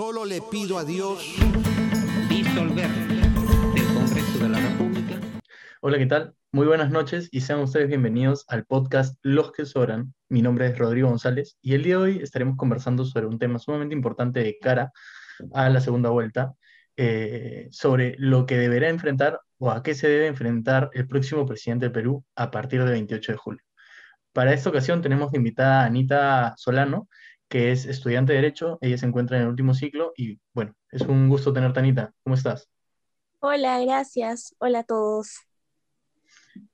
[0.00, 1.36] Solo le pido a Dios
[2.30, 5.20] disolver del Congreso de la República.
[5.82, 6.34] Hola, ¿qué tal?
[6.52, 10.14] Muy buenas noches y sean ustedes bienvenidos al podcast Los que Sobran.
[10.30, 13.58] Mi nombre es Rodrigo González y el día de hoy estaremos conversando sobre un tema
[13.58, 14.90] sumamente importante de cara
[15.52, 16.54] a la segunda vuelta,
[16.96, 21.84] eh, sobre lo que deberá enfrentar o a qué se debe enfrentar el próximo presidente
[21.84, 23.64] de Perú a partir del 28 de julio.
[24.32, 27.08] Para esta ocasión tenemos de invitada a Anita Solano,
[27.50, 31.02] que es estudiante de Derecho, ella se encuentra en el último ciclo y bueno, es
[31.02, 32.14] un gusto tenerte, Anita.
[32.22, 32.70] ¿Cómo estás?
[33.40, 34.54] Hola, gracias.
[34.58, 35.34] Hola a todos.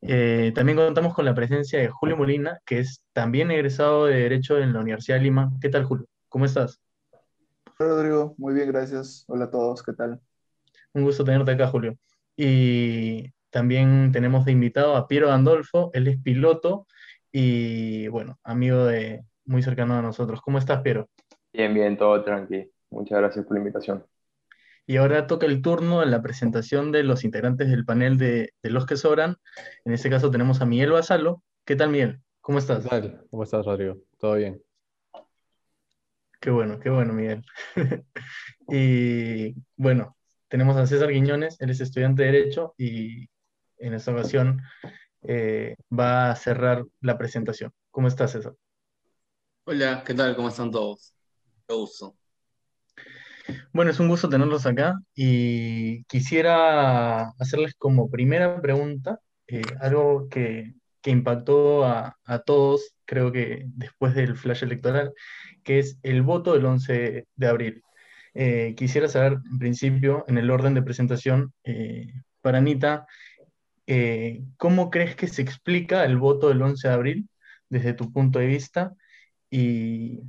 [0.02, 4.58] Eh, también contamos con la presencia de Julio Molina, que es también egresado de Derecho
[4.58, 5.50] en la Universidad de Lima.
[5.62, 6.06] ¿Qué tal, Julio?
[6.28, 6.78] ¿Cómo estás?
[7.78, 8.34] Hola, Rodrigo.
[8.36, 9.24] Muy bien, gracias.
[9.28, 9.82] Hola a todos.
[9.82, 10.20] ¿Qué tal?
[10.92, 11.96] Un gusto tenerte acá, Julio.
[12.36, 16.86] Y también tenemos de invitado a Piero Andolfo, él es piloto
[17.32, 20.40] y, bueno, amigo de, muy cercano a nosotros.
[20.40, 21.08] ¿Cómo estás, Piero?
[21.52, 22.66] Bien, bien, todo tranquilo.
[22.90, 24.04] Muchas gracias por la invitación.
[24.86, 28.86] Y ahora toca el turno en la presentación de los integrantes del panel de, Los
[28.86, 29.36] que Sobran.
[29.84, 31.42] En este caso tenemos a Miguel Basalo.
[31.64, 32.20] ¿Qué tal, Miguel?
[32.40, 32.84] ¿Cómo estás?
[32.84, 33.24] ¿Qué tal?
[33.30, 33.96] ¿Cómo estás, Rodrigo?
[34.18, 34.62] ¿Todo bien?
[36.40, 37.42] Qué bueno, qué bueno, Miguel.
[38.68, 40.16] y bueno,
[40.48, 43.28] tenemos a César Guiñones, él es estudiante de Derecho y
[43.78, 44.62] en esta ocasión
[45.22, 47.72] eh, va a cerrar la presentación.
[47.90, 48.54] ¿Cómo estás, César?
[49.68, 50.36] Hola, ¿qué tal?
[50.36, 51.12] ¿Cómo están todos?
[51.66, 52.16] Qué gusto.
[53.72, 60.74] Bueno, es un gusto tenerlos acá y quisiera hacerles como primera pregunta eh, algo que,
[61.04, 65.12] impactó a, todos, creo que después del flash electoral,
[65.64, 67.82] que es el voto del 11 de abril.
[68.34, 73.06] Eh, quisiera saber, en principio, en el orden de presentación, eh, para Anita,
[74.58, 77.28] ¿cómo crees que se explica el voto del 11 de abril
[77.68, 78.94] desde tu punto de vista?
[79.50, 80.22] Y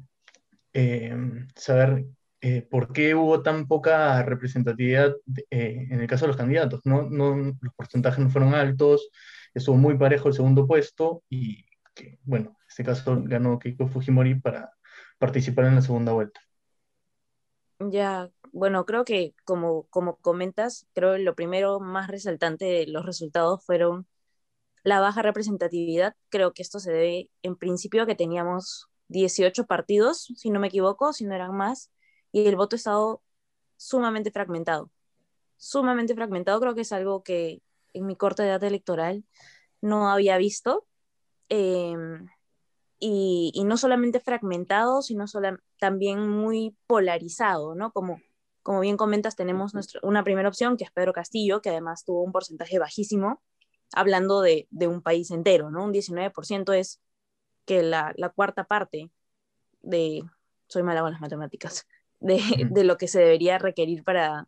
[0.73, 2.05] em, saber
[2.41, 5.15] eh, por qué hubo tan poca representatividad
[5.49, 6.81] eh, en el caso de los candidatos.
[6.85, 7.09] ¿no?
[7.09, 9.09] No, los porcentajes no fueron altos,
[9.53, 14.35] estuvo muy parejo el segundo puesto y, que, bueno, en este caso ganó Keiko Fujimori
[14.35, 14.71] para
[15.17, 16.39] participar en la segunda vuelta.
[17.79, 23.05] Ya, bueno, creo que como, como comentas, creo que lo primero más resaltante de los
[23.05, 24.07] resultados fueron
[24.83, 26.15] la baja representatividad.
[26.29, 30.67] Creo que esto se debe en principio a que teníamos 18 partidos, si no me
[30.67, 31.91] equivoco, si no eran más,
[32.31, 33.21] y el voto ha estado
[33.77, 34.91] sumamente fragmentado.
[35.57, 37.61] Sumamente fragmentado, creo que es algo que
[37.93, 39.23] en mi corta edad electoral
[39.81, 40.85] no había visto.
[41.49, 42.27] Em,
[42.99, 45.25] y, no solamente fragmentado, sino
[45.79, 47.91] también muy polarizado, ¿no?
[47.91, 48.19] Como,
[48.63, 52.31] como bien comentas, tenemos una primera opción, que es Pedro Castillo, que además tuvo un
[52.31, 53.41] porcentaje bajísimo,
[53.93, 55.85] hablando de, de un país entero, ¿no?
[55.85, 56.99] Un 19% es
[57.67, 59.11] que la, cuarta parte
[59.83, 60.23] de,
[60.67, 61.87] soy mala con las matemáticas,
[62.19, 62.41] de,
[62.71, 64.47] de, lo que se debería requerir para,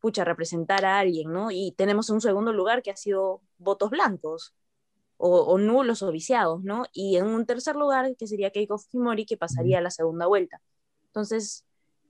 [0.00, 1.50] pucha, representar a alguien, ¿no?
[1.50, 4.54] Y tenemos un segundo lugar que ha sido votos blancos,
[5.18, 6.84] o, nulos o viciados, ¿no?
[6.92, 10.62] Y en un tercer lugar, que sería Keiko Fujimori, que pasaría a la segunda vuelta.
[11.06, 11.64] Entonces,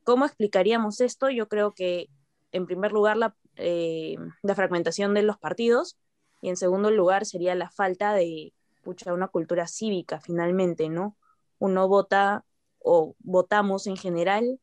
[0.05, 1.31] ¿cómo explicaríamos esto?
[1.31, 2.11] Yo creo que,
[2.53, 5.97] en primer lugar, la, eh, la fragmentación de los partidos,
[6.43, 8.53] y en segundo lugar sería la falta de,
[9.13, 11.17] una cultura cívica finalmente, ¿no?
[11.59, 12.45] Uno vota
[12.79, 14.61] o votamos en general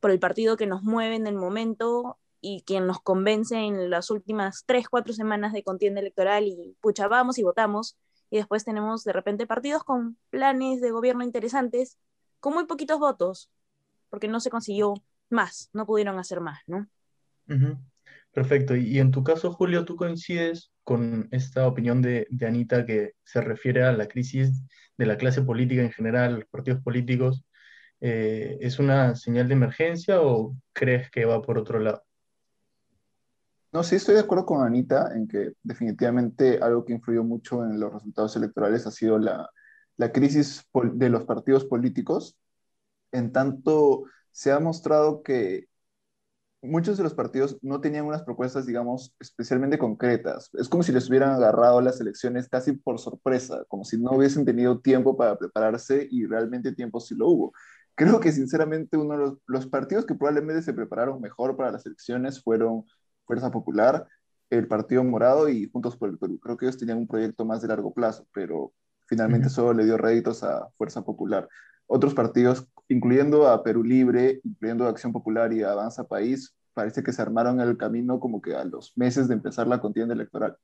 [0.00, 4.10] por el partido que nos mueve en el momento y quien nos convence en las
[4.10, 7.98] últimas tres, cuatro semanas de contienda electoral y pucha, vamos y votamos.
[8.30, 11.98] Y después tenemos de repente partidos con planes de gobierno interesantes,
[12.38, 13.50] con muy poquitos votos,
[14.08, 14.94] porque no se consiguió
[15.28, 16.88] más, no pudieron hacer más, ¿no?
[18.32, 18.76] Perfecto.
[18.76, 23.84] Y en tu caso, Julio, ¿tú coincides con esta opinión de, Anita que se refiere
[23.84, 24.60] a la crisis
[24.98, 27.44] de la clase política en general, los partidos políticos?
[28.00, 32.02] Eh, ¿Es una señal de emergencia o crees que va por otro lado?
[33.70, 37.78] No, sí estoy de acuerdo con Anita en que definitivamente algo que influyó mucho en
[37.78, 39.48] los resultados electorales ha sido la,
[39.96, 42.36] la crisis de los partidos políticos.
[43.12, 45.68] En tanto, se ha mostrado que
[46.62, 50.50] muchos de los partidos no tenían unas propuestas, digamos, especialmente concretas.
[50.54, 54.44] Es como si les hubieran agarrado las elecciones casi por sorpresa, como si no hubiesen
[54.44, 57.52] tenido tiempo para prepararse y realmente tiempo sí lo hubo.
[57.94, 62.42] Creo que sinceramente uno de los, partidos que probablemente se prepararon mejor para las elecciones
[62.42, 62.84] fueron
[63.24, 64.06] Fuerza Popular,
[64.50, 66.38] el Partido Morado y Juntos por el Perú.
[66.40, 68.72] Creo que ellos tenían un proyecto más de largo plazo, pero
[69.06, 71.48] finalmente solo le dio réditos a Fuerza Popular.
[71.86, 77.02] Otros partidos incluyendo a Perú Libre, incluyendo a Acción Popular y a Avanza País, parece
[77.02, 80.56] que se armaron el camino como que a los meses de empezar la contienda electoral.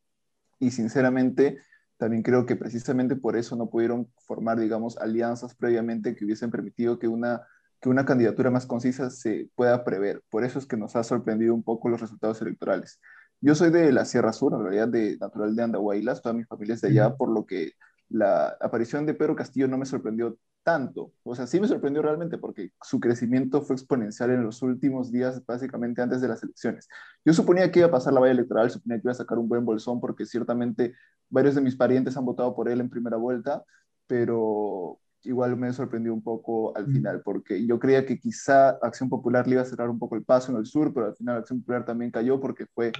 [0.58, 1.58] Y sinceramente,
[1.96, 6.99] también creo que precisamente por eso no pudieron formar, digamos, alianzas previamente que hubiesen permitido
[6.99, 7.43] que una
[7.81, 10.23] que una candidatura más concisa se pueda prever.
[10.31, 13.00] Por eso es que nos ha sorprendido un poco los resultados electorales.
[13.40, 16.75] Yo soy de la Sierra Sur, en realidad de natural de Andahuaylas, toda mi familia
[16.75, 17.73] es de allá, por lo que
[18.08, 21.12] la aparición de Pedro Castillo no me sorprendió tanto.
[21.22, 25.44] O sea, sí me sorprendió realmente porque su crecimiento fue exponencial en los últimos días,
[25.46, 26.88] básicamente antes de las elecciones.
[27.24, 29.48] Yo suponía que iba a pasar la valla electoral, suponía que iba a sacar un
[29.48, 30.94] buen bolsón porque ciertamente
[31.28, 33.64] varios de mis parientes han votado por él en primera vuelta,
[34.08, 39.46] pero igual me sorprendió un poco al final, porque yo creía que quizá Acción Popular
[39.46, 41.60] le iba a cerrar un poco el paso en el sur, pero al final Acción
[41.60, 42.92] Popular también cayó porque fue,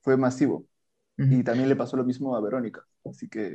[0.00, 0.66] fue masivo.
[1.16, 2.84] Y también le pasó lo mismo a Verónica.
[3.04, 3.54] Así que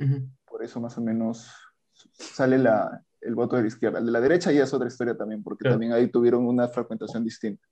[0.57, 1.53] por eso más o menos
[1.93, 3.99] sale la, el voto de la izquierda.
[3.99, 7.23] El de la derecha ya es otra historia también, porque también ahí tuvieron una fragmentación
[7.23, 7.63] distinta.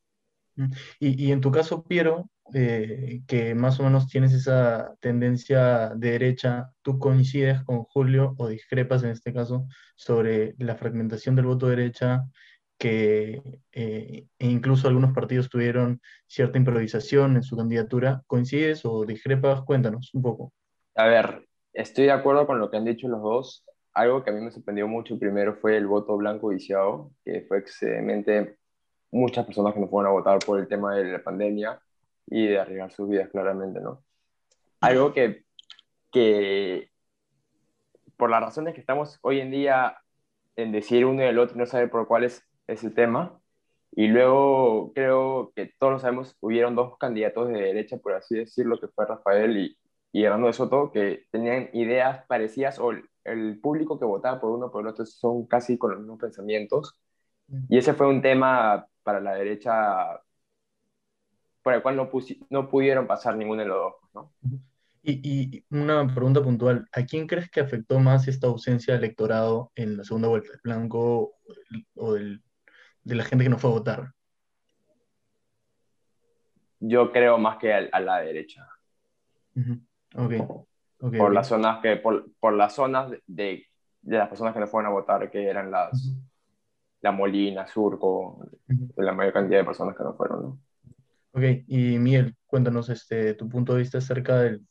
[0.99, 6.11] Y, y en tu caso, Piero, eh, que más o menos tienes esa tendencia de
[6.11, 11.67] derecha, ¿tú coincides con Julio o discrepas en este caso sobre la fragmentación del voto
[11.67, 12.23] de derecha,
[12.77, 18.21] que eh, e incluso algunos partidos tuvieron cierta improvisación en su candidatura?
[18.27, 19.63] ¿Coincides o discrepas?
[19.63, 20.53] Cuéntanos un poco.
[20.93, 21.45] A ver,
[21.75, 23.65] estoy de acuerdo con lo que han dicho los dos.
[23.93, 27.59] Algo que a mí me sorprendió mucho primero fue el voto blanco viciado, que fue
[27.59, 28.57] excedente
[29.11, 31.79] muchas personas que no fueron a votar por el tema de la pandemia
[32.27, 34.03] y de arriesgar sus vidas claramente, ¿no?
[34.81, 35.45] Algo que,
[36.11, 36.89] que
[38.17, 39.97] por las razones que estamos hoy en día
[40.57, 43.39] en decir uno y el otro, no saber por cuál es, es el tema,
[43.91, 48.79] y luego creo que todos lo sabemos, hubieron dos candidatos de derecha, por así decirlo,
[48.79, 49.77] que fue Rafael y,
[50.15, 52.93] y Hernando de Soto, que tenían ideas parecidas, o
[53.25, 56.97] el público que votaba por uno por el otro son casi con los mismos pensamientos.
[57.67, 60.21] Y ese fue un tema para la derecha
[61.61, 62.09] por el cual no,
[62.49, 63.93] no pudieron pasar ninguno de los dos.
[64.13, 64.31] ¿no?
[65.03, 69.73] Y, y, una pregunta puntual, ¿a quién crees que afectó más esta ausencia de electorado
[69.75, 71.33] en la segunda vuelta, el blanco
[71.95, 72.41] o del,
[73.03, 74.13] de la gente que no fue a votar?
[76.79, 78.65] Yo creo más que a, la derecha.
[80.15, 80.41] Okay.
[80.99, 83.65] Okay, por, Las zonas que, por, por las zonas de,
[84.01, 86.15] de, las personas que no fueron a votar, que eran las,
[87.01, 88.47] La Molina, Surco,
[88.95, 90.41] la mayor cantidad de personas que no fueron.
[90.41, 90.59] ¿no?
[91.33, 94.65] Ok, y Miguel, cuéntanos este, tu punto de vista acerca del,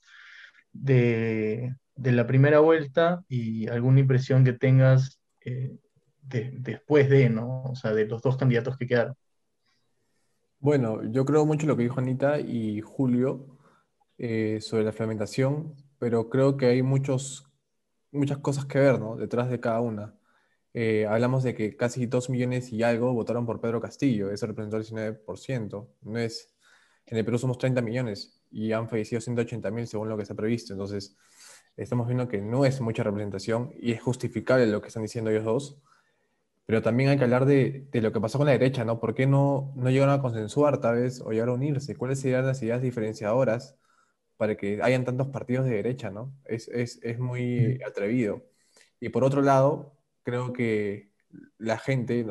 [0.73, 5.77] de, de, la primera vuelta y alguna impresión que tengas eh,
[6.23, 7.65] de, después de, ¿no?
[7.65, 9.15] O sea, de los dos candidatos que quedaron.
[10.59, 13.54] Bueno, yo creo mucho lo que dijo Anita y Julio
[14.19, 17.51] eh, sobre la fragmentación, pero creo que hay muchos,
[18.13, 19.17] muchas cosas que ver, ¿no?
[19.17, 20.15] Detrás de cada una.
[20.75, 24.77] Eh, hablamos de que casi 2 millones y algo votaron por Pedro Castillo, eso representó
[24.77, 25.89] el 19%.
[26.03, 26.55] No es
[27.07, 30.35] en el Perú somos 30 millones y han fallecido 180 mil según lo que ha
[30.35, 30.73] previsto.
[30.73, 31.17] Entonces,
[31.77, 35.45] estamos viendo que no es mucha representación y es justificable lo que están diciendo ellos
[35.45, 35.79] dos.
[36.67, 38.99] Pero también hay que hablar de, de lo que pasó con la derecha, ¿no?
[38.99, 41.95] ¿Por qué no, no llegaron a consensuar tal vez o llegaron a unirse?
[41.97, 43.77] ¿Cuáles serían las ideas diferenciadoras
[44.37, 46.33] para que hayan tantos partidos de derecha, ¿no?
[46.45, 48.43] Es, es, es muy atrevido.
[49.01, 51.11] Y por otro lado, creo que
[51.59, 52.27] la gente,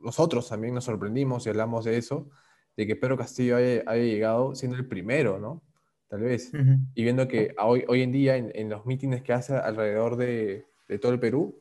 [0.00, 2.30] nosotros también nos sorprendimos y hablamos de eso,
[2.76, 5.62] de que Pedro Castillo haya, llegado siendo el primero, ¿no?
[6.08, 6.52] Tal vez.
[6.94, 10.98] Y viendo que hoy, hoy en día en, los mítines que hace alrededor de, de,
[10.98, 11.60] todo el Perú,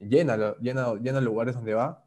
[0.00, 2.04] llena, llena, llena lugares donde va,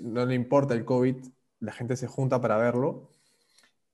[0.00, 1.16] no le importa el COVID,
[1.60, 3.10] la gente se junta para verlo.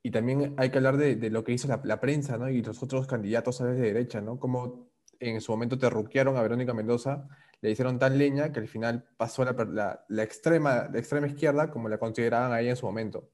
[0.03, 2.49] Y también hay que hablar de, de lo que hizo la, la, prensa, ¿no?
[2.49, 4.39] Y los otros candidatos a de derecha, ¿no?
[4.39, 7.29] Como en su momento terruquearon a Verónica Mendoza,
[7.61, 11.71] le hicieron tan leña que al final pasó la, la, la extrema, la extrema izquierda
[11.71, 13.31] como la consideraban ahí en su momento.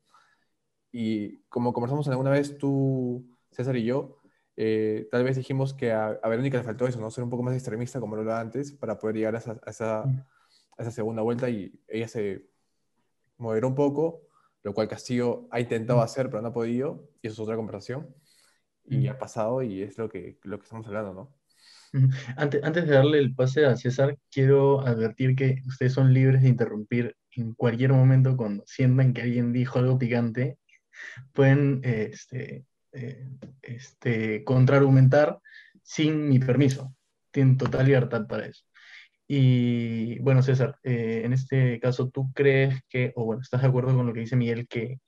[0.92, 4.18] Y como conversamos alguna vez tú, César y yo,
[4.56, 7.10] eh, tal vez dijimos que a, Verónica le faltó eso, ¿no?
[7.10, 9.70] Ser un poco más extremista como lo era antes para poder llegar a esa, a
[9.70, 10.24] esa, a
[10.78, 12.48] esa segunda vuelta y ella se
[13.36, 14.27] moderó un poco,
[14.62, 18.14] lo cual Castillo ha intentado hacer pero no ha podido, y eso es otra conversación.
[18.90, 21.34] Y ha pasado y es lo que, lo que estamos hablando, ¿no?
[22.36, 26.48] Antes, antes de darle el pase a César, quiero advertir que ustedes son libres de
[26.48, 30.58] interrumpir en cualquier momento cuando sientan que alguien dijo algo picante
[31.32, 33.28] pueden este, eh,
[33.62, 35.40] este, contraargumentar
[35.82, 36.94] sin mi permiso.
[37.30, 38.64] Tienen total libertad para eso.
[39.30, 43.94] Y bueno, César, eh, en este caso, ¿tú crees que, o bueno, estás de acuerdo
[43.94, 45.00] con lo que dice Miguel, que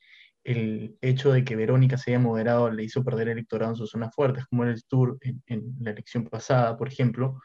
[0.44, 4.14] el hecho de que Verónica se haya moderado le hizo perder electorado en sus zonas
[4.14, 7.40] fuertes, como en el Tour en, la elección pasada, por ejemplo?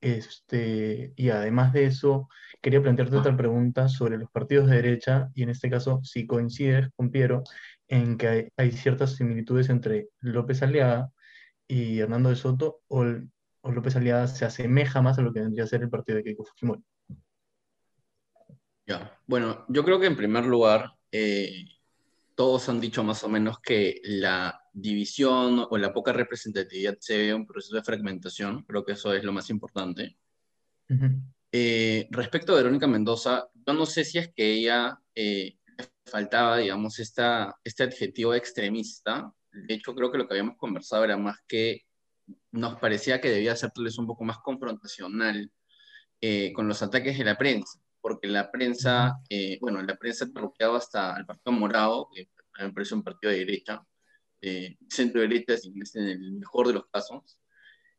[0.00, 2.28] Este, y además de eso,
[2.62, 6.90] quería plantearte otra pregunta sobre los partidos de derecha, y en este caso, si coincides
[6.96, 7.44] con Piero
[7.88, 11.10] en que hay, ciertas similitudes entre López Aliaga
[11.68, 13.04] y Hernando de Soto, o,
[13.62, 16.44] López Aliaga se asemeja más a lo que vendría a ser el partido de Keiko
[16.44, 16.82] Fujimori.
[18.86, 21.66] Ya, bueno, yo creo que en primer lugar, eh,
[22.34, 27.34] todos han dicho más o menos que la división o la poca representatividad se ve
[27.34, 30.16] un proceso de fragmentación, creo que eso es lo más importante.
[31.50, 35.58] Eh, respecto a Verónica Mendoza, yo no sé si es que ella eh,
[36.06, 39.32] faltaba, digamos, esta, este adjetivo extremista.
[39.50, 41.87] De hecho, creo que lo que habíamos conversado era más que
[42.52, 45.50] nos parecía que debía ser tal vez un poco más confrontacional
[46.20, 50.76] eh, con los ataques de la prensa, porque la prensa, eh, bueno, la prensa ha
[50.76, 53.82] hasta el Partido Morado, que me parece un partido de derecha,
[54.40, 55.54] eh, centro derecha
[55.94, 57.38] en el mejor de los casos.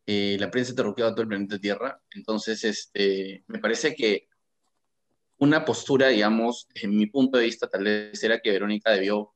[0.06, 4.28] Eh, la prensa ha a todo el planeta Tierra, entonces este, me parece que
[5.38, 9.34] una postura, digamos, en mi punto de vista, tal vez era que Verónica debió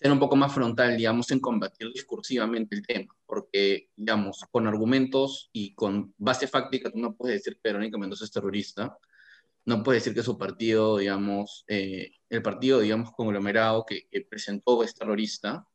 [0.00, 5.50] ser un poco más frontal, digamos, en combatir discursivamente el tema, porque, digamos, con argumentos
[5.52, 8.96] y con base fáctica, tú no puedes decir que Verónica Mendoza es terrorista,
[9.66, 14.82] no puedes decir que su partido, digamos, eh, el partido, digamos, conglomerado que, que, presentó
[14.82, 15.66] es terrorista,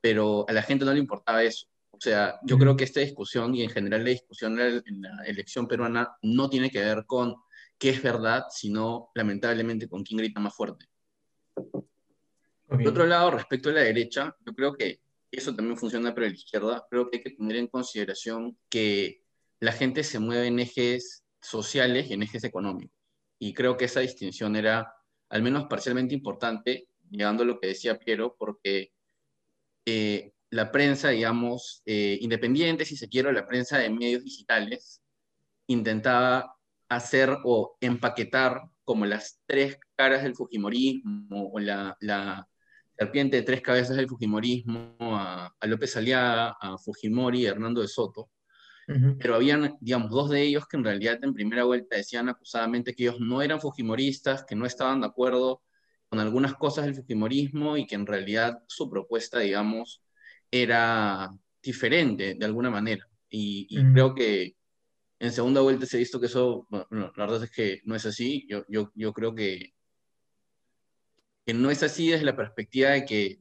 [0.00, 1.66] pero a la gente no le importaba eso.
[1.92, 5.66] O sea, yo creo que esta discusión y en general la discusión en la elección
[5.66, 7.36] peruana no tiene que ver con
[7.78, 10.86] qué es verdad, sino lamentablemente con quién grita más fuerte.
[12.68, 12.84] Okay.
[12.84, 15.00] Por otro lado, respecto a la derecha, yo creo que
[15.32, 16.86] eso también funciona para la izquierda.
[16.90, 19.22] Creo que hay que tener en consideración que
[19.60, 22.96] la gente se mueve en ejes sociales y en ejes económicos.
[23.38, 24.94] Y creo que esa distinción era
[25.30, 28.92] al menos parcialmente importante, llegando a lo que decía Piero, porque
[29.86, 35.02] eh, la prensa, digamos, eh, independiente, si se quiere, la prensa de medios digitales,
[35.66, 36.54] intentaba
[36.88, 41.96] hacer o empaquetar como las tres caras del Fujimorismo o la
[43.02, 47.80] serpiente de tres cabezas del Fujimorismo a, a López Aliaga, a Fujimori y a Hernando
[47.80, 48.30] de Soto.
[48.88, 49.16] Uh -huh.
[49.18, 53.04] Pero habían, digamos, dos de ellos que en realidad en primera vuelta decían acusadamente que
[53.04, 55.62] ellos no eran Fujimoristas, que no estaban de acuerdo
[56.08, 60.02] con algunas cosas del Fujimorismo y que en realidad su propuesta, digamos,
[60.50, 61.30] era
[61.62, 63.04] diferente de alguna manera.
[63.30, 63.92] Y, y uh -huh.
[63.92, 64.56] creo que
[65.18, 68.04] en segunda vuelta se ha visto que eso, bueno, la verdad es que no es
[68.04, 68.46] así.
[68.50, 69.72] Yo, yo, yo creo que,
[71.44, 73.38] que no es así desde la perspectiva de que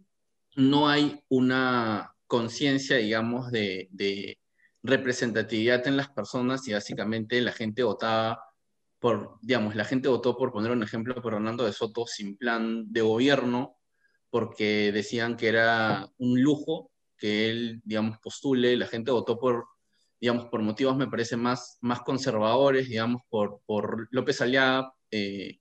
[0.55, 4.38] no hay una conciencia, digamos, de, de,
[4.84, 8.43] representatividad en las personas y básicamente la gente votaba
[9.00, 12.91] por, digamos, la gente votó por poner un ejemplo por Hernando de Soto sin plan
[12.91, 13.77] de gobierno,
[14.31, 19.67] porque decían que era un lujo que él, digamos, postule, la gente votó por
[20.22, 25.60] digamos, por motivos me parece más, más conservadores, digamos, por, por López Aliaga, eh,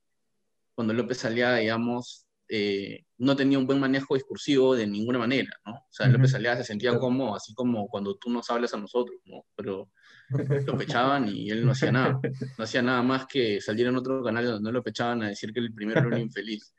[0.74, 5.72] cuando López Aliaga, digamos, eh, no tenía un buen manejo discursivo de ninguna manera, ¿no?
[5.72, 6.12] O sea, uh -huh.
[6.14, 9.44] López Aliaga se sentía como, así como cuando tú nos hablas a nosotros, ¿no?
[9.54, 9.88] Pero
[10.66, 12.20] lo pechaban y él no hacía nada.
[12.58, 15.52] No hacía nada más que salir en otro canal donde no lo pechaban a decir
[15.52, 16.74] que el primero era un infeliz.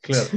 [0.00, 0.28] Claro.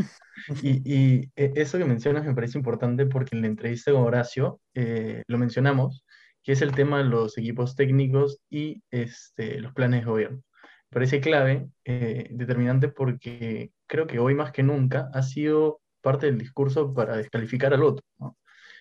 [0.61, 5.21] Y, y, eso que mencionas me parece importante porque en la entrevista con Horacio eh,
[5.27, 6.03] lo mencionamos,
[6.41, 10.43] que es el tema de los equipos técnicos y este, los planes de gobierno.
[10.93, 16.37] Parece clave, eh, determinante, porque creo que hoy más que nunca ha sido parte del
[16.37, 18.05] discurso para descalificar al otro.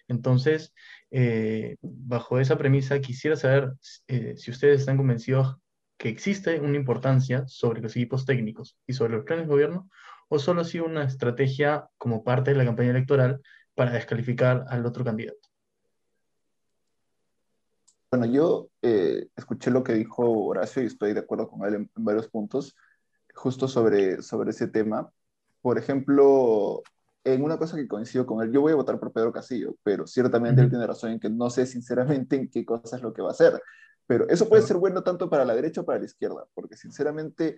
[0.08, 0.74] Entonces,
[1.10, 3.72] eh, bajo esa premisa, quisiera saber
[4.08, 5.56] eh, si ustedes están convencidos
[5.96, 9.88] que existe una importancia sobre los equipos técnicos y sobre los planes de gobierno,
[10.28, 13.40] o solo ha sido una estrategia como parte de la campaña electoral
[13.74, 15.51] para descalificar al otro candidato.
[18.12, 21.90] Bueno, yo eh, escuché lo que dijo Horacio y estoy de acuerdo con él en,
[21.96, 22.76] en, varios puntos,
[23.34, 25.10] justo sobre, sobre ese tema.
[25.62, 26.82] Por ejemplo,
[27.24, 30.06] en una cosa que coincido con él, yo voy a votar por Pedro Castillo, pero
[30.06, 33.22] ciertamente él tiene razón en que no sé sinceramente en qué cosa es lo que
[33.22, 33.62] va a hacer.
[34.06, 37.56] Pero eso puede ser bueno tanto para la derecha o para la izquierda, porque sinceramente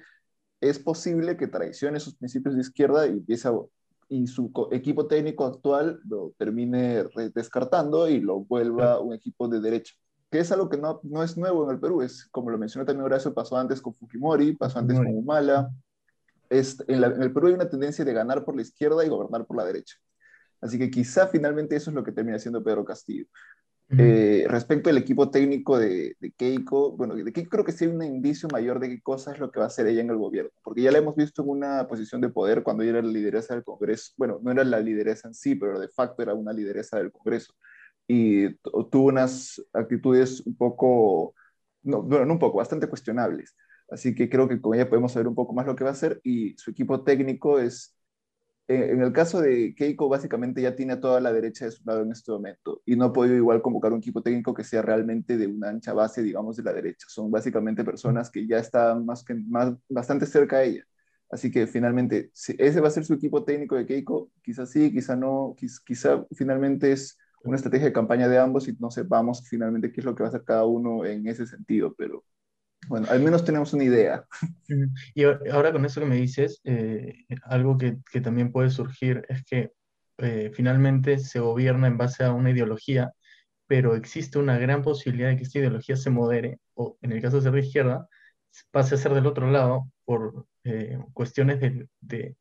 [0.61, 3.55] es posible que traicione sus principios de izquierda y empiece a,
[4.09, 9.95] y su equipo técnico actual lo termine descartando y lo vuelva un equipo de derecha
[10.35, 12.85] que es algo que no, no, es nuevo en el Perú, es como lo mencionó
[12.85, 15.71] también Horacio, pasó antes con Fujimori, pasó antes con Humala.
[16.50, 19.09] Es, en, la, en, el Perú hay una tendencia de ganar por la izquierda y
[19.09, 19.95] gobernar por la derecha.
[20.61, 23.26] Así que quizá finalmente eso es lo que termina haciendo Pedro Castillo.
[23.91, 24.00] Uh -huh.
[24.00, 27.93] eh, respecto al equipo técnico de, de, Keiko, bueno, de Keiko creo que sí hay
[27.93, 30.17] un indicio mayor de qué cosa es lo que va a hacer ella en el
[30.17, 33.12] gobierno, porque ya la hemos visto en una posición de poder cuando ella era la
[33.12, 36.53] lideresa del Congreso, bueno, no era la lideresa en sí, pero de facto era una
[36.53, 37.55] lideresa del Congreso
[38.07, 38.55] y
[38.91, 41.35] tuvo unas actitudes un poco,
[41.83, 43.55] no, bueno, no un poco, bastante cuestionables.
[43.91, 45.93] Así que creo que con ella podemos saber un poco más lo que va a
[45.95, 47.95] hacer y su equipo técnico es
[48.67, 51.85] eh, en el caso de Keiko, básicamente ya tiene a toda la derecha de su
[51.85, 54.81] lado en este momento y no ha podido igual convocar un equipo técnico que sea
[54.81, 57.07] realmente de una ancha base, digamos, de la derecha.
[57.11, 60.85] Son básicamente personas que ya están más que, más, bastante cerca de ella.
[61.31, 65.17] Así que finalmente, ese va a ser su equipo técnico de Keiko, quizás sí, quizá
[65.17, 70.01] no, quizá finalmente es una estrategia de campaña de ambos y no sepamos finalmente qué
[70.01, 72.25] es lo que va a hacer cada uno en ese sentido, pero
[72.89, 74.25] bueno, al menos tenemos una idea.
[75.15, 79.45] Y ahora con eso que me dices, eh, algo que, que, también puede surgir es
[79.45, 79.73] que
[80.19, 83.13] eh, finalmente se gobierna en base a una ideología,
[83.67, 87.37] pero existe una gran posibilidad de que esta ideología se modere, o en el caso
[87.37, 88.09] de ser de izquierda,
[88.71, 92.37] pase a ser del otro lado por eh, cuestiones de, de,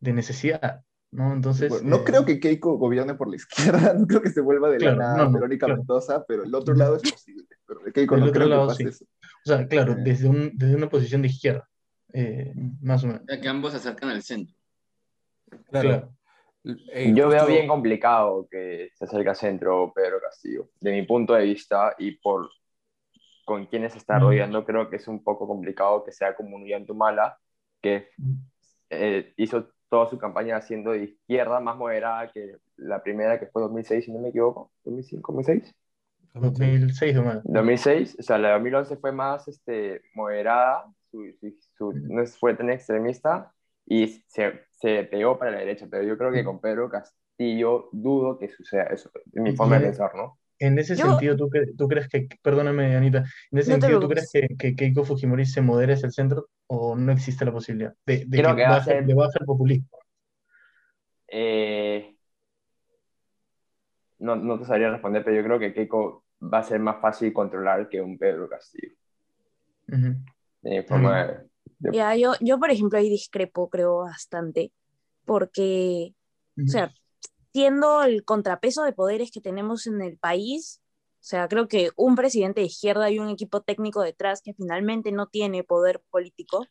[0.00, 0.82] de, necesidad.
[1.12, 1.32] ¿No?
[1.32, 4.80] Entonces, no creo que Keiko gobierne por la izquierda, no creo que se vuelva de
[4.80, 7.46] la nada no, Verónica Mendoza, pero el otro lado es posible.
[7.66, 9.04] Pero Keiko no creo lado, que pase eso.
[9.44, 11.68] O sea, claro, desde, un, desde una posición de izquierda,
[12.12, 12.52] eh,
[12.82, 13.22] más o menos.
[13.28, 14.54] Ya que ambos se acercan al centro.
[15.70, 16.14] Claro.
[16.92, 20.70] Eh, Yo veo bien complicado que se acerque al centro Pedro Castillo.
[20.80, 22.50] De mi punto de vista y por
[23.50, 26.96] con quienes se está rodeando, creo que es un poco complicado que sea como un
[26.96, 27.36] mala
[27.82, 28.10] que
[28.90, 33.60] eh, hizo toda su campaña siendo de izquierda más moderada que la primera que fue
[33.62, 34.70] 2006, si no me equivoco.
[34.84, 35.20] ¿2005?
[35.20, 35.74] ¿2006?
[36.32, 41.24] 2006 o 2006, o sea, la 2011 fue más este, moderada, su,
[41.76, 43.52] su, no fue tan extremista
[43.84, 48.38] y se, se, pegó para la derecha, pero yo creo que con Pedro Castillo dudo
[48.38, 50.38] que suceda eso, en mi forma de pensar, ¿no?
[50.60, 54.08] En ese yo, sentido, ¿tú, ¿tú, crees que, perdóname Anita, en ese no sentido, ¿tú
[54.10, 57.94] crees que, que, Keiko Fujimori se modere hacia el centro o no existe la posibilidad
[58.04, 59.06] de, de que, que baje, ser...
[59.06, 59.88] de baje el populismo?
[61.28, 62.14] Eh,
[64.18, 67.32] no, no te sabría responder, pero yo creo que Keiko va a ser más fácil
[67.32, 68.92] controlar que un Pedro Castillo.
[69.88, 70.16] Uh -huh.
[70.60, 71.48] de forma uh -huh.
[71.78, 71.96] de...
[71.96, 74.72] Ya, yo, yo, por ejemplo, ahí discrepo, creo, bastante,
[75.24, 76.14] porque,
[76.56, 76.64] uh -huh.
[76.66, 76.92] o sea,
[77.52, 80.80] siendo el contrapeso de poderes que tenemos en el país,
[81.20, 85.12] o sea, creo que un presidente de izquierda y un equipo técnico detrás que finalmente
[85.12, 86.66] no tiene poder político,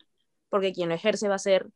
[0.49, 1.69] porque quien lo ejerce va a ser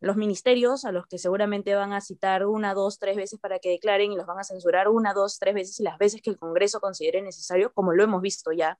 [0.00, 3.70] los ministerios, a los que seguramente van a citar una, dos, tres veces para que
[3.70, 6.38] declaren y los van a censurar una, dos, tres veces y las veces que el
[6.38, 8.78] Congreso considere necesario, como lo hemos visto ya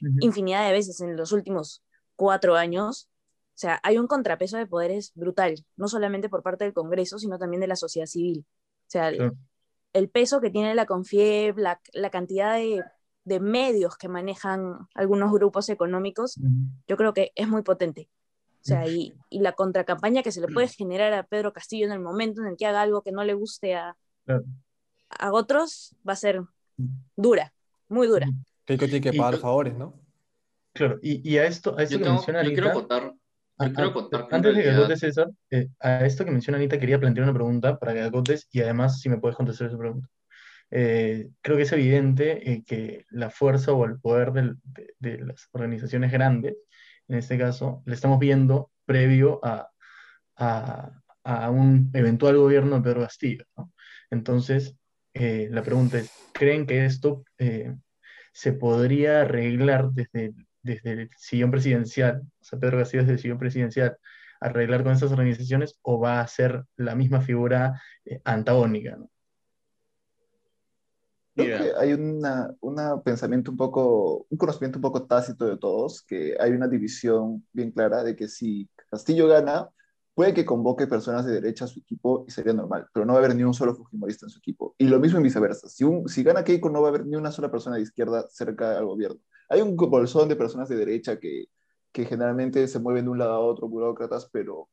[0.00, 0.16] uh -huh.
[0.20, 1.82] infinidad de veces en los últimos
[2.16, 3.08] cuatro años.
[3.54, 7.38] O sea, hay un contrapeso de poderes brutal, no solamente por parte del Congreso, sino
[7.38, 8.46] también de la sociedad civil.
[8.92, 9.36] O sea, el, claro.
[9.94, 12.84] el peso que tiene la CONFIEB, la, la cantidad de,
[13.24, 16.68] de, medios que manejan algunos grupos económicos, uh -huh.
[16.86, 18.10] yo creo que es muy potente.
[18.60, 21.92] O sea, y, y, la contracampaña que se le puede generar a Pedro Castillo en
[21.92, 24.44] el momento en el que haga algo que no le guste a, claro.
[25.08, 26.42] a otros va a ser
[27.16, 27.54] dura,
[27.88, 28.28] muy dura.
[28.66, 29.98] Keiko tiene que pagar y, favores, ¿no?
[30.74, 33.14] Claro, y, y a esto, a esto yo que tengo, menciona quiero contar,
[33.56, 37.24] quiero contar antes de que agotes César, eh, a esto que menciona Anita quería plantear
[37.24, 40.08] una pregunta para que agotes y además si me puedes contestar esa pregunta.
[40.70, 45.18] Eh, creo que es evidente eh, que la fuerza o el poder del, de, de,
[45.18, 46.56] las organizaciones grandes
[47.08, 49.68] en este caso, le estamos viendo previo a,
[50.36, 53.44] a, a un eventual gobierno de Pedro Castillo.
[53.56, 53.72] ¿no?
[54.10, 54.76] Entonces,
[55.12, 57.24] la pregunta es, ¿creen que esto
[58.32, 63.38] se podría arreglar desde, desde el sillón presidencial, o sea, Pedro Castillo desde el sillón
[63.38, 63.96] presidencial,
[64.40, 68.96] arreglar con esas organizaciones o va a ser la misma figura eh, antagónica?
[68.96, 69.08] ¿no?
[71.34, 72.22] Creo que hay un
[73.04, 77.70] pensamiento un poco, un conocimiento un poco tácito de todos, que hay una división bien
[77.70, 79.70] clara de que si Castillo gana,
[80.14, 83.20] puede que convoque personas de derecha a su equipo y sería normal, pero no va
[83.20, 84.74] a haber ni un solo fujimorista en su equipo.
[84.76, 85.68] Y lo mismo en viceversa.
[85.70, 88.26] Si, un, si gana Keiko, no va a haber ni una sola persona de izquierda
[88.28, 89.20] cerca al gobierno.
[89.52, 91.46] Hay un bolsón de personas de derecha que,
[91.92, 94.68] que generalmente se mueven de un lado a otro, burócratas, pero,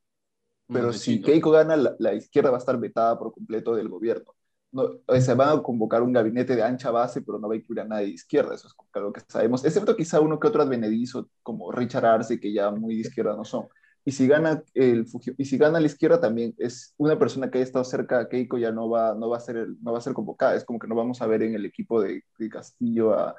[0.68, 4.34] pero si Keiko gana, la, la izquierda va a estar vetada por completo del gobierno
[4.72, 4.90] no,
[5.20, 7.86] se van a convocar un gabinete de ancha base, pero no va a incluir a
[7.86, 11.72] nadie de izquierda, eso es lo que sabemos, excepto quizá uno que otro advenedizo, como
[11.72, 13.68] Richard Arce, que ya muy de izquierda no son.
[14.06, 15.06] Y si gana el
[15.38, 18.58] y si gana la izquierda también es una persona que haya estado cerca a Keiko
[18.58, 20.80] ya no va, no va, a, ser el, no va a ser convocada, es como
[20.80, 23.36] que no vamos a ver en el equipo de, de Castillo a,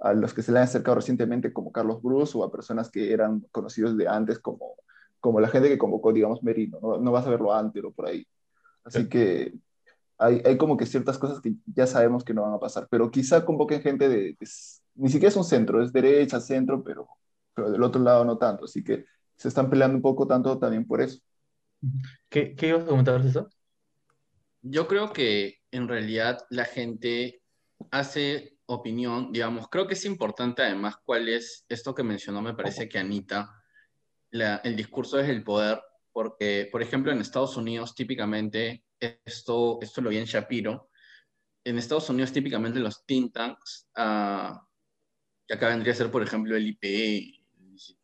[0.00, 3.12] a, los que se le han acercado recientemente como Carlos Bruce o a personas que
[3.12, 4.76] eran conocidos de antes como,
[5.20, 8.06] como la gente que convocó, digamos, Merino, no, no vas a verlo antes o por
[8.06, 8.26] ahí.
[8.84, 9.54] Así que
[10.18, 13.10] hay, hay, como que ciertas cosas que ya sabemos que no van a pasar, pero
[13.10, 14.48] quizá convoquen gente de, de,
[14.94, 17.08] ni siquiera es un centro, es derecha, centro, pero,
[17.54, 19.04] pero del otro lado no tanto, así que
[19.36, 21.20] se están peleando un poco tanto también por eso.
[22.28, 23.46] ¿Qué, qué ibas a comentar, César?
[24.62, 27.40] Yo creo que en realidad la gente
[27.90, 32.88] hace opinión, digamos, creo que es importante además cuál es esto que mencionó, me parece
[32.88, 33.50] que Anita,
[34.30, 35.80] el discurso desde el poder,
[36.12, 40.90] porque, por ejemplo, en Estados Unidos típicamente, esto, esto lo vi en Shapiro,
[41.64, 44.56] en Estados Unidos típicamente los think tanks, uh,
[45.46, 47.44] que acá vendría a ser, por ejemplo, el IPE,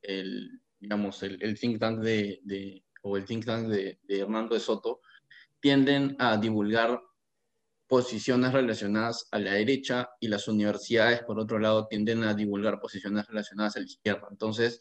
[0.03, 5.01] el, digamos, el, think tank de, o el think tank de Hernando de Soto,
[5.61, 7.01] tienden a divulgar
[7.89, 13.27] posiciones relacionadas a la derecha y las universidades, por otro lado, tienden a divulgar posiciones
[13.27, 14.29] relacionadas a la izquierda.
[14.31, 14.81] Entonces,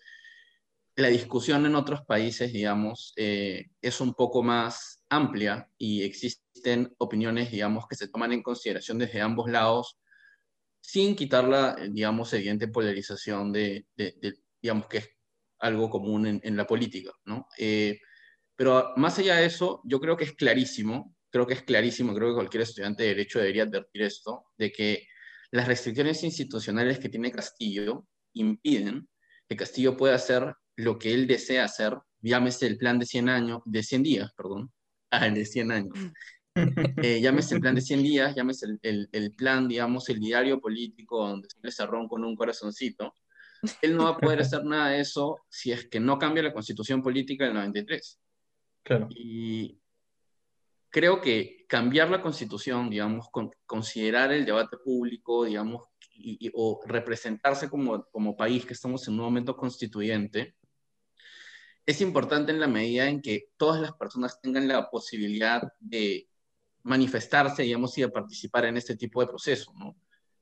[0.96, 7.52] la discusión en otros países, digamos, eh, es un poco más amplia y existen opiniones,
[7.52, 10.00] digamos, que se toman en consideración desde ambos lados,
[10.82, 15.10] sin quitar la, digamos, evidente polarización de, de, de digamos, que es
[15.60, 17.48] algo común en, en la política, ¿no?
[17.58, 18.00] Eh,
[18.56, 22.30] pero más allá de eso, yo creo que es clarísimo, creo que es clarísimo, creo
[22.30, 25.06] que cualquier estudiante de Derecho debería advertir esto, de que
[25.52, 29.10] las restricciones institucionales que tiene Castillo impiden
[29.50, 33.60] que Castillo pueda hacer lo que él desea hacer, llámese el plan de 100 años,
[33.66, 34.72] de 100 días, perdón,
[35.12, 35.94] ah, el de 100 años.
[37.04, 40.62] Eh, llámese el plan de 100 días, llámese el, el, el, plan, digamos, el diario
[40.62, 43.14] político donde se le cerró con un corazoncito.
[43.82, 46.54] Él no va a poder hacer nada de eso si es que no cambia la
[46.54, 48.22] constitución política del 93.
[48.84, 49.10] Claro.
[49.10, 49.82] Y
[50.96, 56.80] creo que cambiar la constitución, digamos, con, considerar el debate público, digamos, y, y, o
[56.86, 60.56] representarse como, como país, que estamos en un momento constituyente,
[61.86, 66.30] es importante en la medida en que todas las personas tengan la posibilidad de
[66.84, 69.98] manifestarse, digamos, y de participar en este tipo de proceso, ¿no?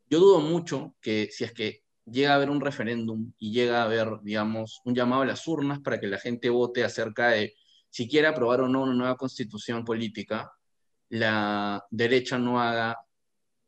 [0.07, 3.85] Yo dudo mucho que si es que llega a haber un referéndum y llega a
[3.85, 7.55] haber, digamos, un llamado a las urnas para que la gente vote acerca de
[7.93, 10.51] si quiere aprobar o no una nueva constitución política,
[11.09, 12.97] la derecha no haga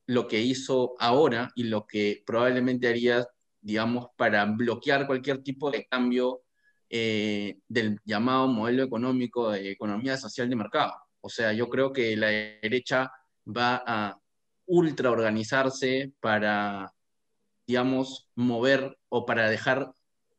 [0.08, 3.28] lo que hizo ahora y lo que probablemente haría,
[3.62, 6.42] digamos, para bloquear cualquier tipo de cambio
[6.90, 10.94] eh, del llamado modelo económico de economía social de mercado.
[11.22, 13.12] O sea, yo creo que la derecha
[13.46, 14.20] va a
[14.66, 16.92] ultra organizarse para,
[17.68, 19.94] digamos, mover o para dejar,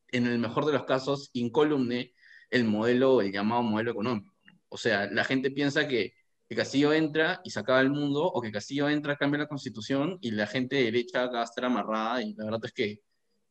[0.09, 2.11] en el mejor de los casos, incólume
[2.49, 4.33] el modelo, el llamado modelo económico.
[4.69, 6.13] O sea, la gente piensa que,
[6.47, 10.17] que Castillo entra y se acaba el mundo, o que Castillo entra, cambia la constitución
[10.21, 12.99] y la gente derecha va a estar amarrada, y la verdad es que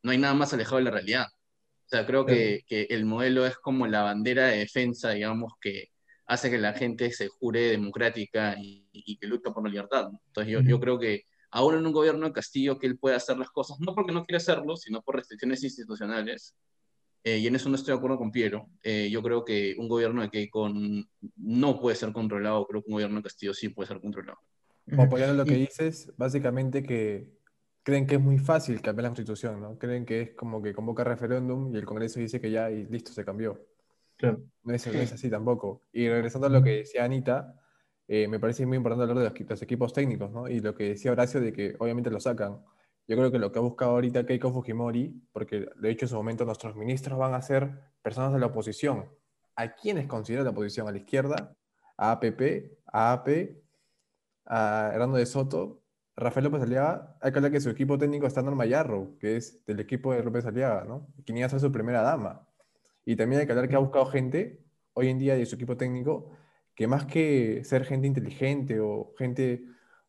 [0.02, 1.26] no hay nada más alejado de la realidad.
[1.86, 5.90] O sea, creo que, que el modelo es como la bandera de defensa, digamos, que
[6.26, 10.10] hace que la gente se jure democrática y, y que lucha por la libertad.
[10.10, 10.20] ¿no?
[10.26, 13.38] Entonces yo, yo creo que aún en un gobierno de Castillo que él puede hacer
[13.38, 16.56] las cosas, no porque no quiere hacerlo, sino por restricciones institucionales,
[17.26, 18.68] eh, y en eso no estoy de acuerdo con Piero.
[18.84, 20.70] Eh, yo creo que un gobierno de Keiko
[21.38, 24.38] no puede ser controlado, creo que un gobierno de Castillo sí puede ser controlado.
[24.96, 27.28] Apoyando lo que dices, básicamente que
[27.82, 29.76] creen que es muy fácil cambiar la constitución, ¿no?
[29.76, 33.10] Creen que es como que convoca referéndum y el Congreso dice que ya y listo,
[33.10, 33.60] se cambió.
[34.16, 34.44] Claro.
[34.62, 35.82] No, es, no es así tampoco.
[35.92, 37.60] Y regresando a lo que decía Anita,
[38.06, 40.48] eh, me parece muy importante hablar de los, los, equipos técnicos, ¿no?
[40.48, 42.60] Y lo que decía Horacio de que obviamente lo sacan.
[43.08, 46.16] Yo creo que lo que ha buscado ahorita Keiko Fujimori, porque de hecho en su
[46.16, 47.70] momento nuestros ministros van a ser
[48.02, 49.08] personas de la oposición.
[49.54, 50.88] ¿A quiénes considera la oposición?
[50.88, 51.56] ¿A la izquierda?
[51.96, 52.80] ¿A APP?
[52.86, 53.28] ¿A AP?
[54.44, 55.82] ¿A Hernando de Soto?
[56.16, 59.64] Rafael López Aliaga, hay que hablar que su equipo técnico está Norma Yarro, que es
[59.66, 61.08] del equipo de López Aliaga, ¿no?
[61.26, 62.48] Quien iba a ser su primera dama.
[63.04, 64.64] Y también hay que hablar que ha buscado gente,
[64.94, 66.30] hoy en día de su equipo técnico,
[66.74, 69.66] que más que ser gente inteligente o gente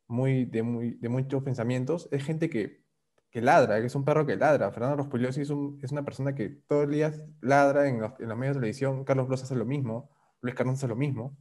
[0.07, 2.86] muy de, muy, de muchos pensamientos, es gente que
[3.29, 4.71] que ladra, es un perro que ladra.
[4.71, 8.29] Fernando Rospigliosi es, un, es una persona que todos los días ladra en los, en
[8.29, 9.03] los, medios de televisión.
[9.03, 10.09] Carlos Bloss hace lo mismo,
[10.41, 11.37] Luis Carranza hace lo mismo.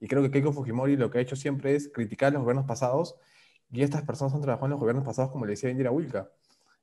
[0.00, 3.16] Y creo que Keiko Fujimori lo que ha hecho siempre es criticar los gobiernos pasados
[3.70, 6.30] y estas personas han trabajado en los gobiernos pasados, como le decía Indira Wilka.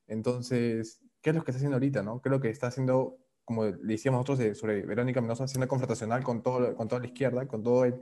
[0.07, 2.03] Entonces, ¿qué es lo que está haciendo ahorita?
[2.03, 2.21] No?
[2.21, 6.75] Creo que está haciendo, como le decíamos nosotros sobre Verónica Mendoza, haciendo confrontacional con, todo,
[6.75, 7.99] con toda la izquierda, con todo el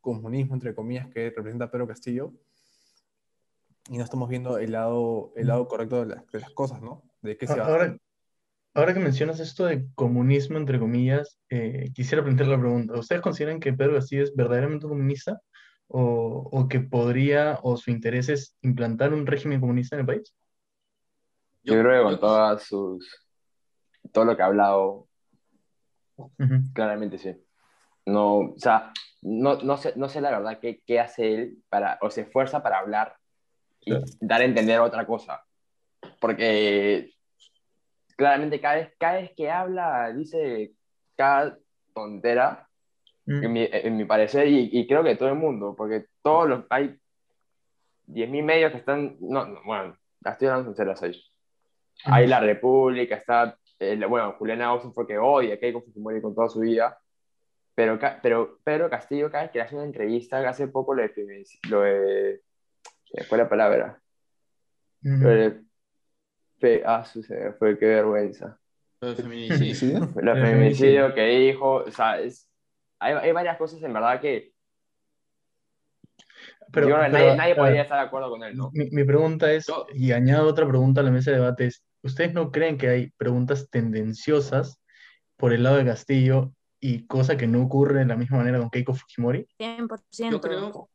[0.00, 2.34] comunismo, entre comillas, que representa Pedro Castillo
[3.88, 7.02] y no estamos viendo el lado, el lado correcto de, la, de las cosas, ¿no?
[7.22, 7.96] De qué se ahora,
[8.74, 12.98] ahora que mencionas esto de comunismo, entre comillas, eh, quisiera plantear la pregunta.
[12.98, 15.40] ¿Ustedes consideran que Pedro Castillo es verdaderamente comunista?
[15.88, 20.34] O, o, que podría, o su interés es implantar un régimen comunista en el país?
[21.62, 23.24] Yo, yo creo que con todas sus,
[24.12, 25.06] todo lo que ha hablado,
[26.16, 26.72] uh -huh.
[26.72, 27.36] claramente sí.
[28.04, 31.98] No, o sea, no, no, sé, no sé la verdad qué, qué hace él para,
[32.00, 33.16] o se esfuerza para hablar
[33.86, 35.42] y dar a entender otra cosa.
[36.20, 37.14] Porque
[38.16, 40.72] claramente cada vez, cada vez que habla dice
[41.14, 41.56] cada
[41.94, 42.68] tontera,
[43.24, 43.44] mm.
[43.44, 46.64] en, mi, en, mi, parecer, y, y, creo que todo el mundo, porque todos los,
[46.68, 46.98] hay
[48.08, 51.12] 10.000 medios que están, no, no bueno, estoy dando sinceras ahí.
[52.06, 52.12] Mm.
[52.12, 56.34] Hay La República, está, eh, bueno, Juliana Austin fue que odia a Keiko Fujimori con
[56.34, 56.98] toda su vida,
[57.74, 61.80] Pero, pero Pedro Castillo, cada vez que hace una entrevista, hace poco lo de, lo
[61.80, 62.45] de ¿qué
[63.24, 64.00] fue la palabra?
[66.58, 68.58] Fe- ah, su- se me fue, qué vergüenza.
[69.00, 70.00] Lo de feminicidio.
[70.06, 72.48] De feminicidio que dijo, o sea, es,
[72.98, 74.52] hay, hay varias cosas en verdad que
[76.72, 78.70] Pero, nadie, nadie podría estar de acuerdo con él, ¿no?
[78.72, 81.84] mi, mi pregunta es, Yo- y añado otra pregunta a la mesa de debate, es,
[82.02, 84.80] ¿ustedes no creen que hay preguntas tendenciosas
[85.36, 88.70] por el lado de Castillo y cosa que no ocurre de la misma manera con
[88.70, 89.46] Keiko Fujimori?
[89.58, 90.30] 100%.
[90.30, 90.90] Yo creo,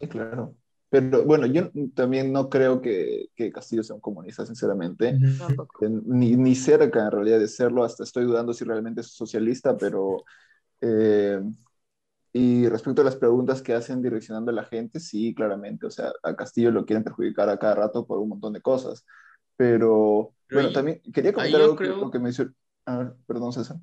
[0.00, 0.54] Sí, claro.
[0.90, 5.18] Pero bueno, yo también no creo que, que Castillo sea un comunista, sinceramente.
[5.80, 9.76] Eh, Ni, ni cerca en realidad de serlo, hasta estoy dudando si realmente es socialista,
[9.76, 10.24] pero...
[10.80, 11.40] eh,
[12.32, 16.12] y respecto a las preguntas que hacen direccionando a la gente, sí, claramente, o sea,
[16.22, 19.04] a Castillo lo quieren perjudicar a cada rato por un montón de cosas.
[19.56, 22.52] Pero, Pero bueno, ahí- también quería comentar algo que, creo- lo que mencionó.
[22.86, 23.78] A ver, perdón, César.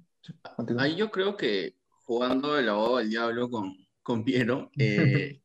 [0.55, 0.83] Continúa.
[0.83, 5.41] ahí yo creo que jugando el abogado del diablo con, con Piero, eh,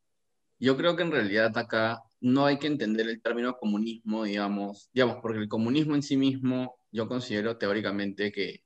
[0.60, 5.16] yo creo que en realidad acá no hay que entender el término comunismo, digamos, digamos,
[5.22, 8.62] porque el comunismo en sí mismo, yo considero teóricamente que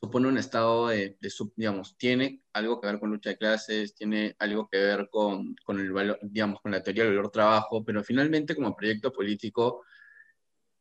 [0.00, 1.18] supone un estado de,
[1.56, 5.80] digamos, tiene algo que ver con lucha de clases, tiene algo que ver con, con
[5.80, 9.82] el valor, digamos, con la teoría del valor trabajo, pero finalmente como proyecto político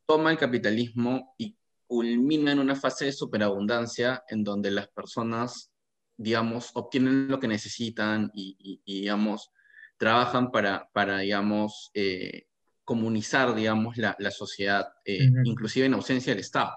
[0.05, 1.55] toma el capitalismo y
[1.87, 5.71] culmina en una fase de superabundancia en donde las personas,
[6.17, 9.51] digamos, obtienen lo que necesitan y, digamos,
[9.97, 12.47] trabajan para, para digamos, eh,
[12.83, 15.41] comunizar, digamos, la, la sociedad, eh, Ujú.
[15.43, 16.73] inclusive en ausencia del Estado.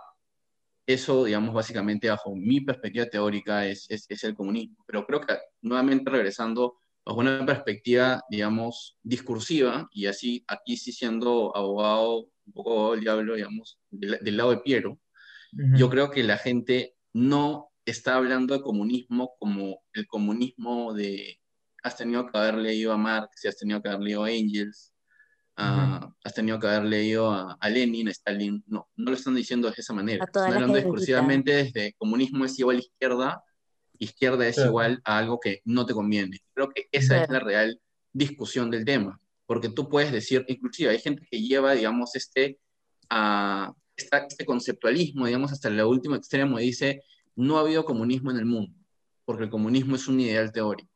[0.86, 4.84] Eso, digamos, básicamente bajo mi perspectiva teórica es, es, es el comunismo.
[4.86, 11.54] Pero creo que, nuevamente regresando bajo una perspectiva, digamos, discursiva, y así aquí sí siendo
[11.56, 14.98] abogado, un poco abogado del diablo, digamos, del, del lado de Piero,
[15.52, 15.76] Ujú.
[15.78, 21.37] yo creo que la gente no está hablando de comunismo como el comunismo de
[21.82, 24.92] has tenido que haber leído a Marx, has tenido que haber leído a Engels,
[25.56, 28.62] a- has tenido que haber leído a, a Lenin, a Stalin.
[28.66, 30.24] No, no lo están diciendo de esa manera.
[30.24, 30.86] Están la hablando gentita.
[30.86, 33.42] discursivamente desde comunismo es igual a izquierda,
[33.98, 34.70] izquierda es Claro.
[34.70, 36.38] igual a algo que no te conviene.
[36.54, 37.80] Creo que esa es la real
[38.12, 42.58] discusión del tema, porque tú puedes decir, inclusive hay gente que lleva, digamos, este,
[43.10, 47.02] a, esta- este conceptualismo, digamos, hasta el último extremo y dice,
[47.34, 48.72] no ha habido comunismo en el mundo,
[49.24, 50.90] porque el comunismo es un ideal teórico.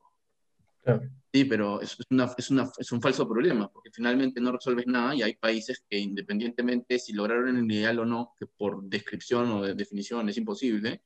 [0.83, 1.03] Claro.
[1.33, 5.15] Sí, pero es, una- es una- es un falso problema, porque finalmente no resuelves nada
[5.15, 9.63] y hay países que independientemente si lograron el ideal o no, que por descripción o
[9.63, 11.03] de definición es imposible,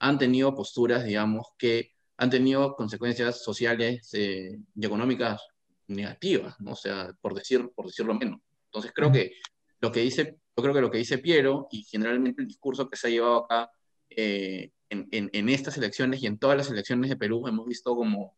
[0.00, 5.40] han tenido posturas, digamos, que han tenido consecuencias sociales eh, y económicas
[5.88, 6.72] negativas, ¿no?
[6.72, 8.40] O sea, por, decir, por decirlo menos.
[8.66, 9.32] Entonces creo que
[9.80, 12.96] lo que dice, yo creo que lo que dice Piero y generalmente el discurso que
[12.96, 13.70] se ha llevado acá
[14.10, 17.94] eh, en, en- en estas elecciones y en todas las elecciones de Perú, hemos visto
[17.96, 18.36] como,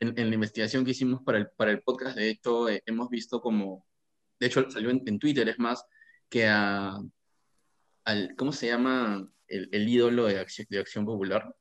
[0.00, 3.08] en, en la investigación que hicimos para el, para el podcast, de hecho, eh, hemos
[3.08, 3.86] visto como,
[4.38, 5.84] de hecho salió en, en Twitter, es más,
[6.28, 6.98] que a,
[8.04, 11.54] al, ¿cómo se llama el, el ídolo de Acción, de Acción Popular?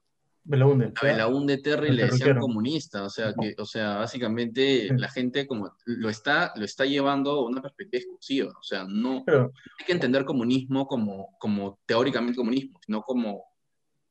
[0.48, 4.93] Belaúnde, A Belaúnde Terry le decían comunista, o sea, que, o sea, básicamente Sí.
[4.95, 9.24] la gente como lo está, lo está llevando a una perspectiva discursiva, o sea, no
[9.26, 13.43] Pero, hay que entender comunismo como, como teóricamente comunismo, sino como,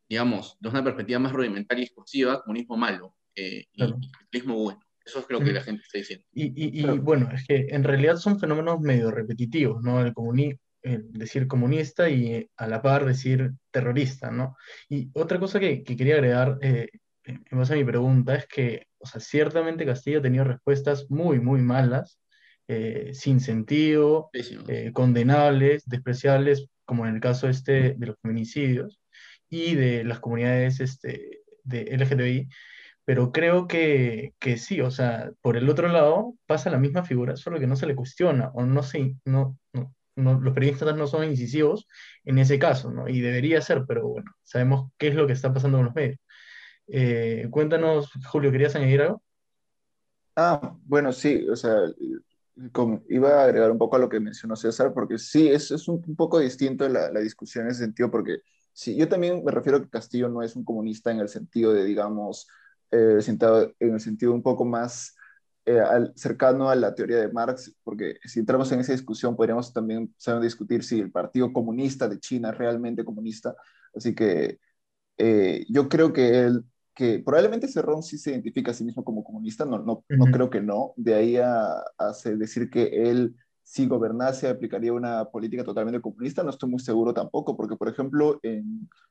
[0.09, 3.99] digamos, de una perspectiva más rudimentaria y discursiva, comunismo malo eh, y, Claro.
[4.01, 4.81] y capitalismo bueno.
[5.07, 6.25] Eso es lo que la gente está diciendo.
[6.33, 7.03] Y, y- y, Claro.
[7.03, 10.01] bueno, es que en realidad son fenómenos medio repetitivos, ¿no?
[10.01, 14.57] El comuni- el decir comunista y eh, a la par decir terrorista, ¿no?
[14.89, 16.89] Y otra cosa que, que quería agregar eh,
[17.25, 21.39] en base a mi pregunta es que, o sea, ciertamente Castillo ha tenido respuestas muy,
[21.41, 22.19] muy malas,
[22.69, 24.31] eh, sin sentido,
[24.69, 29.01] eh, condenables, despreciables, como en el caso este de los feminicidios
[29.51, 32.49] y de las comunidades este, de LGTBI,
[33.05, 37.37] pero creo que, que sí, o sea, por el otro lado pasa la misma figura,
[37.37, 41.07] solo que no se le cuestiona o no se, no, no, no- los periodistas no
[41.07, 41.87] son incisivos
[42.25, 43.09] en ese caso, ¿no?
[43.09, 46.19] Y debería ser, pero bueno, sabemos qué es lo que está pasando con los medios.
[46.89, 49.23] Eh, cuéntanos, Julio, ¿querías añadir algo?
[50.37, 51.77] Ah, bueno, sí, o sea,
[53.09, 56.03] iba a agregar un poco a lo que mencionó César, porque sí, es, es un,
[56.07, 58.39] un poco distinto la, la discusión en ese sentido, porque
[58.73, 61.73] sí, yo también me refiero a que Castillo no es un comunista en el sentido
[61.73, 62.49] de, digamos,
[62.95, 65.17] eh, sentado- en el sentido un poco más
[65.67, 69.73] eh, al- cercano a la teoría de Marx, porque si entramos en esa discusión podríamos
[69.73, 73.55] también saber discutir si el Partido Comunista de China es realmente comunista,
[73.95, 74.59] así que
[75.19, 79.25] eh, yo creo que él, que probablemente Cerrón sí se identifica a sí mismo como
[79.25, 83.87] comunista, no, no, no creo que no, de ahí a, a decir que él si
[83.87, 88.39] gobernase aplicaría una política totalmente comunista, no estoy muy seguro tampoco, porque por ejemplo,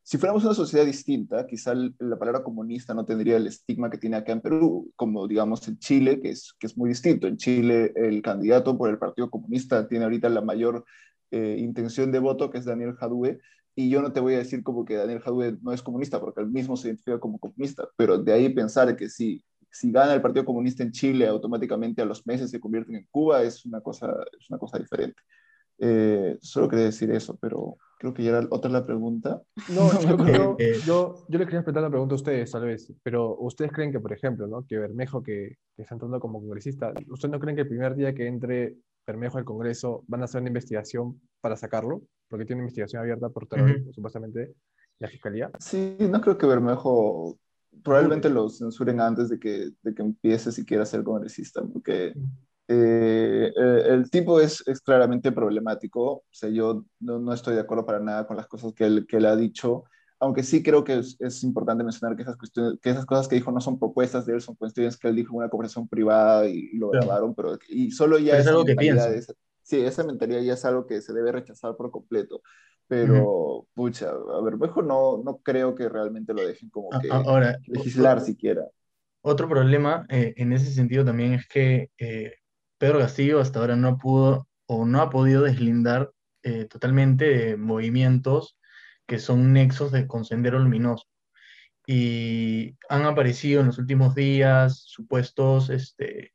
[0.04, 4.16] si fuéramos una sociedad distinta, quizá la palabra comunista no tendría el estigma que tiene
[4.16, 7.26] acá en Perú, como digamos en Chile, que es, que es muy distinto.
[7.26, 10.86] En Chile el candidato por el Partido Comunista tiene ahorita la mayor
[11.32, 13.40] eh, intención de voto, que es Daniel Jadue,
[13.76, 16.42] y yo no te voy a decir como que Daniel Jadue no es comunista, porque
[16.42, 20.22] él mismo se identifica como comunista, pero de ahí pensar que si si gana el
[20.22, 24.14] Partido Comunista en Chile, automáticamente a los meses se convierten en Cuba, es una cosa,
[24.40, 25.20] es una cosa diferente.
[25.80, 29.42] Eh, solo quería decir eso, pero creo que ya era otra la pregunta.
[29.70, 33.36] No, yo, creo, yo, yo le quería preguntar la pregunta a ustedes, tal vez, pero
[33.40, 34.64] ustedes creen que, por ejemplo, ¿no?
[34.64, 38.14] que Bermejo, que, que está entrando como congresista, ¿ustedes no creen que el primer día
[38.14, 38.76] que entre
[39.08, 42.04] Bermejo al Congreso van a hacer una investigación para sacarlo?
[42.30, 44.54] Porque tiene una investigación abierta por terrorismo, supuestamente,
[45.00, 45.50] la Fiscalía.
[45.60, 47.40] Sí, no creo que Bermejo
[47.84, 52.14] probablemente lo censuren antes de que, de que empiece siquiera a ser congresista, porque
[52.68, 56.02] eh, eh, el tipo es, es, claramente problemático.
[56.02, 59.06] O sea, yo no, no, estoy de acuerdo para nada con las cosas que él,
[59.08, 59.84] que él ha dicho,
[60.20, 63.36] aunque sí creo que es, es, importante mencionar que esas, cuestiones, que esas cosas que
[63.36, 66.48] dijo no son propuestas de él, son cuestiones que él dijo en una conversación privada
[66.48, 68.38] y, lo grabaron, pero y solo ya...
[68.38, 69.10] es algo que piensa.
[69.62, 72.42] sí, esa mentalidad ya es algo que se debe rechazar por completo.
[72.88, 77.58] Pero, pucha, a ver, mejor no, no creo que realmente lo dejen como que Ahora,
[77.66, 78.64] legislar siquiera.
[79.22, 82.34] Otro problema eh, en ese sentido también es que eh,
[82.78, 86.12] Pedro Castillo hasta ahora no pudo o no ha podido deslindar
[86.44, 88.58] eh, totalmente movimientos
[89.08, 91.06] que son nexos de, con Sendero Luminoso.
[91.88, 96.32] Y han aparecido en los últimos días supuestos, este,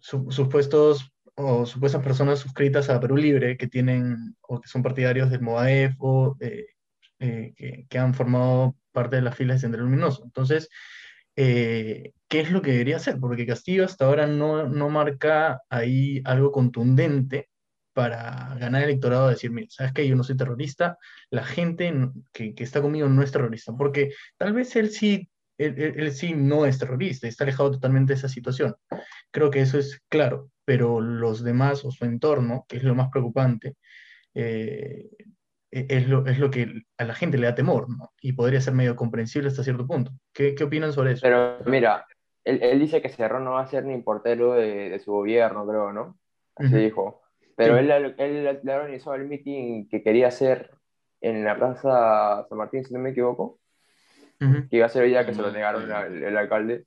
[0.00, 1.10] supuestos
[1.44, 5.94] o supuestas personas suscritas a Perú Libre que tienen o que son partidarios del MOAEF
[5.98, 6.66] o eh,
[7.18, 10.22] eh, que, han formado parte de las filas de Sendero Luminoso.
[10.24, 10.68] Entonces,
[11.36, 13.18] eh, ¿qué es lo que debería hacer?
[13.20, 17.48] Porque Castillo hasta ahora no, no marca ahí algo contundente
[17.92, 20.06] para ganar el electorado, decir, mira, ¿sabes qué?
[20.06, 20.96] Yo no soy terrorista,
[21.30, 21.92] la gente
[22.32, 25.28] que, que está conmigo no es terrorista, porque tal vez él sí
[25.60, 28.74] él, sí no es terrorista, está alejado totalmente de esa situación.
[29.30, 33.08] Creo que eso es claro, pero los demás o su entorno, que es lo más
[33.10, 33.76] preocupante,
[34.34, 35.08] eh,
[35.70, 38.12] e, es, lo, es lo que a la gente le da temor, ¿no?
[38.20, 40.12] Y podría ser medio comprensible hasta cierto punto.
[40.32, 41.22] ¿Qué, qué opinan sobre eso?
[41.22, 42.06] Pero mira,
[42.44, 45.66] él, él, dice que Cerrón no va a ser ni portero de, de su gobierno,
[45.66, 46.18] creo, ¿no?
[46.56, 47.22] Así dijo.
[47.56, 50.70] Pero él, él, le organizó el meeting que quería hacer
[51.20, 53.59] en la Plaza San Martín, si no me equivoco
[54.40, 56.84] que iba a ser ella que se lo negaron el, alcalde.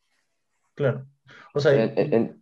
[0.75, 1.05] Claro.
[1.53, 2.33] O sea, e,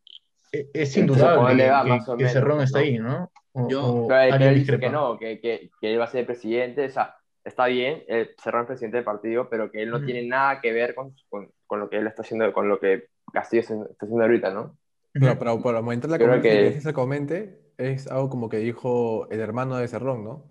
[0.52, 3.32] es indudable que, que, Cerrón está ahí, ¿no?
[3.70, 7.16] yo, él dice que no, que, que, que, él va a ser presidente, o sea,
[7.44, 8.04] está bien,
[8.42, 11.52] Cerrón es presidente del partido, pero que él no tiene nada que ver con, con,
[11.68, 14.78] con, lo que él está haciendo, con lo que Castillo está haciendo ahorita, ¿no?
[15.14, 19.40] Pero, pero para aumentar la que, que se comente, es algo como que dijo el
[19.40, 20.50] hermano de Cerrón, ¿no?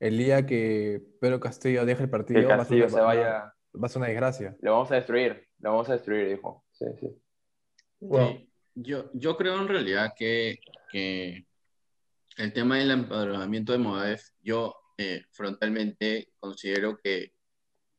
[0.00, 3.98] El día que Pedro Castillo deje el partido, que Castillo se vaya va a ser
[3.98, 4.56] una desgracia.
[4.60, 6.64] Lo vamos a destruir, lo vamos a destruir, dijo.
[6.72, 7.08] Sí, sí.
[8.74, 10.58] yo, yo creo en realidad que,
[10.90, 11.46] que
[12.36, 17.34] el tema del empadronamiento de Moadef, yo eh, frontalmente considero que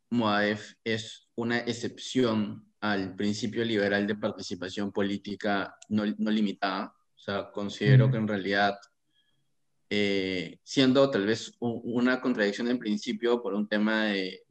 [0.10, 6.94] Moadef es una excepción al principio liberal de participación política no, no limitada.
[7.16, 8.78] O sea, considero que en realidad,
[9.90, 14.42] eh, siendo tal vez una contradicción en principio por un tema de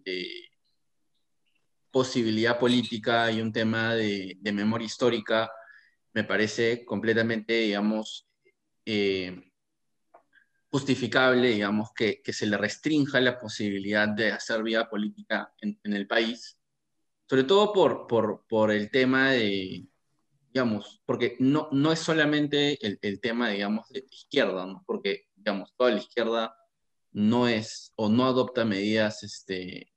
[1.90, 5.50] posibilidad política y un tema de, memoria histórica,
[6.12, 8.28] me parece completamente, digamos,
[8.84, 9.52] eh,
[10.70, 16.06] justificable, digamos, que, que, se le restrinja la posibilidad de hacer vida política en, el
[16.06, 16.58] país,
[17.28, 19.86] sobre todo por, por, por, el tema de,
[20.52, 24.84] digamos, porque no, no es solamente el, el tema, digamos, de izquierda, ¿no?
[24.86, 26.54] porque, digamos, toda la izquierda
[27.12, 29.90] no es o no adopta medidas este,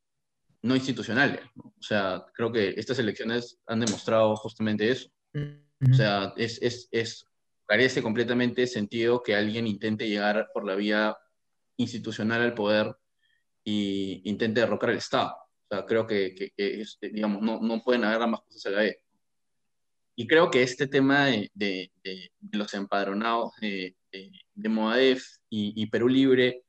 [0.61, 1.41] no institucionales.
[1.55, 5.09] O sea, creo que estas elecciones han demostrado justamente eso.
[5.33, 7.25] O sea, es, es, es,
[7.65, 11.17] carece completamente sentido que alguien intente llegar por la vía
[11.77, 12.95] institucional al poder
[13.65, 15.33] e intente derrocar el Estado.
[15.33, 18.97] O sea, creo que, que, digamos, no, no, pueden haber ambas cosas a la vez.
[20.15, 25.87] Y creo que este tema de, de, de los empadronados de, de Moadef y, y,
[25.87, 26.63] Perú Libre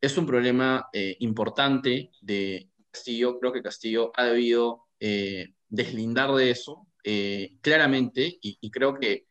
[0.00, 6.50] es un problema eh, importante de, Castillo, creo que Castillo ha debido eh, deslindar de
[6.50, 9.26] eso eh, claramente y, creo que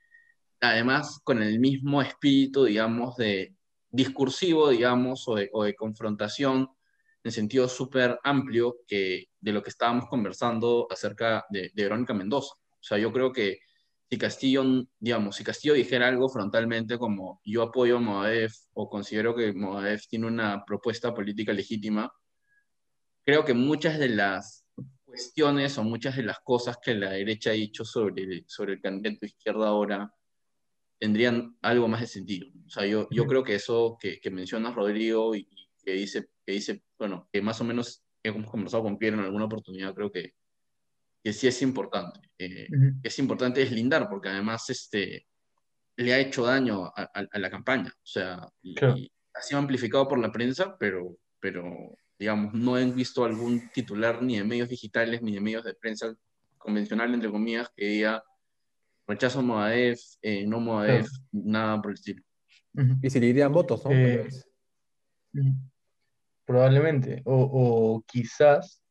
[0.62, 3.56] además con el mismo espíritu, digamos, de
[3.92, 6.70] discursivo, digamos, o de, confrontación
[7.24, 12.54] en sentido súper amplio que de lo que estábamos conversando acerca de, Verónica Mendoza.
[12.56, 13.60] O sea, yo creo que
[14.10, 14.64] si Castillo,
[15.00, 20.08] digamos, si Castillo dijera algo frontalmente como yo apoyo a Movadef o considero que Movadef
[20.08, 22.12] tiene una propuesta política legítima,
[23.26, 24.66] creo que muchas de las
[25.06, 29.26] cuestiones o muchas de las cosas que la derecha ha dicho sobre, sobre el candidato
[29.26, 30.14] izquierda ahora
[31.00, 32.48] tendrían algo más de sentido.
[32.68, 35.48] O sea, yo, yo creo que eso que, que mencionas, Rodrigo, y,
[35.84, 39.46] que, dice, que dice, bueno, que más o menos hemos conversado con Pierre en alguna
[39.46, 40.34] oportunidad, creo que,
[41.24, 42.20] que sí es importante.
[42.38, 42.68] Eh,
[43.02, 45.26] Es importante deslindar, porque además este,
[45.96, 47.94] le ha hecho daño a, a, la campaña.
[47.96, 48.76] O sea, y,
[49.34, 51.64] ha sido amplificado por la prensa, pero, pero,
[52.20, 56.14] digamos, no he visto algún titular ni de medios digitales ni de medios de prensa
[56.58, 58.24] convencional, entre comillas, que diga
[59.08, 62.24] rechazo Moadef, eh, no Moadef, nada por el estilo.
[63.02, 63.92] Y si le irían votos, ¿no?
[63.92, 64.28] Eh,
[66.46, 67.22] probablemente.
[67.26, 68.84] O, o quizás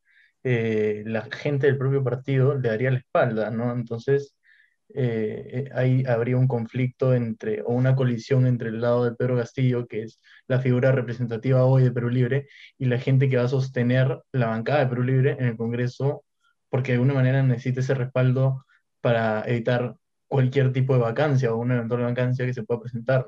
[0.43, 3.71] eh, la gente del propio partido le daría la espalda, ¿no?
[3.71, 4.35] Entonces,
[4.95, 9.87] eh, ahí habría un conflicto entre, o una colisión entre el lado de Pedro Castillo,
[9.87, 13.47] que es la figura representativa hoy de Perú Libre, y la gente que va a
[13.47, 16.23] sostener la bancada de Perú Libre en el Congreso,
[16.69, 18.65] porque de alguna manera necesita ese respaldo
[19.01, 19.95] para evitar
[20.27, 23.27] cualquier tipo de vacancia o una eventual vacancia que se pueda presentar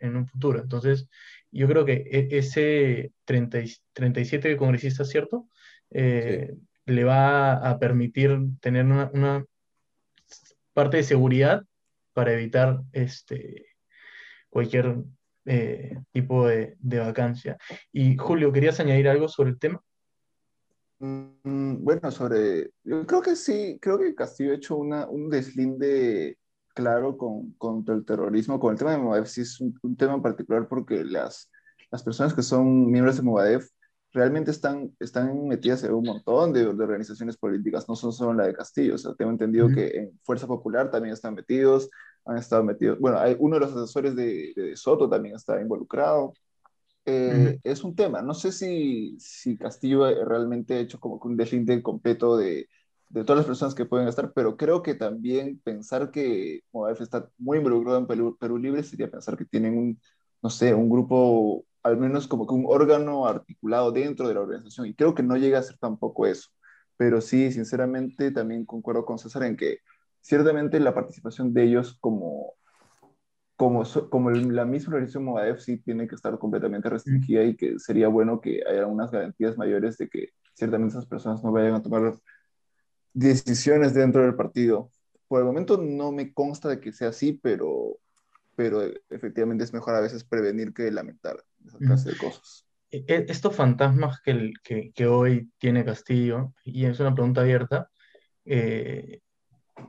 [0.00, 0.60] en un futuro.
[0.60, 1.08] Entonces,
[1.50, 3.58] yo creo que e, ese 30,
[3.92, 5.48] 37 congresistas, ¿cierto?
[5.90, 6.54] Eh,
[6.86, 9.44] le va a permitir tener una,
[10.72, 11.64] parte de seguridad
[12.12, 13.66] para evitar este,
[14.48, 14.96] cualquier
[15.46, 17.56] eh, tipo de, vacancia.
[17.92, 19.82] Y Julio, ¿querías añadir algo sobre el tema?
[20.98, 26.36] Mm, bueno, sobre, yo creo que sí, creo que Castillo ha hecho una, un deslinde
[26.74, 30.22] claro con, contra el terrorismo, con el tema de Movadef, sí es un, tema en
[30.22, 31.50] particular porque las,
[31.90, 33.68] las personas que son miembros de Movadef
[34.12, 38.54] realmente están, están metidas en un montón de, organizaciones políticas, no son solo la de
[38.54, 41.88] Castillo, o sea, tengo entendido que en Fuerza Popular también están metidos,
[42.24, 46.34] han estado metidos, bueno, hay uno de los asesores de, de Soto también está involucrado.
[47.06, 51.82] Eh, es un tema, no sé si, si Castillo realmente ha hecho como un deslinde
[51.82, 52.68] completo de,
[53.08, 57.28] de todas las personas que pueden estar, pero creo que también pensar que Movadef está
[57.38, 60.00] muy involucrado en Perú, Perú Libre sería pensar que tienen un,
[60.42, 64.86] no sé, un grupo al menos como que un órgano articulado dentro de la organización.
[64.86, 66.50] Y creo que no llega a ser tampoco eso.
[66.96, 69.78] Pero sí, sinceramente, también concuerdo con César en que
[70.20, 72.54] ciertamente la participación de ellos como,
[73.56, 78.08] como, como la misma organización Movadef sí tiene que estar completamente restringida y que sería
[78.08, 82.14] bueno que haya unas garantías mayores de que ciertamente esas personas no vayan a tomar
[83.14, 84.90] decisiones dentro del partido.
[85.28, 87.98] Por el momento no me consta de que sea así, pero,
[88.60, 92.66] pero efectivamente es mejor a veces prevenir que lamentar esa clase de cosas.
[92.90, 97.88] E, e, estos fantasmas que, que, que, hoy tiene Castillo, y es una pregunta abierta,
[98.44, 99.20] eh,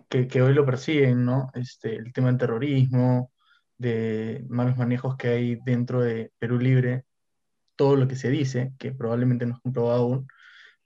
[0.08, 1.52] que, que, hoy lo persiguen, ¿no?
[1.54, 3.34] Este, el tema del terrorismo,
[3.78, 7.04] de malos manejos que hay dentro de Perú Libre,
[7.76, 10.28] todo lo que se dice, que probablemente no es comprobado aún,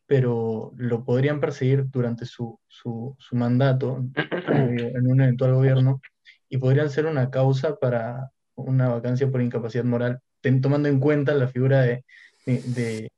[0.08, 4.04] pero lo podrían perseguir durante su, su, su mandato
[4.48, 6.02] en un eventual gobierno
[6.50, 10.22] y podrían ser una causa para una vacancia por incapacidad moral
[10.62, 12.04] tomando en cuenta la figura de,
[12.46, 13.12] de,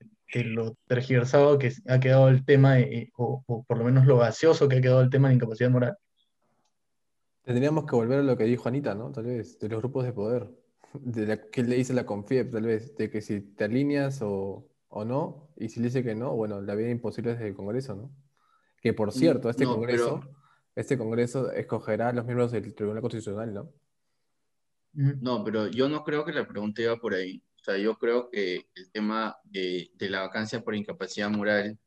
[0.46, 4.78] lo tergiversado que ha quedado el tema, eh, o, por lo menos lo gaseoso que
[4.78, 5.98] ha quedado el tema de incapacidad moral.
[7.44, 9.12] Tendríamos que volver a lo que dijo Anita, ¿no?
[9.12, 10.48] Tal vez, de los grupos de poder.
[10.94, 14.68] De la, que le dice la CONFIEP, tal vez, de que si te alineas o,
[14.88, 17.96] o no, y si le dice que no, bueno, la vida imposible desde el Congreso,
[17.96, 18.10] ¿no?
[18.82, 20.22] Que por cierto, este Congreso,
[20.78, 23.74] este Congreso escogerá a los miembros del Tribunal Constitucional, ¿no?
[24.94, 27.44] No, pero yo no creo que la pregunta iba por ahí.
[27.60, 31.80] O sea, yo creo que el tema de, la vacancia por incapacidad moral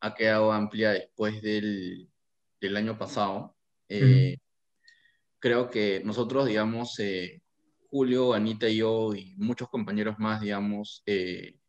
[0.00, 2.08] ha quedado amplia después del,
[2.76, 3.56] año pasado.
[3.88, 4.38] Eh,
[5.38, 7.42] creo que nosotros, digamos, eh,
[7.90, 11.60] Julio, Anita y yo y muchos compañeros más, digamos, eh,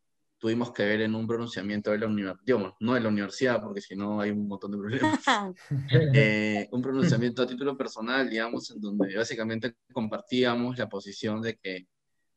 [0.43, 3.95] tuvimos que ver en un pronunciamiento de la universidad, no de la universidad, porque si
[3.95, 5.23] no hay un montón de problemas,
[6.13, 11.87] eh, un pronunciamiento a título personal, digamos, en donde básicamente compartíamos la posición de que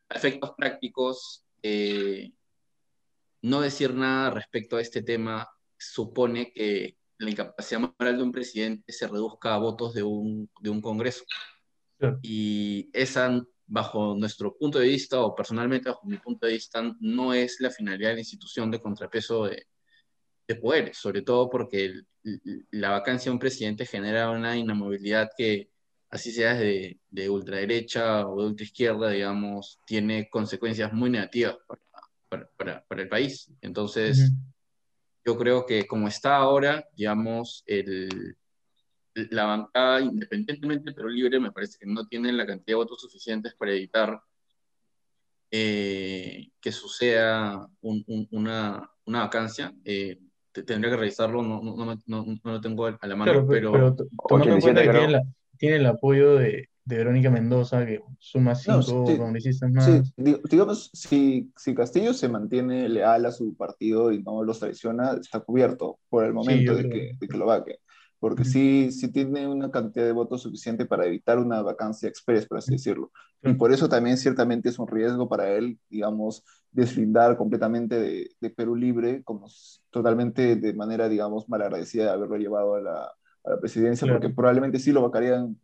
[0.08, 2.30] a efectos prácticos, eh,
[3.42, 8.92] no decir nada respecto a este tema supone que la incapacidad moral de un presidente
[8.92, 11.24] se reduzca a votos de un, de un Congreso.
[12.22, 17.34] Y esa bajo nuestro punto de vista, o personalmente bajo mi punto de vista, no
[17.34, 19.66] es la finalidad de la institución de contrapeso de,
[20.46, 21.92] de poderes, sobre todo porque
[22.70, 25.70] la vacancia de un presidente genera una inamovilidad que,
[26.10, 31.56] así sea de, de ultraderecha o de ultraizquierda, digamos, tiene consecuencias muy negativas
[32.28, 33.50] para, para, para, el país.
[33.60, 34.32] Entonces,
[35.24, 38.36] yo creo que como está ahora, digamos, el,
[39.30, 43.54] la bancada, independientemente pero libre, me parece que no tiene la cantidad de votos suficientes
[43.54, 44.20] para evitar
[45.50, 49.74] eh, que suceda un, un, una, una, vacancia.
[49.84, 50.18] Eh,
[50.52, 53.72] tendría que revisarlo, no, no, no, no, lo tengo a la mano, claro, pero...
[53.72, 53.96] pero
[54.28, 55.22] tomando en cuenta que tiene, la,
[55.58, 59.84] tiene, el apoyo de, de Verónica Mendoza, que suma cinco no, sí, congresistas más.
[59.84, 60.02] Sí,
[60.48, 65.40] digamos, si, si Castillo se mantiene leal a su partido y no los traiciona, está
[65.40, 67.80] cubierto por el momento sí, de, que, de, que, lo vaque.
[68.18, 72.58] Porque sí, sí tiene una cantidad de votos suficiente para evitar una vacancia express, por
[72.58, 73.12] así decirlo.
[73.42, 76.42] Y por eso también ciertamente es un riesgo para él, digamos,
[76.72, 79.46] deslindar completamente de, de Perú Libre, como
[79.90, 83.12] totalmente de manera, digamos, malagradecida de haberlo llevado a la,
[83.44, 84.20] a la presidencia, claro.
[84.20, 85.58] porque probablemente sí lo vacarían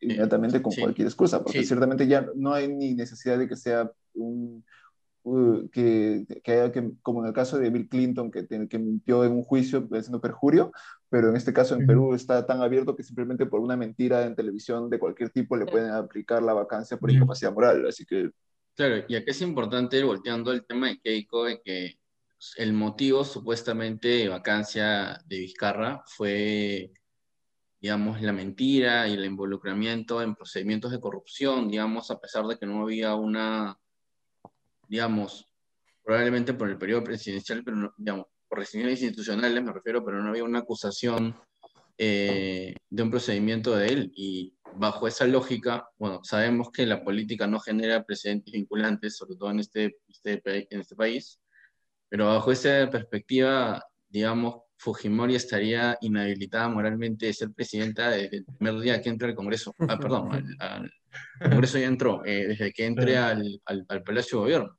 [0.00, 0.80] inmediatamente con sí.
[0.80, 1.66] cualquier excusa, porque sí.
[1.66, 4.64] ciertamente ya no hay ni necesidad de que sea un,
[5.28, 9.24] uh, que, que, haya que, como en el caso de Bill Clinton, que, que mintió
[9.24, 10.72] en un juicio haciendo perjurio,
[11.08, 14.34] pero en este caso en Perú está tan abierto que simplemente por una mentira en
[14.34, 18.30] televisión de cualquier tipo le pueden aplicar la vacancia por incapacidad moral, así que...
[18.74, 21.98] Claro, y aquí es importante ir volteando el tema de Keiko, de que
[22.56, 26.92] el motivo supuestamente de vacancia de Vizcarra fue
[27.80, 32.66] digamos, la mentira y el involucramiento en procedimientos de corrupción, digamos, a pesar de que
[32.66, 33.78] no había una,
[34.88, 35.46] digamos,
[36.02, 40.30] probablemente por el periodo presidencial, pero no, digamos, por restricciones institucionales me refiero, pero no
[40.30, 41.36] había una acusación
[41.98, 44.12] eh, de un procedimiento de él.
[44.14, 49.50] Y bajo esa lógica, bueno, sabemos que la política no genera precedentes vinculantes, sobre todo
[49.50, 51.40] en este, este, en este país,
[52.08, 58.80] pero bajo esa perspectiva, digamos, Fujimori estaría inhabilitada moralmente de ser presidenta desde el primer
[58.80, 59.74] día que entra al Congreso.
[59.80, 60.92] Ah, perdón, al,
[61.40, 64.77] al Congreso ya entró, eh, desde que entre al, al, al, Palacio de Gobierno.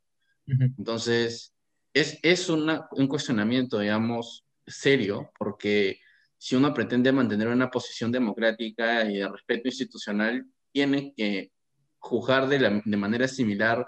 [0.78, 1.54] Entonces,
[1.94, 6.00] es, es una, un cuestionamiento, digamos, serio, porque
[6.38, 11.52] si uno pretende mantener una posición democrática y de respeto institucional, tiene que
[11.98, 13.86] juzgar de, la, de manera similar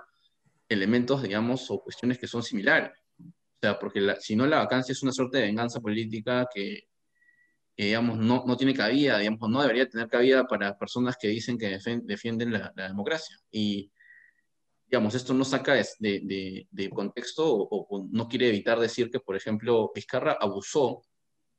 [0.67, 2.91] elementos, digamos, o cuestiones que son similares.
[3.19, 6.87] O sea, porque la, si no la vacancia es una suerte de venganza política que,
[7.75, 11.57] que digamos, no, no, tiene cabida, digamos, no debería tener cabida para personas que dicen
[11.57, 13.37] que defienden la, la, democracia.
[13.51, 13.91] Y,
[14.91, 19.21] digamos, esto no saca de, de, de contexto o, o, no quiere evitar decir que,
[19.21, 21.01] por ejemplo, Vizcarra abusó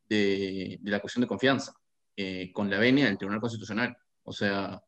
[0.06, 1.72] de, la cuestión de confianza
[2.14, 3.96] eh, con la venia del Tribunal Constitucional.
[4.24, 4.82] O sea,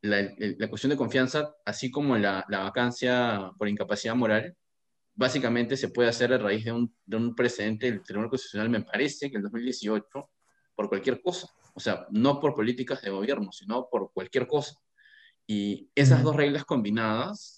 [0.00, 4.56] la, la cuestión de confianza, así como la, la vacancia por incapacidad moral,
[5.14, 8.80] básicamente se puede hacer a raíz de un, de un precedente del Tribunal Constitucional, me
[8.80, 10.30] parece que en 2018,
[10.74, 11.48] por cualquier cosa.
[11.74, 14.80] O sea, no por políticas de gobierno, sino por cualquier cosa.
[15.46, 17.57] Y esas dos reglas combinadas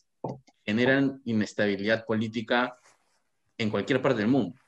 [0.64, 2.78] generan inestabilidad política
[3.58, 4.58] en cualquier parte del mundo.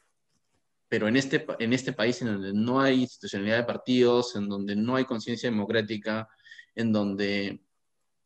[0.88, 4.76] Pero en este, en este país en donde no hay institucionalidad de partidos, en donde
[4.76, 6.28] no hay conciencia democrática,
[6.74, 7.62] en donde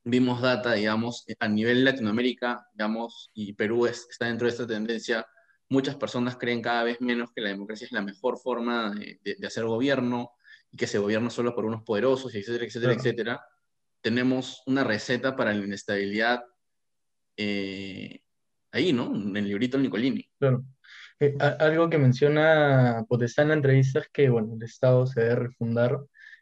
[0.03, 5.27] vimos data, digamos, a nivel Latinoamérica, digamos, y Perú es, está dentro de esta tendencia,
[5.68, 9.37] muchas personas creen cada vez menos que la democracia es la mejor forma de, de,
[9.39, 10.31] de hacer gobierno
[10.70, 13.01] y que se gobierna solo por unos poderosos, etcétera, etcétera, claro.
[13.01, 13.47] etcétera.
[14.01, 16.45] Tenemos una receta para la inestabilidad
[17.37, 18.20] eh,
[18.72, 19.14] ahí, ¿no?
[19.14, 20.28] En el librito del Nicolini.
[20.39, 20.64] Claro.
[21.18, 25.37] Eh, algo que menciona Potestá en la entrevista es que, bueno, el Estado se debe
[25.37, 25.99] refundar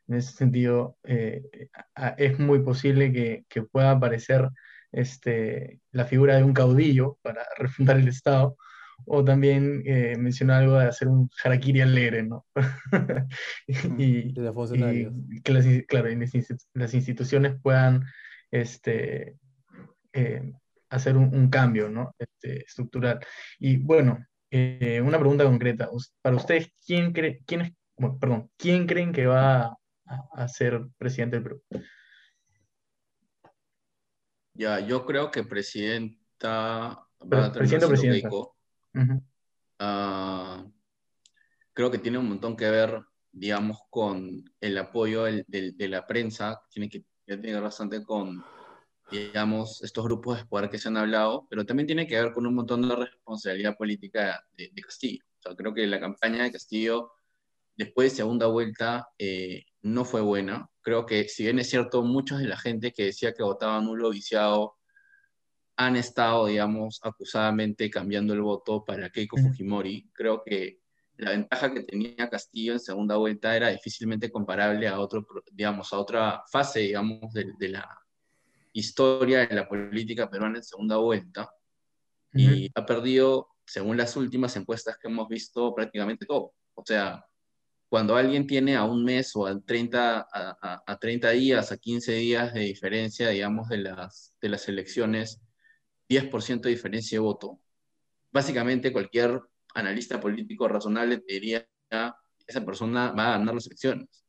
[0.08, 1.42] en ese sentido, eh,
[2.18, 4.50] es muy posible que, que, pueda aparecer
[4.92, 8.56] este, la figura de un caudillo para refundar el Estado,
[9.06, 12.46] o también eh, menciona algo de hacer un harakiri alegre, ¿no?
[13.66, 14.34] y, y,
[15.42, 16.16] que las, claro, y
[16.74, 18.04] las instituciones puedan
[18.50, 19.36] este,
[20.12, 20.52] eh,
[20.94, 22.14] hacer un, un, cambio ¿no?
[22.18, 23.20] este, estructural.
[23.58, 25.90] Y bueno, eh, una pregunta concreta.
[26.22, 29.76] Para ustedes, ¿quién, cree, quién, es, bueno, perdón, ¿quién creen que va
[30.06, 31.62] a, ser presidente del Perú?
[34.54, 38.28] Ya, yo creo que presidenta va a presidente presidenta.
[38.28, 38.54] Uh
[38.92, 39.22] -huh.
[39.80, 40.72] uh,
[41.72, 46.06] creo que tiene un montón que ver, digamos, con el apoyo del, del, de la
[46.06, 48.44] prensa, tiene que, tiene que ver bastante con,
[49.10, 52.46] digamos, estos grupos de poder que se han hablado, pero también tiene que ver con
[52.46, 55.24] un montón de responsabilidad política de, de Castillo.
[55.38, 57.12] O sea, creo que la campaña de Castillo,
[57.76, 60.68] después de segunda vuelta, eh, no fue buena.
[60.80, 64.10] Creo que si bien es cierto, muchos de la gente que decía que votaba nulo
[64.10, 64.76] viciado
[65.76, 70.08] han estado, digamos, acusadamente cambiando el voto para Keiko Fujimori.
[70.12, 70.80] Creo que
[71.16, 75.98] la ventaja que tenía Castillo en segunda vuelta era difícilmente comparable a otro, digamos, a
[75.98, 78.03] otra fase, digamos, de, de la
[78.74, 81.48] historia de la política peruana en segunda vuelta.
[82.34, 82.56] Uh -huh.
[82.66, 86.52] Y ha perdido, según las últimas encuestas que hemos visto, prácticamente todo.
[86.74, 87.24] O sea,
[87.88, 91.76] cuando alguien tiene a un mes o a 30, a, a- a 30 días, a
[91.78, 95.40] 15 días de diferencia, digamos, de las, de las elecciones,
[96.08, 97.60] 10% de diferencia de voto,
[98.32, 99.40] básicamente cualquier
[99.74, 101.68] analista político razonable te diría,
[102.46, 104.24] esa persona va a ganar las elecciones.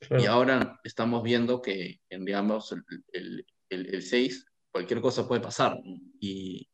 [0.00, 0.22] Claro.
[0.22, 2.82] Y ahora estamos viendo que, en, digamos, el,
[3.12, 5.78] el, el, el 6, cualquier cosa puede pasar.
[6.20, 6.68] Y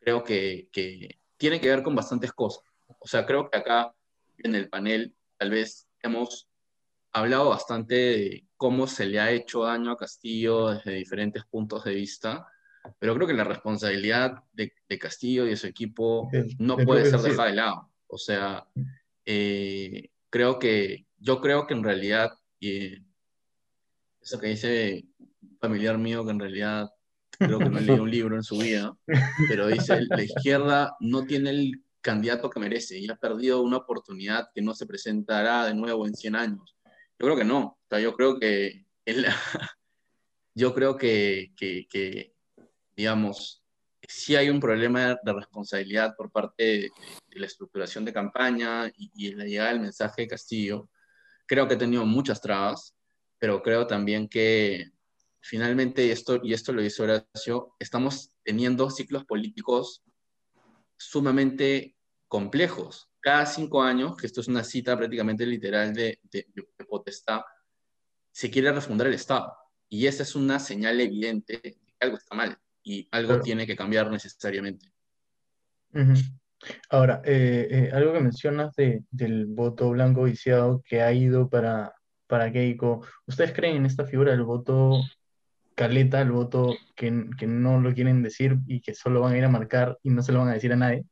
[0.00, 2.64] creo que, que tiene que ver con bastantes cosas.
[2.98, 3.94] O sea, creo que acá
[4.38, 6.48] en el panel tal vez hemos
[7.12, 11.94] hablado bastante de cómo se le ha hecho daño a Castillo desde diferentes puntos de
[11.94, 12.46] vista,
[12.98, 17.20] pero creo que la responsabilidad de, de Castillo y de su equipo no puede ser
[17.20, 17.90] dejada de lado.
[18.06, 18.66] O sea,
[19.24, 23.02] eh, creo que, yo creo que en realidad, eh,
[24.20, 25.04] eso que dice
[25.60, 26.90] familiar mío, que en realidad
[27.38, 28.94] creo que no leí un libro en su vida,
[29.48, 34.48] pero dice, la izquierda no tiene el candidato que merece y ha perdido una oportunidad
[34.54, 36.76] que no se presentará de nuevo en 100 años.
[37.18, 37.60] Yo creo que no.
[37.60, 39.26] O sea, yo creo que, el-
[40.54, 42.34] yo creo que, que, que,
[42.96, 43.62] digamos,
[44.06, 46.90] sí hay un problema de responsabilidad por parte de,
[47.32, 50.88] la estructuración de campaña y, y la llegada del mensaje de Castillo.
[51.46, 52.94] Creo que ha tenido muchas trabas,
[53.38, 54.90] pero creo también que
[55.40, 60.02] finalmente, y esto, y esto lo dice Horacio, estamos teniendo ciclos políticos
[60.96, 61.96] sumamente
[62.28, 63.08] complejos.
[63.20, 67.40] Cada cinco años, que esto es una cita prácticamente literal de, de, de Potestad,
[68.32, 69.52] se quiere refundar el Estado.
[69.88, 73.42] Y esa es una señal evidente de que algo está mal y algo Claro.
[73.42, 74.92] tiene que cambiar necesariamente.
[76.88, 81.94] Ahora, eh, eh, algo que mencionas de, del voto blanco viciado que ha ido para,
[82.26, 85.00] para Keiko, ¿ustedes creen en esta figura del voto
[85.80, 89.44] caleta, el voto que, que no lo quieren decir y que solo van a ir
[89.44, 91.04] a marcar y no se lo van a decir a nadie?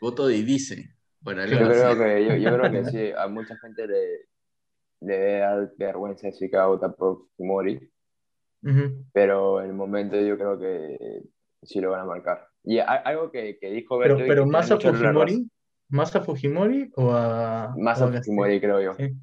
[0.00, 0.90] Voto de dice.
[1.24, 4.18] Para Yo creo que, yo, yo creo que sí, a mucha gente le,
[5.00, 7.90] le debe dar vergüenza decir que va a votar por Fumori,
[8.64, 9.04] Ujú.
[9.12, 11.22] pero en el momento yo creo que
[11.62, 12.48] sí lo van a marcar.
[12.64, 15.50] Y a- algo que, que dijo Pero, Berto pero que ¿más a Fujimori?
[15.88, 18.12] ¿Más a Fujimori o a, Más o a?
[18.12, 18.92] Fujimori, creo yo.
[18.96, 19.14] Sí.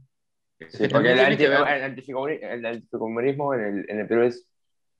[0.59, 4.47] Sí, Que porque el, anti, el, antifumorismo en el, en el Perú es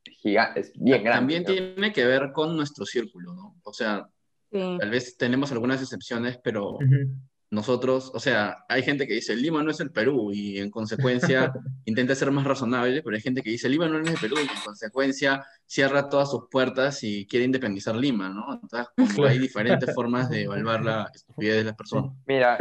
[0.05, 1.19] gigante, es bien grande.
[1.35, 1.73] También ¿no?
[1.75, 3.55] tiene que ver con nuestro círculo, ¿no?
[3.63, 4.07] O sea,
[4.51, 4.77] Sí.
[4.79, 7.15] tal vez tenemos algunas excepciones, pero Ujú.
[7.51, 11.53] nosotros, o sea, hay gente que dice, Lima no es el Perú y en consecuencia
[11.85, 14.51] intenta ser más razonable, pero hay gente que dice, Lima no es el Perú y
[14.53, 18.53] en consecuencia cierra todas sus puertas y quiere independizar Lima, ¿no?
[18.61, 18.87] Entonces,
[19.25, 22.11] hay diferentes formas de evaluar la estupidez de las personas.
[22.25, 22.57] Mira,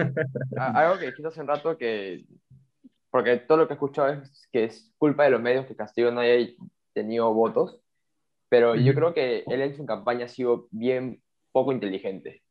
[0.57, 2.24] a- algo que dijiste hace un rato que,
[3.11, 6.12] porque todo lo que he escuchado es que es culpa de los medios que Castillo
[6.12, 6.36] no haya
[6.93, 7.80] tenido votos,
[8.49, 11.22] pero yo creo que él en su campaña ha sido bien
[11.53, 12.43] poco inteligente.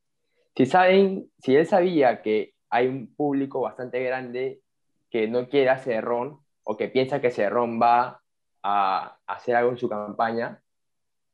[0.55, 4.61] Si saben, si él sabía que hay un público bastante grande
[5.09, 8.21] que no quiere a Cerrón o que piensa que Cerrón va
[8.63, 10.61] a hacer algo en su campaña,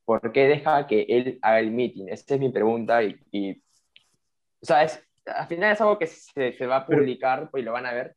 [0.05, 2.07] ¿por qué deja que él haga el meeting?
[2.07, 6.53] Esa es mi pregunta y, y o sea, es, al final es algo que se,
[6.53, 8.15] se va a publicar y lo van a ver.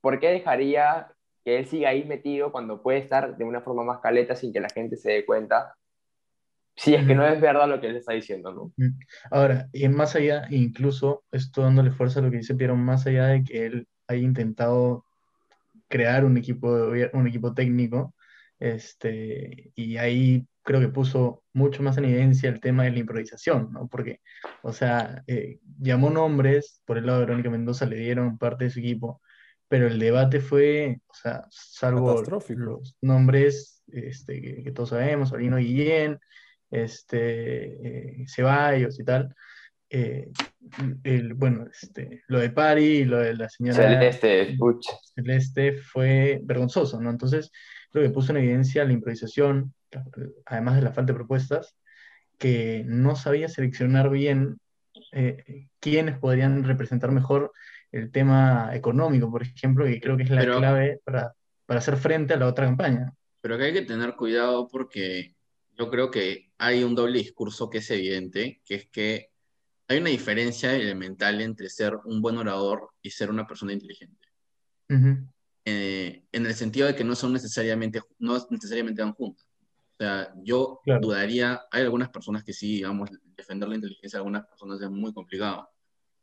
[0.00, 1.13] ¿Por qué dejaría
[1.44, 4.60] que él siga ahí metido cuando puede estar de una forma más caleta sin que
[4.60, 5.76] la gente se dé cuenta?
[6.76, 8.72] Si es que no es verdad lo que él está diciendo, ¿no?
[9.30, 13.26] Ahora, y más allá, incluso esto dándole fuerza a lo que dice Piero, más allá
[13.26, 15.04] de que él haya intentado
[15.88, 16.68] crear un equipo,
[17.12, 18.14] un equipo técnico,
[18.58, 23.70] este, y ahí creo que puso mucho más en evidencia el tema de la improvisación,
[23.72, 23.86] ¿no?
[23.86, 24.20] Porque,
[24.62, 28.70] o sea, eh, llamó nombres, por el lado de Verónica Mendoza le dieron parte de
[28.70, 29.20] su equipo,
[29.68, 35.56] pero el debate fue, o sea, salvo los nombres este, que, que todos sabemos, Aurelio
[35.56, 36.18] Guillén,
[36.70, 39.34] este, eh, Ceballos y tal,
[39.90, 40.28] eh,
[41.04, 44.92] el, bueno, este, lo de Pari y lo de la señora Celeste, pucha.
[45.14, 47.10] Celeste fue vergonzoso, ¿no?
[47.10, 47.52] Entonces,
[47.90, 49.72] creo que puso en evidencia la improvisación,
[50.46, 51.76] además de la falta de propuestas,
[52.38, 54.58] que no sabía seleccionar bien
[55.12, 57.52] eh, quiénes podrían representar mejor
[57.94, 61.32] el tema económico, por ejemplo, que creo que es la Pero- clave para,
[61.66, 63.12] para hacer frente a la otra campaña.
[63.40, 65.34] Pero que hay que tener cuidado porque
[65.78, 69.30] yo creo que hay un doble discurso que es evidente, que es que
[69.86, 74.26] hay una diferencia elemental entre ser un buen orador y ser una persona inteligente.
[74.90, 75.28] Ujú,
[75.66, 79.46] Eh, en el sentido de que no son necesariamente, no necesariamente van juntas.
[79.92, 81.00] O sea, yo Claro.
[81.00, 85.12] dudaría, hay algunas personas que sí, digamos, defender la inteligencia de algunas personas es muy
[85.14, 85.68] complicado,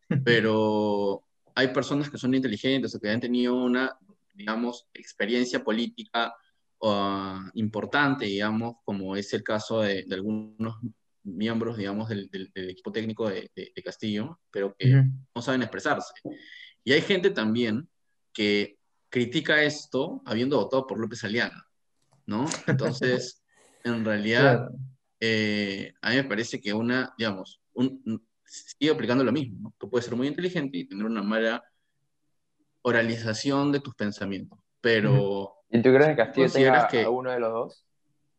[0.26, 1.24] pero
[1.56, 3.98] hay personas que son inteligentes o que han tenido una,
[4.34, 6.34] digamos, experiencia política
[6.84, 10.78] ah, importante, digamos, como es el caso de, de algunos
[11.24, 15.10] miembros, digamos, del, del- del equipo técnico de, de- de Castillo, pero que ujú.
[15.36, 16.14] no saben expresarse.
[16.84, 17.88] Y hay gente también
[18.34, 18.78] que
[19.10, 21.68] critica esto habiendo votado por López Aliaga,
[22.26, 22.46] ¿no?
[22.66, 23.44] Entonces,
[23.84, 24.72] en realidad, Claro.
[25.20, 29.74] eh, a mí me parece que una, digamos, un- sigue aplicando lo mismo, ¿no?
[29.78, 31.64] Tú puedes ser muy inteligente y tener una mala
[32.82, 37.32] oralización de tus pensamientos, pero, ¿Y tú crees que Castillo ¿Consideras tenga que- a uno
[37.32, 37.86] de los dos?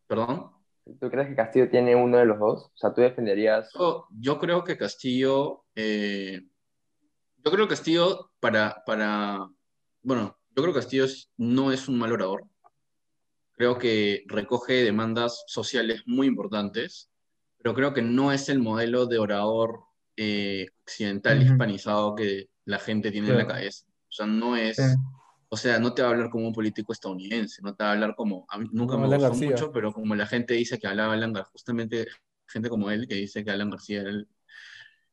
[0.07, 0.51] perdón,
[1.01, 2.65] ¿Tú crees que Castillo tiene uno de los dos?
[2.65, 3.71] O sea, tú defenderías...
[3.73, 6.43] yo, yo creo que Castillo, eh,
[7.39, 9.49] yo creo que Castillo para, para,
[10.03, 11.07] bueno, yo creo que Castillo
[11.37, 12.45] no es un mal orador,
[13.53, 17.11] creo que recoge demandas sociales muy importantes,
[17.59, 19.85] pero creo que no es el modelo de orador
[20.17, 21.47] eh, occidental Ujú.
[21.53, 23.59] hispanizado que la gente tiene en la Claro.
[23.59, 23.87] cabeza.
[23.87, 24.83] O sea, no es, Sí.
[25.49, 27.93] o sea, no te va a hablar como un político estadounidense, no te va a
[27.95, 29.51] hablar como, a mí nunca Como me Alan gustó García.
[29.51, 32.07] mucho, pero como la gente dice que hablaba Alan García, justamente
[32.47, 34.29] gente como él que dice que Alan García era el-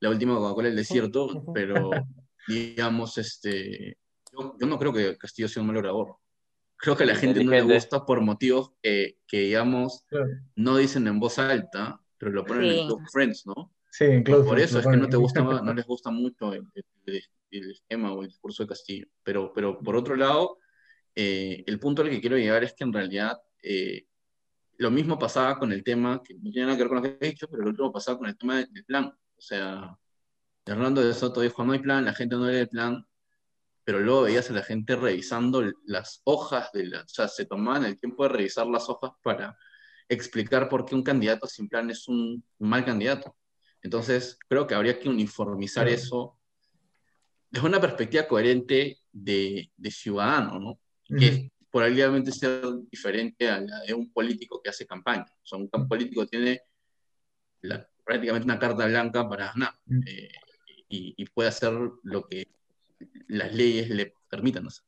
[0.02, 1.54] la última Coca-Cola del desierto, Ujú.
[1.54, 1.90] pero
[2.48, 3.98] digamos, este,
[4.34, 6.16] yo, yo no creo que Castillo sea un mal orador.
[6.78, 10.28] Creo que a la gente no le gusta por motivos que, que, digamos, Claro.
[10.56, 12.80] no dicen en voz alta, pero lo ponen en Sí.
[12.82, 13.74] el Club Friends, ¿no?
[13.92, 14.06] Sí,
[14.46, 16.66] Por eso es que no te gusta, no les gusta mucho el,
[17.06, 19.08] el- el esquema o el discurso de Castillo.
[19.24, 20.60] Pero, pero por otro lado,
[21.16, 24.06] eh, el punto al que quiero llegar es que en realidad eh,
[24.78, 27.18] lo mismo pasaba con el tema, que no tiene nada que ver con lo que
[27.20, 29.06] he dicho, pero lo mismo pasaba con el tema del plan.
[29.08, 29.98] O sea,
[30.66, 33.04] Hernando de Soto dijo, no hay plan, la gente no lee el plan,
[33.84, 37.86] pero luego veías a la gente revisando las hojas, de la, o sea, se tomaban
[37.86, 39.58] el tiempo de revisar las hojas para
[40.08, 43.36] explicar por qué un candidato sin plan es un mal candidato.
[43.82, 46.00] Entonces, creo que habría que uniformizar Claro.
[46.00, 46.40] eso
[47.52, 50.80] desde una perspectiva coherente de, de ciudadano, ¿no?
[51.18, 51.68] Que Ujú.
[51.72, 52.62] probablemente sea
[52.92, 55.26] diferente a la de un político que hace campaña.
[55.44, 56.62] O sea, un político tiene
[57.62, 59.54] la- prácticamente una carta blanca para
[59.86, 60.02] Mm.
[60.06, 60.30] eh,
[60.90, 61.74] y, y puede hacer
[62.04, 62.48] lo que
[63.28, 64.84] las leyes le permitan hacer.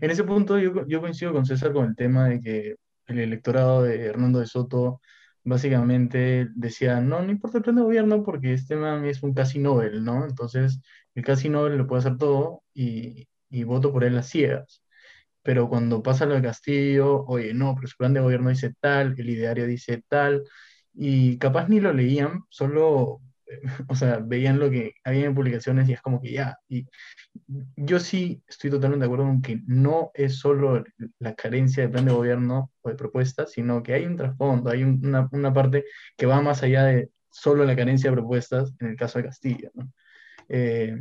[0.00, 3.82] En ese punto yo, yo coincido con César con el tema de que el electorado
[3.82, 5.00] de Hernando de Soto
[5.44, 9.58] básicamente decía, no, no importa el plan de gobierno porque este man es un casi
[9.58, 10.24] Nobel, ¿no?
[10.26, 10.80] Entonces
[11.14, 14.82] el casi Nobel lo puede hacer todo y, y voto por él a ciegas.
[15.42, 19.14] Pero cuando pasa lo de Castillo, oye, no, pero su plan de gobierno dice tal,
[19.18, 20.42] el ideario dice tal,
[20.94, 23.20] y capaz ni lo leían, solo,
[23.88, 26.86] o sea, veían lo que había en publicaciones y es como que ya, y
[27.76, 30.84] yo sí estoy totalmente de acuerdo con que no es solo
[31.18, 34.82] la carencia de plan de gobierno o de propuestas, sino que hay un trasfondo, hay
[34.84, 35.84] un- una, una parte
[36.16, 39.70] que va más allá de solo la carencia de propuestas en el caso de Castilla,
[39.74, 39.92] ¿no?
[40.48, 40.96] Eh,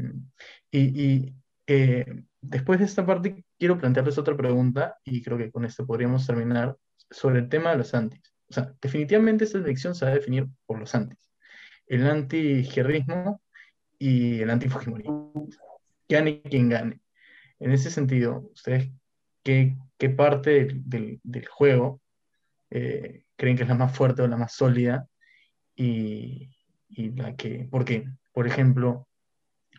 [0.72, 1.36] y y,
[1.68, 2.06] eh,
[2.42, 6.78] después de esta parte quiero plantearles otra pregunta y creo que con esto podríamos terminar
[7.10, 8.22] sobre el tema de los antis.
[8.50, 11.33] O sea, definitivamente esta elección se va a definir por los antis.
[11.94, 13.40] El anti-izquierdismo
[14.00, 15.48] y el anti-fujimorismo
[16.10, 17.02] gane quien gane.
[17.60, 18.92] En ese sentido, ¿ustedes
[19.44, 22.02] qué, qué parte del, del- del juego
[22.72, 25.08] eh, creen que es la más fuerte o la más sólida?
[25.76, 26.50] Y,
[26.90, 29.08] y la que, porque, por ejemplo,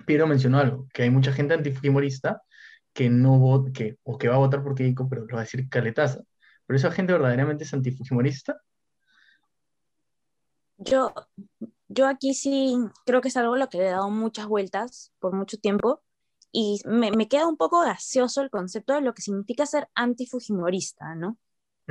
[0.06, 2.42] Piero mencionó algo, que hay mucha gente antifujimorista
[2.92, 5.44] que no vota, que, o que va a votar por Keiko, pero lo va a
[5.44, 6.22] decir caletaza.
[6.66, 8.60] Pero esa gente verdaderamente es antifujimorista.
[10.78, 11.12] Yo,
[11.88, 12.76] yo aquí sí
[13.06, 16.02] creo que es algo a lo que le he dado muchas vueltas por mucho tiempo
[16.52, 21.14] y me, me queda un poco gaseoso el concepto de lo que significa ser antifujimorista,
[21.16, 21.36] ¿no?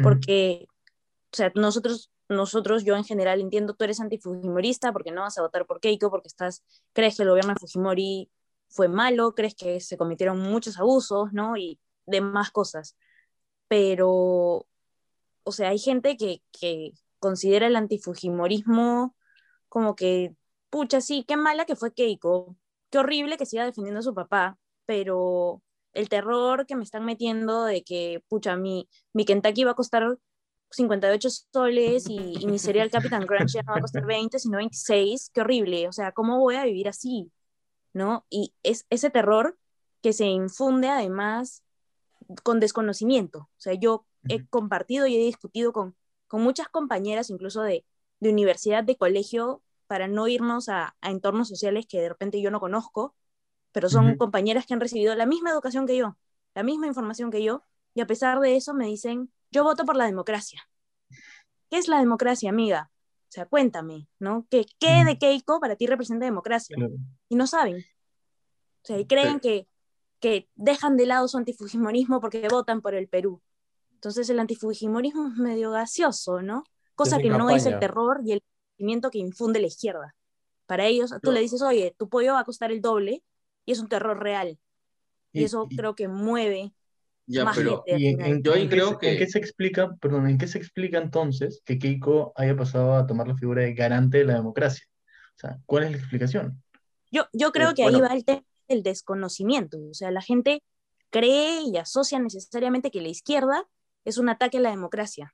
[0.02, 0.68] Porque,
[1.32, 5.42] o sea, nosotros, nosotros, yo en general entiendo, tú eres antifujimorista porque no vas a
[5.42, 6.64] votar por Keiko, porque estás,
[6.94, 8.32] crees que el gobierno de Fujimori
[8.70, 11.58] fue malo, crees que se cometieron muchos abusos, ¿no?
[11.58, 12.96] Y demás cosas.
[13.68, 14.66] Pero,
[15.44, 19.16] o sea, hay gente que, que considera el antifujimorismo
[19.74, 20.36] como que,
[20.70, 22.56] pucha, sí, qué mala que fue Keiko,
[22.92, 24.56] qué horrible que siga defendiendo a su papá,
[24.86, 25.64] pero
[25.94, 30.16] el terror que me están metiendo de que, pucha, mi, mi Kentucky va a costar
[30.70, 34.58] 58 soles y, y mi cereal Captain Crunch ya no va a costar 20, sino
[34.58, 37.32] 26, qué horrible, o sea, ¿cómo voy a vivir así?
[37.94, 38.28] ¿No?
[38.30, 39.58] Y es ese terror
[40.04, 41.64] que se infunde además
[42.44, 43.40] con desconocimiento.
[43.40, 45.96] O sea, yo he compartido y he discutido con,
[46.28, 47.84] con muchas compañeras, incluso de,
[48.24, 52.50] de universidad, de colegio, para no irnos a, a entornos sociales que de repente yo
[52.50, 53.16] no conozco,
[53.72, 56.18] pero son compañeras que han recibido la misma educación que yo,
[56.56, 57.64] la misma información que yo,
[57.94, 60.68] y a pesar de eso me dicen, yo voto por la democracia.
[61.70, 62.92] ¿Qué es la democracia, amiga?
[63.30, 64.46] O sea, cuéntame, ¿no?
[64.50, 66.76] ¿Qué, qué de Keiko para ti representa democracia?
[66.76, 66.94] Claro.
[67.30, 67.78] Y no saben.
[67.78, 69.68] O sea, y creen que,
[70.20, 73.42] que dejan de lado su antifujimorismo porque votan por el Perú.
[73.94, 76.64] Entonces el antifujimorismo es medio gaseoso, ¿no?
[76.96, 77.80] Cosa que no es el campaña.
[77.80, 80.16] terror y el sentimiento que infunde la izquierda.
[80.66, 81.32] Para ellos, tú No.
[81.34, 83.24] le dices, oye, tu pollo va a costar el doble
[83.66, 84.60] y es un terror real.
[85.32, 86.74] Y, Y- eso y- creo que mueve
[87.26, 89.28] Ya, más pero ¿Y en, en- Yo ahí en qué creo se- que- en qué
[89.28, 93.36] se explica, perdón, en qué se explica entonces que Keiko haya pasado a tomar la
[93.36, 94.86] figura de garante de la democracia?
[95.36, 96.62] O sea, ¿cuál es la explicación?
[97.12, 98.08] Yo, yo creo Eh, que ahí bueno.
[98.10, 99.78] va el tema del desconocimiento.
[99.90, 100.62] O sea, la gente
[101.12, 103.66] cree y asocia necesariamente que la izquierda
[104.06, 105.34] es un ataque a la democracia.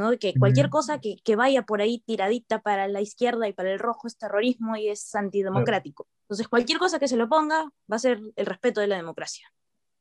[0.00, 0.18] ¿No?
[0.18, 0.72] Que cualquier Ujú.
[0.72, 4.16] cosa que, que vaya por ahí tiradita para la izquierda y para el rojo es
[4.16, 6.08] terrorismo y es antidemocrático.
[6.22, 9.46] Entonces, cualquier cosa que se lo ponga va a ser el respeto de la democracia.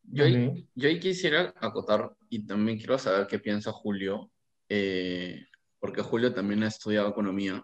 [0.03, 4.31] Yo ahí, yo ahí quisiera acotar y también quiero saber qué piensa Julio,
[4.67, 5.45] eh,
[5.79, 7.63] porque Julio también ha estudiado economía.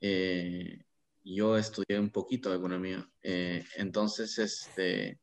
[0.00, 0.84] eh,
[1.22, 3.06] yo estudié un poquito de economía.
[3.22, 5.20] eh, entonces, este,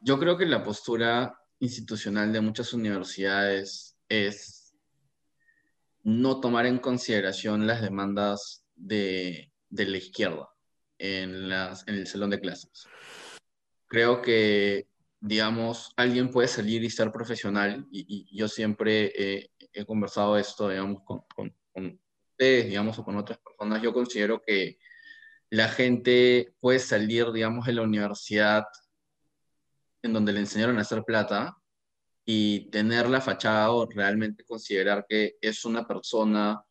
[0.00, 4.57] yo creo que la postura institucional de muchas universidades es
[6.08, 10.48] no tomar en consideración las demandas de, de la izquierda
[10.98, 12.86] en, las, en el salón de clases.
[13.86, 14.88] Creo que
[15.20, 21.22] digamos, alguien puede salir y ser profesional, y, yo siempre he conversado esto, digamos, con,
[21.34, 22.00] con, con,
[22.30, 24.78] ustedes, digamos, o con otras personas, yo considero que
[25.50, 28.64] la gente puede salir, digamos, de la universidad
[30.02, 31.56] en donde le enseñaron a hacer plata
[32.30, 36.62] y tener la fachada o realmente considerar que es una persona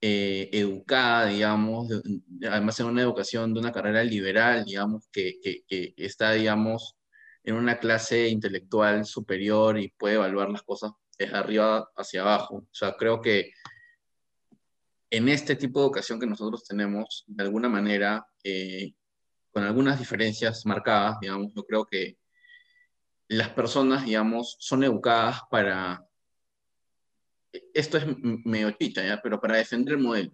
[0.00, 5.40] eh, educada, digamos, de, de, además en una educación de una carrera liberal, digamos, que,
[5.42, 6.96] que, que está, digamos,
[7.44, 12.56] en una clase intelectual superior y puede evaluar las cosas desde arriba hacia abajo.
[12.56, 13.52] O sea, creo que
[15.10, 18.94] en este tipo de educación que nosotros tenemos, de alguna manera, eh,
[19.52, 22.16] con algunas diferencias marcadas, digamos, yo creo que
[23.28, 26.06] las personas, digamos, son educadas para,
[27.74, 28.06] esto es
[28.44, 30.30] medio chicha, pero para defender el modelo.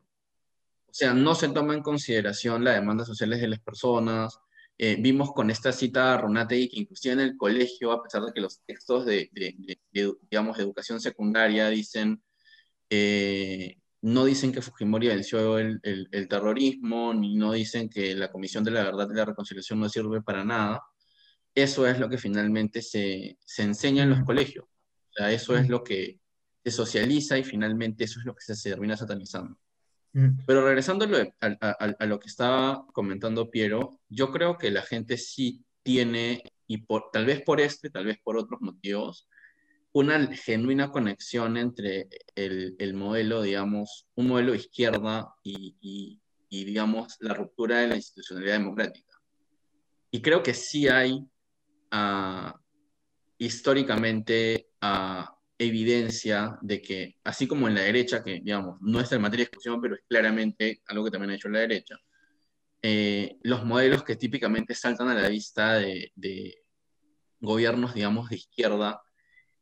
[0.87, 4.39] O sea, no se toma en consideración las demandas sociales de las personas,
[4.77, 8.33] eh, vimos con esta cita a Ronategui que inclusive en el colegio, a pesar de
[8.33, 9.31] que los textos de,
[9.93, 12.23] digamos, educación secundaria dicen,
[12.91, 18.65] eh, no dicen que Fujimori venció el, el, terrorismo, ni no dicen que la Comisión
[18.65, 20.83] de la Verdad y la Reconciliación no sirve para nada,
[21.55, 24.65] eso es lo que finalmente se, se enseña en los colegios.
[24.65, 26.19] O sea, eso es lo que
[26.65, 29.59] se socializa y finalmente eso es lo que se, termina satanizando.
[30.47, 34.71] Pero regresando a lo, a, a, a lo, que estaba comentando Piero, yo creo que
[34.71, 39.29] la gente sí tiene, y por, tal vez por este, tal vez por otros motivos,
[39.93, 46.65] una genuina conexión entre el, el modelo, digamos, un modelo de izquierda y, y, y,
[46.65, 49.21] digamos, la ruptura de la institucionalidad democrática.
[50.13, 51.29] Y creo que sí hay
[53.39, 55.25] históricamente uh,
[55.59, 59.51] evidencia de que, así como en la derecha, que digamos, no es en materia de
[59.51, 61.97] discusión, pero es claramente algo que también ha hecho la derecha,
[62.83, 66.65] eh, los modelos que típicamente saltan a la vista de, de,
[67.41, 69.03] gobiernos, digamos, de izquierda,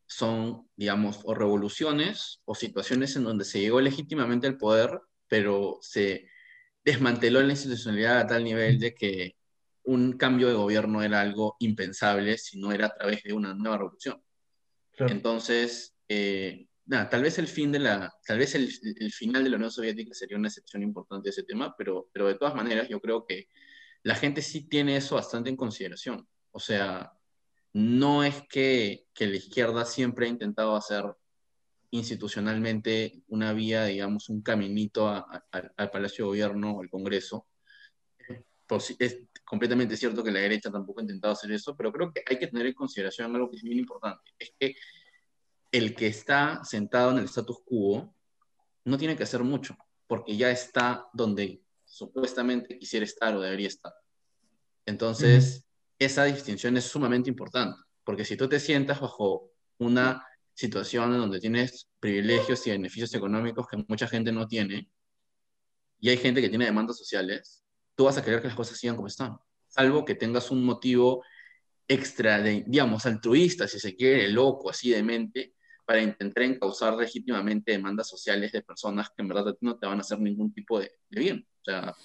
[0.05, 6.27] son, digamos, o revoluciones o situaciones en donde se llegó legítimamente al poder, pero se
[6.83, 9.35] desmanteló la institucionalidad a tal nivel de que
[9.83, 13.77] un cambio de gobierno era algo impensable si no era a través de una nueva
[13.77, 14.21] revolución.
[14.91, 15.11] Claro.
[15.11, 18.69] Entonces, eh, nada, tal vez el fin de la, tal vez el,
[18.99, 22.27] el, final de la Unión Soviética sería una excepción importante de ese tema, pero, pero
[22.27, 23.47] de todas maneras yo creo que
[24.03, 26.27] la gente sí tiene eso bastante en consideración.
[26.51, 27.13] O sea,
[27.73, 31.05] no es que, que la izquierda siempre ha intentado hacer
[31.91, 37.47] institucionalmente una vía, digamos, un caminito a, a, al Palacio de Gobierno o al Congreso.
[38.99, 42.39] Es completamente cierto que la derecha tampoco ha intentado hacer eso, pero creo que hay
[42.39, 44.75] que tener en consideración algo que es bien importante, es que
[45.71, 48.15] el que está sentado en el status quo
[48.85, 49.75] no tiene que hacer mucho,
[50.07, 53.93] porque ya está donde supuestamente quisiera estar o debería estar.
[54.85, 55.65] Entonces, uh -huh.
[55.99, 61.39] esa distinción es sumamente importante, porque si tú te sientas bajo una situación en donde
[61.39, 64.89] tienes privilegios y beneficios económicos que mucha gente no tiene,
[65.99, 67.62] y hay gente que tiene demandas sociales,
[67.95, 69.37] tú vas a querer que las cosas sigan como están,
[69.67, 71.23] salvo que tengas un motivo
[71.87, 75.53] extra, de, digamos, altruista, si se quiere, loco, así de mente,
[75.85, 80.01] para intentar encauzar legítimamente demandas sociales de personas que en verdad no te van a
[80.01, 81.47] hacer ningún tipo de, de bien.
[81.61, 81.95] O sea,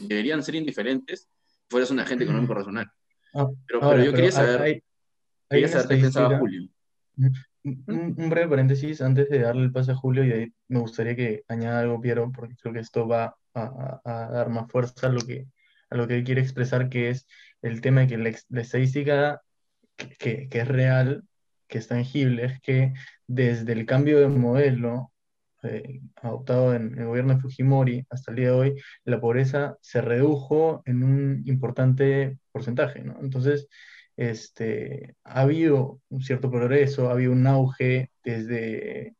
[0.00, 2.90] deberían ser indiferentes si fueras un agente económico racional.
[3.34, 4.82] Ah, pero, ahora, pero yo pero quería saber, hay, hay
[5.50, 6.68] quería saber qué pensaba Julio.
[7.66, 11.16] Un, un, breve paréntesis antes de darle el pase a Julio y ahí me gustaría
[11.16, 15.08] que añada algo, Piero, porque creo que esto va a, a, a dar más fuerza
[15.08, 15.48] a lo, que,
[15.90, 17.26] a lo que él quiere expresar, que es
[17.62, 19.42] el tema de que la, la estadística
[19.96, 21.24] que, que, que, es real,
[21.66, 22.92] que es tangible, es que
[23.26, 25.12] desde el cambio de modelo
[25.62, 30.00] eh, adoptado en el gobierno de Fujimori hasta el día de hoy, la pobreza se
[30.00, 33.18] redujo en un importante porcentaje, ¿no?
[33.20, 33.68] Entonces,
[34.16, 39.16] este, ha habido un cierto progreso, ha habido un auge desde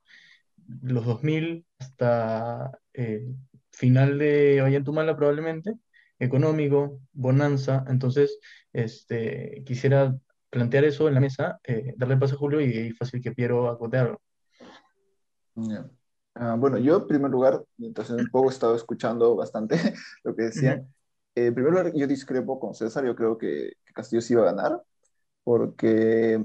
[0.82, 3.36] los 2000 hasta el
[3.72, 5.74] final de Ollantumala probablemente,
[6.18, 7.84] económico, bonanza.
[7.88, 8.38] Entonces,
[8.72, 10.16] este, quisiera
[10.50, 13.68] plantear eso en la mesa, eh, darle paso a Julio y, y fácil que Piero
[13.68, 14.20] acotearlo.
[15.54, 15.90] Ya.
[16.38, 19.76] Ah, bueno, yo en primer lugar, mientras un poco he estado escuchando bastante
[20.24, 20.86] lo que decían,
[21.36, 24.42] eh, en primer lugar yo discrepo con César, yo creo que, que Castillo sí iba
[24.42, 24.82] a ganar,
[25.44, 26.44] porque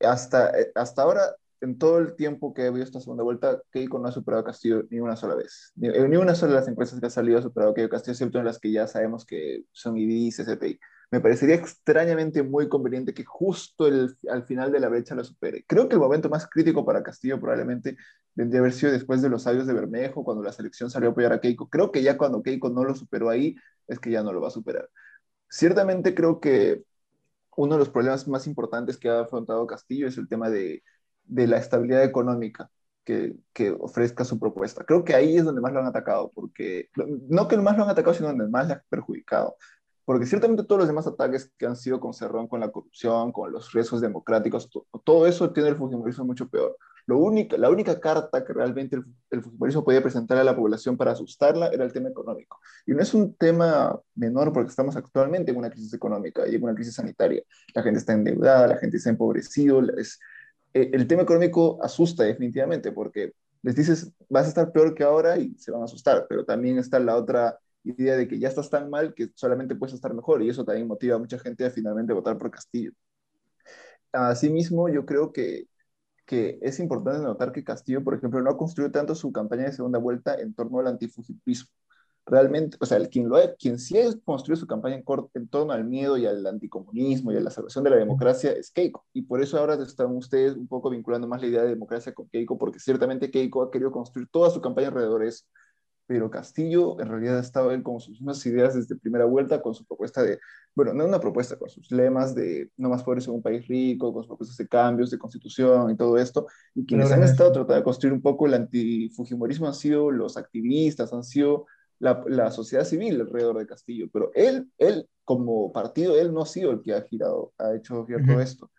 [0.00, 1.22] hasta, eh, hasta ahora,
[1.60, 4.46] en todo el tiempo que he visto esta segunda vuelta, Keiko no ha superado a
[4.46, 5.72] Castillo ni una sola vez.
[5.76, 7.90] Ni, eh, ni una sola de las encuestas que ha salido ha superado a Keiko
[7.90, 10.78] Castillo, excepto en las que ya sabemos que son IDIS, SPI
[11.16, 15.64] me parecería extrañamente muy conveniente que justo al final de la brecha lo supere.
[15.66, 17.96] Creo que el momento más crítico para Castillo probablemente
[18.34, 21.12] vendría a haber sido después de los años de Bermejo, cuando la selección salió a
[21.12, 21.70] apoyar a Keiko.
[21.70, 23.56] Creo que ya cuando Keiko no lo superó ahí,
[23.86, 24.90] es que ya no lo va a superar.
[25.48, 26.82] Ciertamente creo que
[27.56, 30.82] uno de los problemas más importantes que ha afrontado Castillo es el tema de,
[31.28, 32.70] la estabilidad económica.
[33.04, 34.84] Que, que, ofrezca su propuesta.
[34.84, 37.90] Creo que ahí es donde más lo han atacado, porque no que más lo han
[37.90, 39.56] atacado, sino donde más le ha perjudicado
[40.06, 43.52] porque ciertamente todos los demás ataques que han sido con Cerrón, con la corrupción, con
[43.52, 46.78] los riesgos democráticos, to todo eso tiene el fujimorismo mucho peor.
[47.06, 50.96] Lo única, la única carta que realmente el, el fujimorismo podía presentar a la población
[50.96, 52.60] para asustarla era el tema económico.
[52.86, 56.62] Y no es un tema menor porque estamos actualmente en una crisis económica y en
[56.62, 57.42] una crisis sanitaria.
[57.74, 59.82] La gente está endeudada, la gente está empobrecido.
[59.98, 60.20] Es,
[60.72, 63.32] eh, el tema económico asusta definitivamente porque
[63.62, 66.78] les dices, vas a estar peor que ahora y se van a asustar, pero también
[66.78, 70.42] está la otra idea de que ya estás tan mal que solamente puedes estar mejor
[70.42, 72.92] y eso también motiva a mucha gente a finalmente votar por Castillo.
[74.12, 75.68] Asimismo, yo creo que,
[76.24, 79.72] que es importante notar que Castillo, por ejemplo, no ha construido tanto su campaña de
[79.72, 81.70] segunda vuelta en torno al antifugitismo.
[82.28, 85.48] Realmente, o sea, el, quien, lo ha, quien sí ha construido su campaña en, en
[85.48, 89.06] torno al miedo y al anticomunismo y a la salvación de la democracia es Keiko.
[89.12, 92.28] Y por eso ahora están ustedes un poco vinculando más la idea de democracia con
[92.28, 95.44] Keiko, porque ciertamente Keiko ha querido construir toda su campaña alrededor de eso
[96.06, 99.74] pero Castillo en realidad ha estado él con sus mismas ideas desde primera vuelta, con
[99.74, 100.38] su propuesta de,
[100.74, 104.12] bueno, no una propuesta, con sus lemas de no más pobres en un país rico,
[104.12, 107.76] con sus propuestas de cambios, de constitución y todo esto, y quienes han estado tratando
[107.76, 111.66] de construir un poco el antifujimorismo han sido los activistas, han sido
[111.98, 116.46] la, la, sociedad civil alrededor de Castillo, pero él, él como partido, él no ha
[116.46, 118.32] sido el que ha girado, ha hecho girar uh -huh.
[118.32, 118.70] todo esto.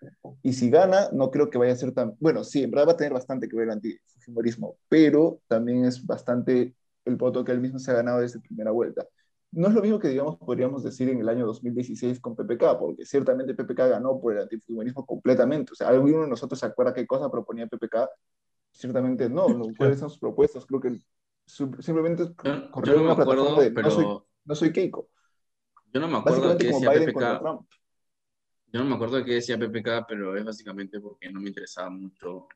[0.44, 2.92] Y si gana, no creo que vaya a ser tan, bueno, sí, en verdad va
[2.94, 6.76] a tener bastante que ver el antifujimorismo, pero también es bastante
[7.08, 9.08] el voto que él mismo se ha ganado desde primera vuelta.
[9.52, 13.06] No es lo mismo que, digamos, podríamos decir en el año 2016 con PPK, porque
[13.06, 15.72] ciertamente PPK ganó por el antifeminismo completamente.
[15.72, 18.10] O sea, alguno de nosotros se acuerda qué cosa proponía PPK.
[18.72, 20.66] Ciertamente no, no cuáles son sus propuestas.
[20.66, 21.02] Creo que
[21.46, 23.88] simplemente yo, yo no me acuerdo, de, pero...
[23.88, 24.06] no, soy,
[24.46, 25.10] no soy Keiko.
[25.94, 27.66] Yo no me acuerdo de qué decía PPK.
[28.74, 31.90] Yo no me acuerdo de qué decía PPK, pero es básicamente porque no me interesaba
[31.90, 32.48] mucho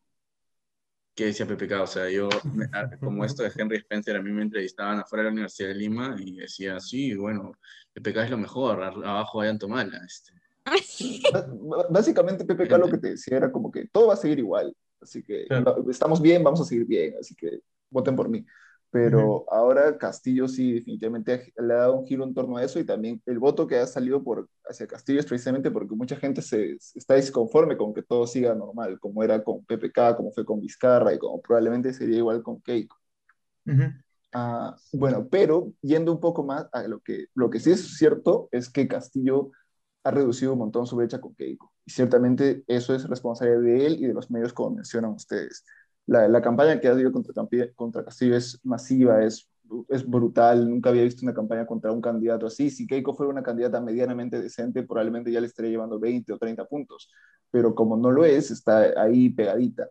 [1.15, 1.81] qué decía PPK.
[1.81, 2.29] O sea, yo,
[2.99, 6.15] como esto de Henry Spencer, a mí me entrevistaban afuera de la Universidad de Lima
[6.19, 7.53] y decía, sí, bueno,
[7.93, 9.99] PPK es lo mejor, abajo vayan Tomala.
[10.05, 10.33] Este.
[11.89, 15.23] Básicamente PPK lo que te decía era como que todo va a seguir igual, así
[15.23, 15.83] que claro.
[15.89, 18.45] estamos bien, vamos a seguir bien, así que voten por mí.
[18.91, 19.45] Pero uh -huh.
[19.51, 23.21] ahora Castillo sí definitivamente le ha dado un giro en torno a eso y también
[23.25, 27.15] el voto que ha salido por, hacia Castillo es precisamente porque mucha gente se, está
[27.15, 31.19] disconforme con que todo siga normal, como era con PPK, como fue con Vizcarra y
[31.19, 32.97] como probablemente sería igual con Keiko.
[33.65, 34.03] Uh -huh.
[34.35, 38.49] uh, bueno, pero yendo un poco más a lo que, lo que sí es cierto
[38.51, 39.51] es que Castillo
[40.03, 41.71] ha reducido un montón su brecha con Keiko.
[41.85, 45.63] Y ciertamente eso es responsabilidad de él y de los medios como mencionan ustedes
[46.11, 49.49] la, campaña que ha habido contra, Castillo es masiva, es,
[49.87, 50.69] es brutal.
[50.69, 52.69] Nunca había visto una campaña contra un candidato así.
[52.69, 56.65] Si Keiko fuera una candidata medianamente decente, probablemente ya le estaría llevando 20 o 30
[56.65, 57.09] puntos.
[57.49, 59.87] Pero como no lo es, está ahí pegadita.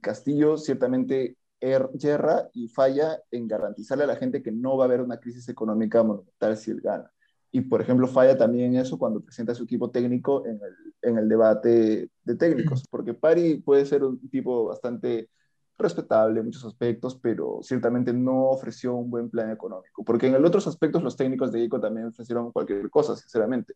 [0.00, 4.86] Castillo ciertamente er, yerra y falla en garantizarle a la gente que no va a
[4.86, 7.10] haber una crisis económica monumental si él gana.
[7.54, 11.28] Y, por ejemplo, falla también eso cuando presenta su equipo técnico en el, en el
[11.28, 15.30] debate de técnicos, porque Pari puede ser un tipo bastante
[15.78, 20.44] respetable en muchos aspectos, pero ciertamente no ofreció un buen plan económico, porque en el
[20.44, 23.74] otros aspectos los técnicos de ICO también ofrecieron cualquier cosa, sinceramente.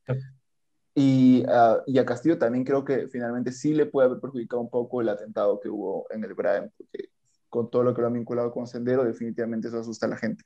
[0.92, 4.70] Y, uh, y, a Castillo también creo que finalmente sí le puede haber perjudicado un
[4.70, 7.10] poco el atentado que hubo en el Brian, porque
[7.48, 10.42] con todo lo que lo han vinculado con Sendero, definitivamente eso asusta a la gente.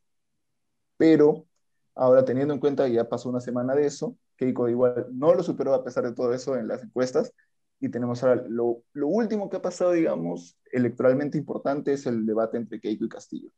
[0.99, 1.47] Pero
[1.95, 5.43] Ahora, teniendo en cuenta que ya pasó una semana de eso, Keiko igual no lo
[5.43, 7.33] superó a pesar de todo eso en las encuestas.
[7.81, 12.57] Y tenemos ahora lo, lo último que ha pasado, digamos, electoralmente importante es el debate
[12.57, 13.51] entre Keiko y Castillo.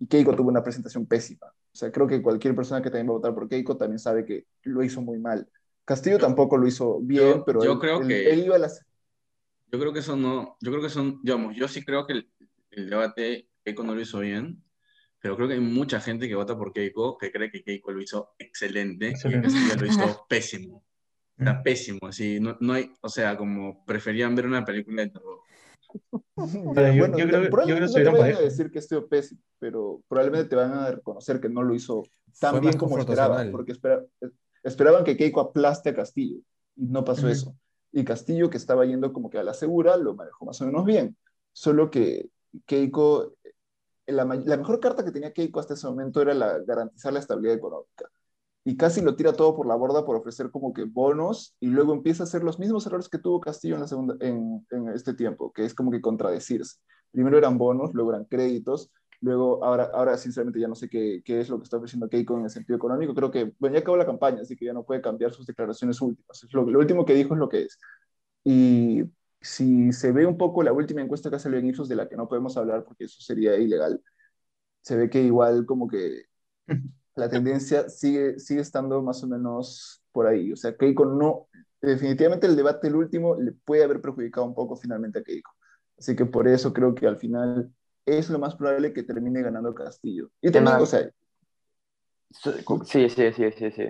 [0.00, 1.46] Y Keiko tuvo una presentación pésima.
[1.46, 4.24] O sea, creo que cualquier persona que también va a votar por Keiko también sabe
[4.24, 5.48] que lo hizo muy mal.
[5.84, 8.58] Castillo tampoco lo hizo bien, Yo- pero yo él, creo él- que- él iba a
[8.58, 8.84] las...
[9.70, 12.30] Yo creo que eso no, yo creo que son, digamos, yo sí creo que el,
[12.70, 14.62] el debate Keiko no lo hizo bien,
[15.20, 18.00] pero creo que hay mucha gente que vota por Keiko que cree que Keiko lo
[18.00, 19.48] hizo excelente Excelente.
[19.48, 20.84] y Castillo lo hizo pésimo.
[21.36, 21.42] Mm.
[21.42, 25.38] Está pésimo, así, no, no hay, o sea, como preferían ver una película de terror.
[26.74, 28.70] sea, yo- bueno, yo creo que- yo creo que probablemente no te vayan a decir
[28.70, 32.02] que estuvo pésimo, pero probablemente te van a reconocer que no lo hizo
[32.40, 34.04] tan Fue bien como esperaban, porque espera-
[34.62, 36.38] esperaban que Keiko aplaste a Castillo,
[36.76, 37.30] y no pasó Ujú.
[37.32, 37.56] eso.
[37.92, 40.84] Y Castillo, que estaba yendo como que a la segura, lo manejó más o menos
[40.84, 41.16] bien.
[41.52, 42.28] Solo que
[42.66, 43.34] Keiko,
[44.12, 48.08] la, mejor carta que tenía Keiko hasta ese momento era la, garantizar la estabilidad económica.
[48.64, 51.94] Y casi lo tira todo por la borda por ofrecer como que bonos y luego
[51.94, 53.76] empieza a hacer los mismos errores que tuvo Castillo
[54.20, 56.78] en, este tiempo, que es como que contradecirse.
[57.10, 58.90] Primero eran bonos, luego eran créditos,
[59.20, 62.36] luego ahora, ahora sinceramente ya no sé qué, qué es lo que está ofreciendo Keiko
[62.36, 63.14] en el sentido económico.
[63.14, 66.00] Creo que, bueno, ya acabó la campaña, así que ya no puede cambiar sus declaraciones
[66.02, 66.46] últimas.
[66.52, 67.78] Lo último que dijo es lo que es.
[68.44, 69.04] Y
[69.40, 72.16] si se ve un poco la última encuesta que hace en Ipsos, de la que
[72.16, 74.02] no podemos hablar porque eso sería ilegal,
[74.82, 76.24] se ve que igual como que
[77.16, 80.52] la tendencia sigue, sigue estando más o menos por ahí.
[80.52, 81.48] O sea, Keiko no,
[81.80, 85.52] definitivamente el debate, el último, le puede haber perjudicado un poco finalmente a Keiko.
[85.98, 87.72] Así que por eso creo que al final
[88.06, 90.30] es lo más probable que termine ganando Castillo.
[90.40, 91.10] Y también, Tema- o sea,
[92.84, 93.84] Sí, sí, sí, sí, sí.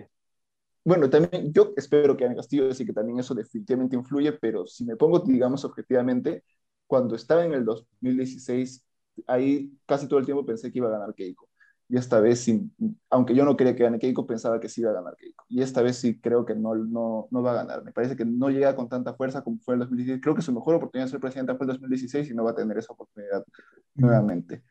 [0.89, 4.87] Bueno, también yo espero que gane Castillo, así que también eso definitivamente influye, pero si
[4.87, 6.45] me pongo, digamos, objetivamente,
[6.87, 8.87] cuando estaba en el 2016,
[9.27, 11.47] ahí casi todo el tiempo pensé que iba a ganar Keiko.
[11.91, 12.71] Y esta vez, sí,
[13.11, 15.45] aunque yo no quería que gane Keiko, pensaba que sí iba a ganar Keiko.
[15.51, 17.85] Y esta vez sí creo que no, no, no va a ganar.
[17.85, 20.23] Me parece que no llega con tanta fuerza como fue el 2016.
[20.23, 22.55] Creo que su mejor oportunidad de ser presidenta fue el 2016 y no va a
[22.55, 23.45] tener esa oportunidad
[23.95, 24.63] nuevamente.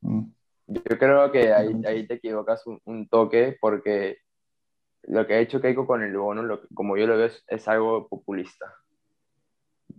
[0.00, 0.22] Mm.
[0.68, 4.16] Yo creo que ahí, ahí te equivocas un, un toque porque
[5.04, 7.44] lo que ha hecho Keiko con el bono, lo que- como yo lo veo, es,
[7.48, 8.66] es algo populista.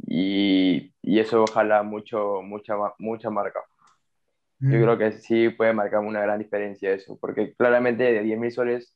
[0.07, 3.61] Y, y eso ojalá mucho, mucha, mucha marca.
[4.59, 4.83] Yo Mm.
[4.83, 8.95] creo que sí puede marcar una gran diferencia eso, porque claramente de 10 mil soles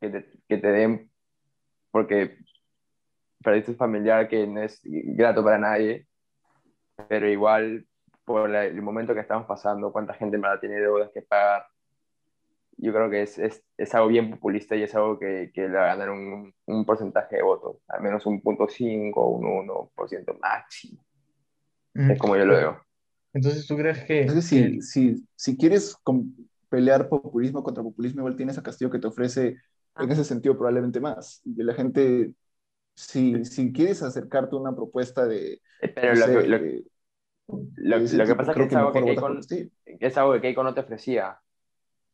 [0.00, 1.10] que te, que te den,
[1.90, 2.38] porque
[3.42, 6.06] perdiste un familiar que no es grato para nadie,
[7.08, 7.86] pero igual
[8.24, 11.66] por el momento que estamos pasando, cuánta gente más tiene deudas que pagar,
[12.78, 15.68] yo creo que es, es, es algo bien populista y es algo que, que le
[15.76, 20.34] va a ganar un, un porcentaje de votos, al menos un punto 5 un 1%
[20.34, 21.04] máximo.
[21.94, 22.10] Mm.
[22.12, 22.80] Es como yo lo veo.
[23.32, 25.96] Entonces, ¿tú crees que, Entonces, que- si, si, si quieres
[26.68, 29.56] pelear populismo contra populismo, igual tienes a Castillo que te ofrece
[29.98, 31.40] en ese sentido probablemente más.
[31.44, 32.32] Y la gente,
[32.94, 35.60] si, si quieres acercarte a una propuesta de...
[35.80, 36.84] Eh, Pero no lo, sé, que- lo, de-
[37.76, 39.28] lo- de lo que pasa es que es algo Keiko,
[39.84, 41.40] que es algo que Keiko no te ofrecía,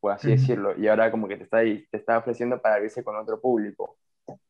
[0.01, 3.05] por así decirlo, y ahora como que te está, ahí- te está ofreciendo para irse
[3.05, 3.99] con otro público.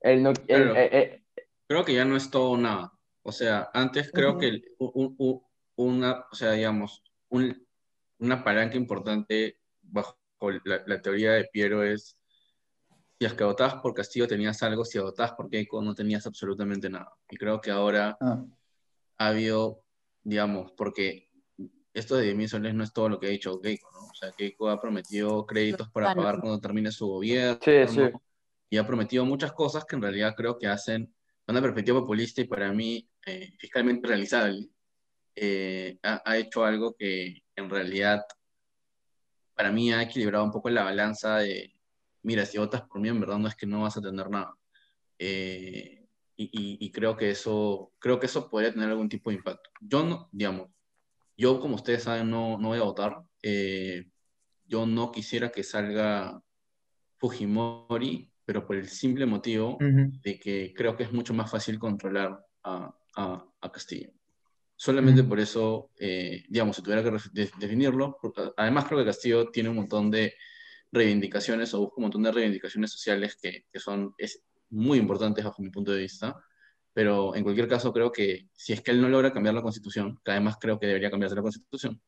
[0.01, 0.89] Él no, él- eh,
[1.37, 2.93] eh, Creo que ya no es todo nada.
[3.23, 5.43] O sea, antes creo que el- un- un-
[5.77, 7.67] una, o sea, digamos, un-
[8.19, 10.17] una palanca importante bajo
[10.65, 12.17] la, la teoría de Piero es
[13.19, 16.89] si es que votabas por Castillo tenías algo, si votabas por Keiko no tenías absolutamente
[16.89, 17.13] nada.
[17.29, 18.43] Y creo que ahora Ah,
[19.19, 19.83] ha habido,
[20.23, 21.29] digamos, porque
[21.93, 23.90] esto de 10 mil soles no es todo lo que ha dicho Keiko.
[24.11, 28.19] O sea, Keiko ha prometido créditos para pagar cuando termine su gobierno, Sí, sí.
[28.71, 31.13] y ha prometido muchas cosas que en realidad creo que hacen
[31.47, 34.69] una perspectiva populista y para mí eh, fiscalmente realizable.
[35.35, 38.23] Eh, ha, ha hecho algo que en realidad
[39.55, 41.75] para mí ha equilibrado un poco la balanza de,
[42.23, 44.55] mira, si votas por mí, en verdad no es que no vas a tener nada.
[45.19, 46.07] Eh,
[46.37, 49.71] y, y- y creo que eso, creo que eso podría tener algún tipo de impacto.
[49.81, 50.69] Yo no, digamos,
[51.37, 53.23] yo como ustedes saben no, no voy a votar.
[53.43, 54.07] Eh,
[54.67, 56.41] yo no quisiera que salga
[57.19, 60.11] Fujimori, pero por el simple motivo Ujú.
[60.23, 64.11] de que creo que es mucho más fácil controlar a, a- a Castillo.
[64.77, 65.29] Solamente Mm.
[65.29, 68.17] por eso, eh, digamos, si tuviera que de- definirlo,
[68.57, 70.35] además creo que Castillo tiene un montón de
[70.93, 75.63] reivindicaciones o busca un montón de reivindicaciones sociales que, que son es, muy importantes bajo
[75.63, 76.37] mi punto de vista,
[76.93, 80.19] pero en cualquier caso creo que si es que él no logra cambiar la constitución,
[80.25, 82.01] que además creo que debería cambiarse la constitución,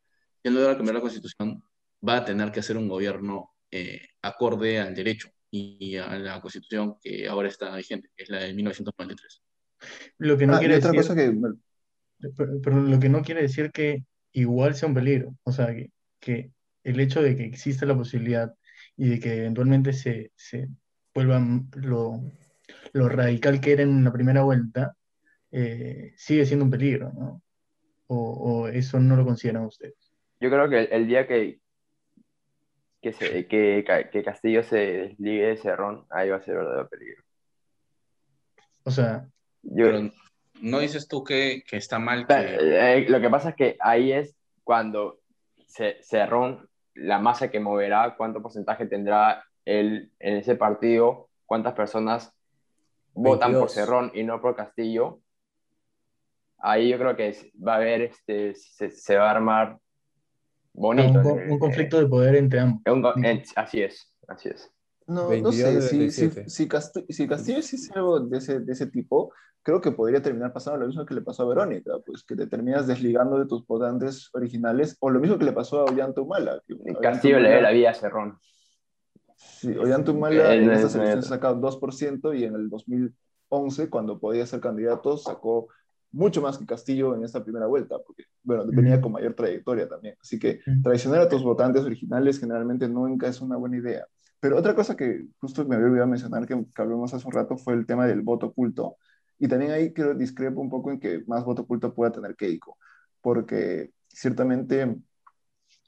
[0.42, 1.62] si él no logra cambiar la constitución,
[2.06, 6.96] va a tener que hacer un gobierno eh, acorde al derecho y a la constitución
[7.00, 9.42] que ahora está vigente, que es la de 1993.
[10.18, 11.32] Lo que no Ah, y quiere otra decir, cosa que...
[12.36, 15.36] pero, pero lo que no quiere decir que igual sea un peligro.
[15.44, 16.52] O sea, que, que
[16.84, 18.52] el hecho de que exista la posibilidad
[18.96, 20.68] y de que eventualmente se, se
[21.14, 21.40] vuelva
[21.76, 22.20] lo,
[22.92, 24.96] lo radical que era en la primera vuelta,
[25.50, 27.42] eh, sigue siendo un peligro, ¿no?
[28.06, 30.11] O, o eso no lo consideran ustedes.
[30.42, 31.60] Yo creo que el, el día que,
[33.00, 37.22] que, se, que, que Castillo se desligue de Cerrón, ahí va a ser verdadero peligro.
[38.82, 39.28] O sea,
[39.62, 40.10] Yo- Pero
[40.60, 44.34] no dices tú que, que está mal eh, lo que pasa es que ahí es
[44.64, 45.20] cuando
[45.68, 52.34] se, Cerrón, la masa que moverá, cuánto porcentaje tendrá él en ese partido, cuántas personas
[53.14, 53.72] votan por 22.
[53.72, 55.20] Cerrón y no por Castillo.
[56.58, 59.78] Ahí yo creo que va a haber, este, se, se va a armar
[60.72, 61.18] bonito.
[61.20, 62.82] un, eh, un conflicto de poder entre ambos.
[62.84, 64.70] eh, un eh, así es, así es.
[65.06, 66.48] No, no 22 sé, si, si, 37.
[66.50, 69.32] si, Cast- si Castillo hiciese algo de ese, de ese tipo,
[69.62, 72.46] creo que podría terminar pasando lo mismo que le pasó a Verónica, pues que te
[72.46, 76.62] terminas desligando de tus votantes originales, o lo mismo que le pasó a Ollanta Humala.
[76.66, 78.38] que Ollanta Castillo le ve la vida a Cerrón.
[79.36, 82.54] Sí, Ollanta Humala Él en no estas es- no elecciones es- sacó 2% y en
[82.54, 85.68] el 2011, cuando podía ser candidato, sacó
[86.12, 90.16] mucho más que Castillo en esta primera vuelta, porque, bueno, venía con mayor trayectoria también.
[90.20, 94.06] Así que traicionar a tus votantes originales generalmente nunca es una buena idea.
[94.38, 97.56] Pero otra cosa que justo me había olvidado mencionar, que, que hablamos hace un rato,
[97.56, 98.96] fue el tema del voto oculto.
[99.38, 102.76] Y también ahí creo discrepo un poco en que más voto oculto pueda tener Keiko,
[103.20, 104.96] porque ciertamente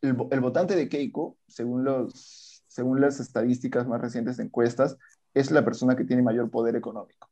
[0.03, 4.99] el votante de Keiko, según, los, según las estadísticas más recientes de encuestas,
[5.35, 7.29] es la persona que tiene mayor poder económico.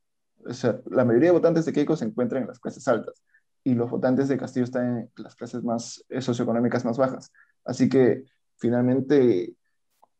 [0.86, 3.22] La mayoría de votantes de Keiko se encuentran en las clases altas
[3.64, 7.32] y los votantes de Castillo están en las clases más eh, socioeconómicas más bajas.
[7.64, 8.24] Así que
[8.56, 9.54] finalmente,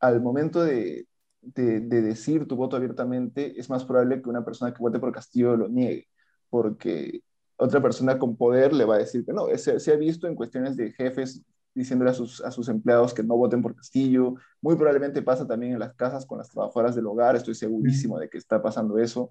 [0.00, 1.08] al momento de,
[1.40, 5.12] de, de decir tu voto abiertamente, es más probable que una persona que vote por
[5.12, 6.08] Castillo lo niegue,
[6.50, 7.22] porque
[7.56, 9.46] otra persona con poder le va a decir que no.
[9.56, 11.42] Se, ha visto en cuestiones de jefes
[11.74, 14.34] diciéndole a sus empleados que no voten por Castillo.
[14.60, 18.28] Muy probablemente pasa también en las casas con las trabajadoras del hogar, estoy segurísimo de
[18.28, 19.30] que está pasando eso.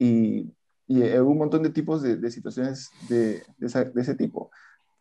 [0.00, 0.52] Y,
[0.88, 4.50] y hay un montón de tipos de, de situaciones de, de, esa- de ese tipo.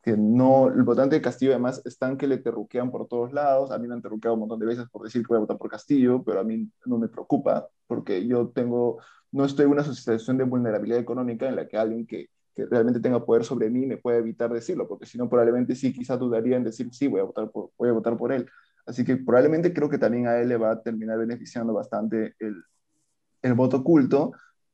[0.03, 3.71] Que no, el votante de Castillo además están que le terruquean por todos lados.
[3.71, 5.57] A mí me han terruqueado un montón de veces por decir que voy a votar
[5.57, 8.99] por Castillo, pero a mí no me preocupa porque yo tengo,
[9.31, 13.01] no estoy en una situación de vulnerabilidad económica en la que alguien que, que realmente
[13.01, 16.57] tenga poder sobre mí me puede evitar decirlo, porque si no probablemente sí, quizás dudaría
[16.57, 18.47] en decir sí, voy a votar por, voy a votar por él.
[18.88, 22.63] Así que probablemente creo que también a él le va a terminar beneficiando bastante el,
[23.41, 24.31] el voto oculto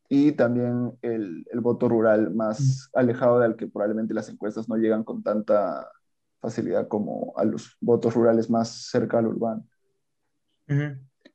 [0.10, 5.04] y también el, el voto rural más alejado del que probablemente las encuestas no llegan
[5.04, 5.88] con tanta
[6.40, 9.66] facilidad como a los votos rurales más cerca al urbano.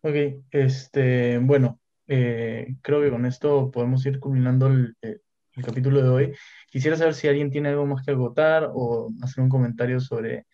[0.03, 5.19] Ok, este, bueno, eh, creo que con esto podemos ir culminando el, eh,
[5.57, 6.35] el capítulo de hoy.
[6.71, 10.47] Quisiera saber si alguien tiene algo más que agotar o hacer un comentario sobre,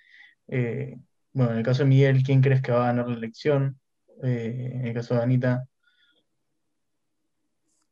[0.48, 0.96] eh,
[1.32, 3.78] bueno, en el caso de Miguel, ¿quién crees que va a ganar la elección?
[4.22, 5.66] Eh, en el caso de Anita.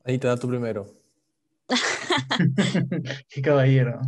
[0.05, 0.87] Anita, da tú primero.
[3.29, 4.01] Qué caballero.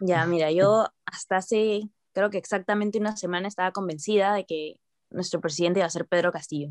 [0.00, 1.82] Ya, mira, yo hasta hace,
[2.12, 4.76] creo que exactamente una semana estaba convencida de que
[5.10, 6.70] nuestro presidente iba a ser Pedro Castillo.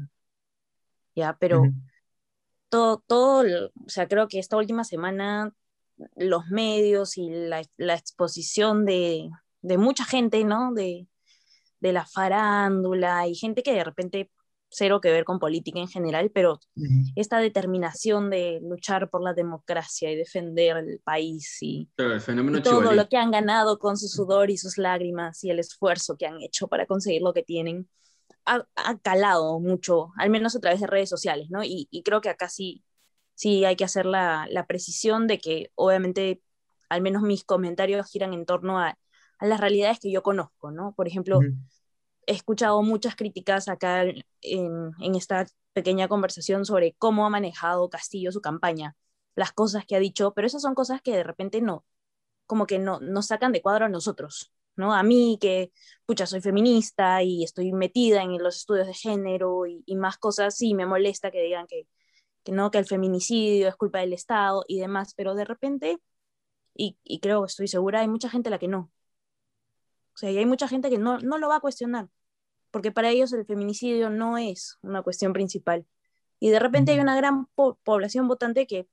[1.15, 1.63] Ya, pero
[2.69, 5.53] todo, todo, o sea, creo que esta última semana
[6.15, 9.29] los medios y la, la exposición de,
[9.61, 10.73] de mucha gente, ¿no?
[10.73, 11.07] De,
[11.79, 14.31] de la farándula y gente que de repente
[14.73, 16.89] cero que ver con política en general, pero Ujú.
[17.15, 22.57] esta determinación de luchar por la democracia y defender el país y, Claro, el fenómeno
[22.57, 22.97] y todo Chivalí.
[22.97, 26.41] lo que han ganado con su sudor y sus lágrimas y el esfuerzo que han
[26.41, 27.87] hecho para conseguir lo que tienen,
[28.45, 31.63] ha, ha calado mucho, al menos a través de redes sociales, ¿no?
[31.63, 32.83] Y, y creo que acá sí,
[33.35, 36.41] sí hay que hacer la, la precisión de que obviamente
[36.89, 38.97] al menos mis comentarios giran en torno a,
[39.39, 40.93] a las realidades que yo conozco, ¿no?
[40.95, 41.53] Por ejemplo, Ujú.
[42.27, 48.31] He escuchado muchas críticas acá en, en esta pequeña conversación sobre cómo ha manejado Castillo
[48.31, 48.95] su campaña,
[49.35, 51.85] las cosas que ha dicho, pero esas son cosas que de repente no,
[52.45, 54.93] como que no nos sacan de cuadro a nosotros, ¿no?
[54.93, 55.71] A mí que,
[56.05, 60.55] pucha, soy feminista y estoy metida en los estudios de género y, y más cosas,
[60.57, 61.87] sí, me molesta que digan que,
[62.43, 65.99] que no, que el feminicidio es culpa del Estado y demás, pero de repente,
[66.75, 68.91] y, y creo, estoy segura, hay mucha gente a la que no.
[70.13, 72.07] O sea, y hay mucha gente que no, no lo va a cuestionar,
[72.71, 75.85] porque para ellos el feminicidio no es una cuestión principal.
[76.39, 78.87] Y de repente hay una gran po- población votante que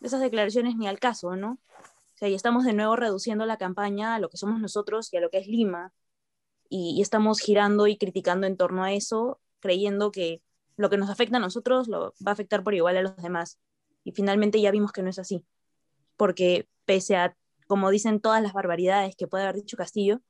[0.00, 1.58] esas declaraciones ni al caso, ¿no?
[1.78, 5.16] O sea, y estamos de nuevo reduciendo la campaña a lo que somos nosotros y
[5.16, 5.92] a lo que es Lima,
[6.68, 10.42] y, y estamos girando y criticando en torno a eso, creyendo que
[10.76, 13.58] lo que nos afecta a nosotros lo va a afectar por igual a los demás.
[14.02, 15.44] Y finalmente ya vimos que no es así,
[16.16, 20.20] porque pese a, como dicen todas las barbaridades que puede haber dicho Castillo,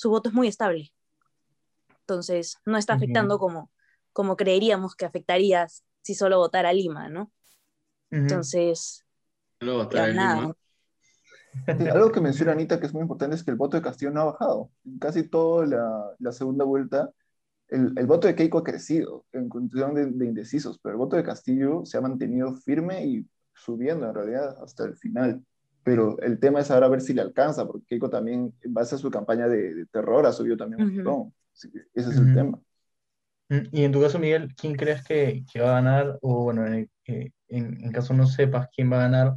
[0.00, 0.90] su voto es muy estable.
[2.00, 3.70] Entonces, no está afectando como,
[4.14, 5.66] como creeríamos que afectaría
[6.00, 7.24] si solo votara Lima, ¿no?
[8.10, 8.22] Ujú.
[8.22, 9.04] Entonces,
[9.60, 10.40] Luego ya trae nada.
[10.40, 10.56] Lima.
[11.92, 14.22] Algo que menciona Anita que es muy importante es que el voto de Castillo no
[14.22, 14.70] ha bajado.
[14.86, 17.10] En casi toda la, la segunda vuelta,
[17.68, 21.16] el, el voto de Keiko ha crecido en condición de, de indecisos, pero el voto
[21.16, 25.44] de Castillo se ha mantenido firme y subiendo en realidad hasta el final.
[25.82, 28.98] Pero el tema es ahora ver si le alcanza, porque Keiko también, en base a
[28.98, 31.32] su campaña de, de terror, ha subido también un montón.
[31.60, 32.60] Que ese es el tema.
[33.48, 36.18] Mm, Y en tu caso, Miguel, ¿quién crees que, que va a ganar?
[36.22, 39.36] O bueno, en, el- eh, en, en caso no sepas quién va a ganar,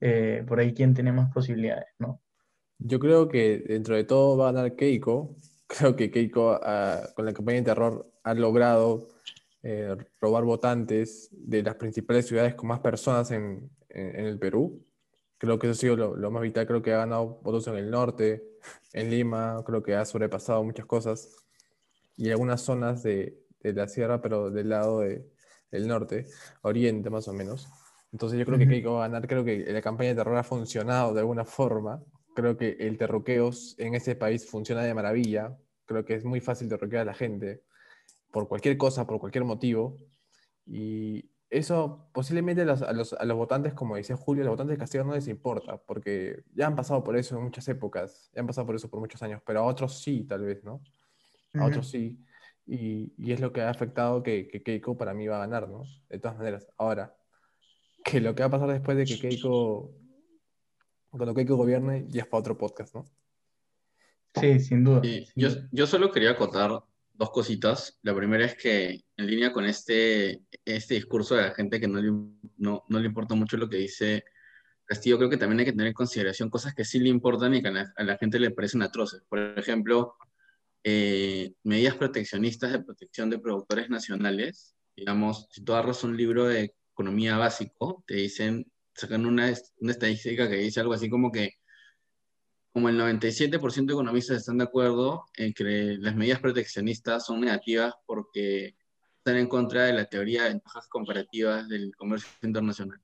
[0.00, 2.20] eh, por ahí quién tiene más posibilidades, ¿no?
[2.78, 5.36] Yo creo que dentro de todo va a ganar Keiko.
[5.66, 9.08] Creo que Keiko ah, con la campaña de terror ha logrado
[9.62, 14.83] eh, robar votantes de las principales ciudades con más personas en, en- en el Perú.
[15.44, 16.66] Creo que eso ha sido lo, lo más vital.
[16.66, 18.42] Creo que ha ganado votos en el norte,
[18.92, 19.62] en Lima.
[19.66, 21.36] Creo que ha sobrepasado muchas cosas.
[22.16, 25.26] Y algunas zonas de, de la sierra, pero del lado de-
[25.70, 26.26] del norte,
[26.62, 27.68] oriente más o menos.
[28.12, 28.68] Entonces yo creo que.
[28.68, 29.26] Keiko va a ganar.
[29.26, 32.00] Creo que la campaña de terror ha funcionado de alguna forma.
[32.36, 35.56] Creo que el terroqueo en este país funciona de maravilla.
[35.84, 37.62] Creo que es muy fácil derroquear a la gente
[38.30, 39.96] por cualquier cosa, por cualquier motivo.
[40.66, 44.52] Y eso posiblemente a los, a los, a los votantes, como decía Julio, a los
[44.52, 48.30] votantes de Castillo no les importa, porque ya han pasado por eso en muchas épocas,
[48.34, 50.82] ya han pasado por eso por muchos años, pero a otros sí, tal vez, ¿no?
[51.54, 52.18] A otros sí.
[52.66, 55.68] Y, y es lo que ha afectado que, que Keiko para mí va a ganar,
[55.68, 55.84] ¿no?
[56.08, 56.66] De todas maneras.
[56.78, 57.14] Ahora,
[58.04, 59.92] que lo que va a pasar después de que Keiko,
[61.10, 63.04] cuando Keiko gobierne, ya es para otro podcast, ¿no?
[64.34, 65.02] Sí, sin duda.
[65.02, 65.68] Sin yo, duda.
[65.70, 66.82] yo solo quería acotar
[67.14, 67.98] dos cositas.
[68.02, 72.00] La primera es que en línea con este, este discurso de la gente que no
[72.00, 72.10] le,
[72.58, 74.24] no, no le importa mucho lo que dice
[74.84, 77.62] Castillo, creo que también hay que tener en consideración cosas que sí le importan y
[77.62, 79.22] que a la, a la gente le parecen atroces.
[79.28, 80.16] Por ejemplo,
[80.82, 84.76] eh, medidas proteccionistas de protección de productores nacionales.
[84.94, 90.48] Digamos, si tú agarras un libro de economía básico, te dicen, sacan una, una estadística
[90.48, 91.54] que dice algo así como que
[92.74, 97.94] como el 97% de economistas están de acuerdo en que las medidas proteccionistas son negativas
[98.04, 98.74] porque
[99.18, 103.00] están en contra de la teoría de ventajas comparativas del comercio internacional.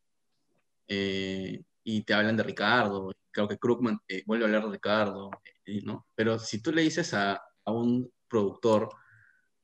[0.88, 5.30] Eh, y te hablan de Ricardo, creo que Krugman te vuelve a hablar de Ricardo,
[5.64, 6.08] eh, ¿no?
[6.16, 7.34] Pero si tú le dices a,
[7.64, 8.88] a un productor,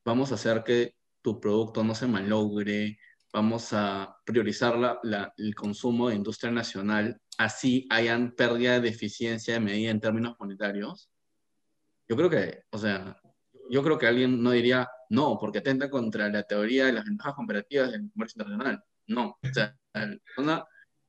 [0.05, 2.97] vamos a hacer que tu producto no se malogre,
[3.33, 9.53] vamos a priorizar la- la- el consumo de industria nacional, así hayan pérdida de eficiencia
[9.55, 11.09] de medida en términos monetarios.
[12.07, 13.19] Yo creo que, o sea,
[13.69, 17.33] yo creo que alguien no diría no, porque atenta contra la teoría de las ventajas
[17.35, 18.83] comparativas del comercio internacional.
[19.07, 19.75] No, o sea,
[20.37, 20.63] una-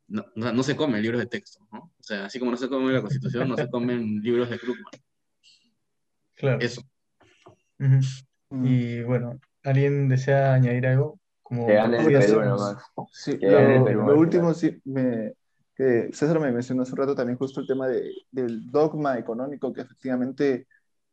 [0.09, 1.93] no, no, no se comen libros de texto, ¿no?
[1.99, 4.93] O sea, así como no se come la Constitución, no se comen libros de Krugman.
[6.35, 6.59] Claro.
[6.61, 6.83] Eso.
[7.79, 8.01] Ujú.
[8.51, 8.67] Mm.
[8.67, 11.21] Y bueno, ¿alguien desea añadir algo?
[11.49, 12.77] Como Que gane el sí, Perú nomás.
[13.13, 15.35] Sí, lo, gane el Perú lo último, sí, me,
[15.75, 19.73] que César me mencionó hace un rato también justo el tema de, del dogma económico
[19.73, 20.67] que efectivamente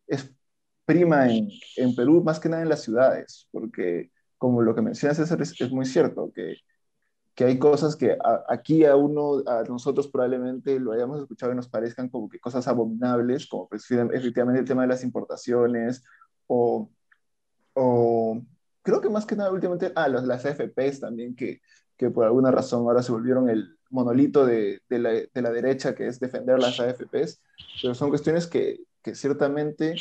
[0.07, 0.31] es
[0.85, 5.15] prima en, en Perú, más que nada en las ciudades, porque como lo que menciona
[5.15, 6.55] César es, es muy cierto, que,
[7.35, 11.55] que hay cosas que a- aquí a uno, a nosotros probablemente lo hayamos escuchado y
[11.55, 16.03] nos parezcan como que cosas abominables, como pues, efectivamente el tema de las importaciones
[16.47, 16.89] o,
[17.73, 18.41] o
[18.85, 21.59] creo que más que nada últimamente, ah, las, las AFPs también, que,
[21.97, 25.95] que por alguna razón ahora se volvieron el monolito de, de, la, de la derecha,
[25.95, 27.41] que es defender las AFPs,
[27.81, 29.95] pero son cuestiones que, que ciertamente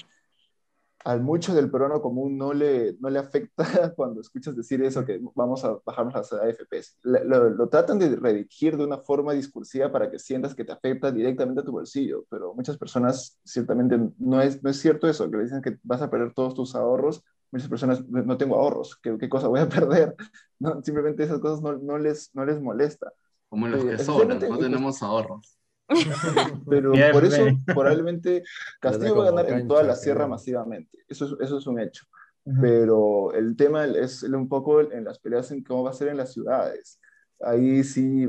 [1.04, 3.64] al mucho del peruano común no le, no le afecta
[3.96, 6.98] cuando escuchas decir eso, que vamos a bajarnos las AFPs.
[7.02, 11.12] Lo, lo, tratan de redirigir de una forma discursiva para que sientas que te afecta
[11.12, 15.36] directamente a tu bolsillo, pero muchas personas ciertamente no es, no es cierto eso, que
[15.36, 17.22] le dicen que vas a perder todos tus ahorros.
[17.50, 20.16] Muchas personas, no tengo ahorros, ¿qué, qué cosa voy a perder?
[20.58, 23.12] No, simplemente esas cosas no, no, les, no les molesta.
[23.50, 25.58] Como los que sobran, no tenemos ahorros.
[26.68, 28.42] Pero Bien, por eso probablemente
[28.80, 30.98] Castillo va a ganar en toda la sierra masivamente.
[31.08, 32.04] Eso es, eso es un hecho.
[32.44, 32.60] Ujú.
[32.60, 36.18] Pero el tema es un poco en las peleas en cómo va a ser en
[36.18, 37.00] las ciudades.
[37.40, 38.28] Ahí sí,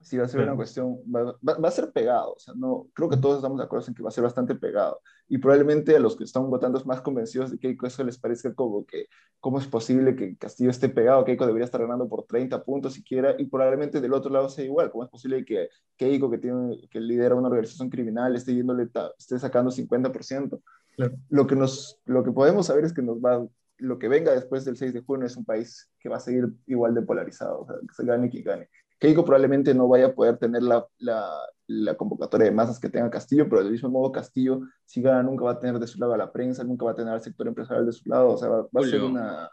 [0.00, 2.34] sí va a ser una cuestión, va, va- va a ser pegado.
[2.34, 4.54] O sea, no, creo que todos estamos de acuerdo en que va a ser bastante
[4.54, 5.00] pegado.
[5.28, 8.86] Y probablemente a los que están votando más convencidos de Keiko eso les parezca como
[8.86, 9.06] que,
[9.40, 11.24] ¿cómo es posible que Castillo esté pegado?
[11.24, 13.34] Keiko debería estar ganando por 30 puntos siquiera.
[13.38, 14.90] Y probablemente del otro lado sea igual.
[14.90, 18.88] ¿Cómo es posible que Keiko, que, tiene, que lidera una organización criminal, esté, yéndole
[19.18, 20.62] esté sacando 50%?
[20.96, 21.14] Claro.
[21.28, 23.46] Lo, que nos, lo que podemos saber es que nos va,
[23.78, 26.48] lo que venga después del 6 de junio es un país que va a seguir
[26.66, 28.68] igual de polarizado, o sea, que se gane quien gane.
[28.98, 31.30] Keiko probablemente no vaya a poder tener la, la,
[31.68, 35.44] la convocatoria de masas que tenga Castillo, pero del mismo modo Castillo, si gana, nunca
[35.44, 37.46] va a tener de su lado a la prensa, nunca va a tener al sector
[37.46, 39.50] empresarial de su lado, o sea, va, va a ser una,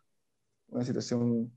[0.68, 1.52] una situación...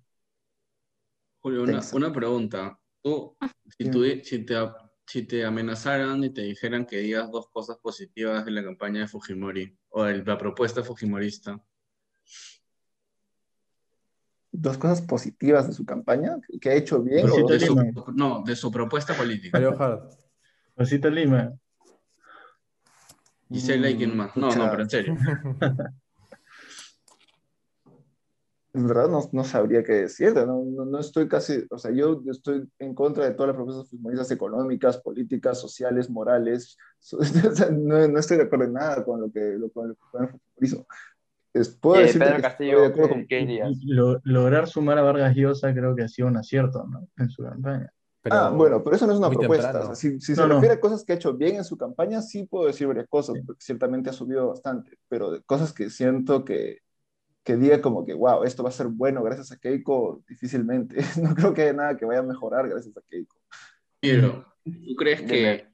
[1.41, 2.79] Julio, una, una pregunta.
[3.01, 3.37] Tú,
[3.79, 4.55] si, tú, si, te,
[5.07, 9.09] si te amenazaran y te dijeran que digas dos cosas positivas de la campaña de
[9.09, 11.63] Fujimori o de la propuesta fujimorista,
[14.61, 17.29] dos cosas positivas de su campaña, que ha hecho bien.
[17.31, 17.93] O- te De su- Lima.
[18.15, 19.59] no, de su propuesta política.
[19.59, 20.13] Mario Hart.
[20.77, 21.53] Rosita Lima.
[23.51, 24.37] Gisela y quién más.
[24.37, 25.15] No, no, pero en serio.
[28.75, 32.21] En verdad no, no sabría qué decirte, no, no, no estoy casi, o sea, yo
[32.31, 37.71] estoy en contra de todas las propuestas fujimoristas económicas, políticas, sociales, morales, so- o sea,
[37.71, 40.23] no, no estoy de acuerdo en nada con lo que, lo, con lo que con
[40.25, 40.87] el fujimorismo.
[41.61, 43.71] Es- Puedo Eh, Pedro que Castillo, de acuerdo ¿qué, con- qué dirías?
[43.85, 47.09] Lo- lograr sumar a Vargas Llosa creo que ha sido un acierto, ¿no?
[47.17, 47.93] En su campaña.
[48.21, 49.81] Pero ah, bueno, pero eso no es una propuesta.
[49.81, 50.55] o sea, si si No, se no.
[50.55, 53.37] refiere a cosas que ha hecho bien en su campaña, sí puedo decir varias cosas,
[53.47, 56.79] porque ciertamente ha subido bastante, pero de cosas que siento que,
[57.45, 60.97] que diga como que, wow, esto va a ser bueno gracias a Keiko, difícilmente.
[61.23, 63.37] No creo que haya nada que vaya a mejorar gracias a Keiko.
[64.01, 65.29] Pero, ¿tú crees Dime.
[65.33, 65.69] que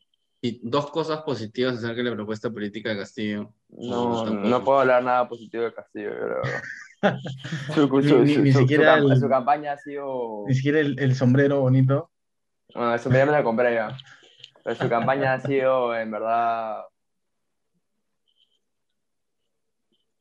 [0.44, 3.54] y dos cosas positivas acerca de la propuesta política de Castillo?
[3.70, 4.46] No, tampoco.
[4.46, 6.42] no puedo hablar nada positivo de Castillo, pero...
[7.74, 10.44] Su, su- ni- su- siquiera el- su campaña ha sido...
[10.46, 12.10] Ni siquiera el, el sombrero bonito.
[12.74, 13.96] Bueno, eso ya me la compré ya.
[14.62, 16.82] Pero su campaña ha sido, en verdad...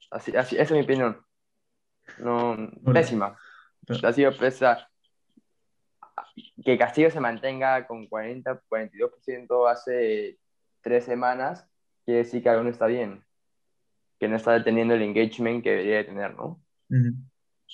[0.10, 1.20] Así, así, esa es mi opinión.
[2.20, 2.56] No,
[2.94, 3.38] pésima.
[4.04, 4.90] Ha sido pesa.
[6.64, 10.38] Que Castillo se mantenga con 40, 42% hace
[10.82, 11.68] tres semanas,
[12.06, 13.24] quiere decir que algo no está bien.
[14.20, 16.62] Que no está teniendo el engagement que debería de tener, ¿no?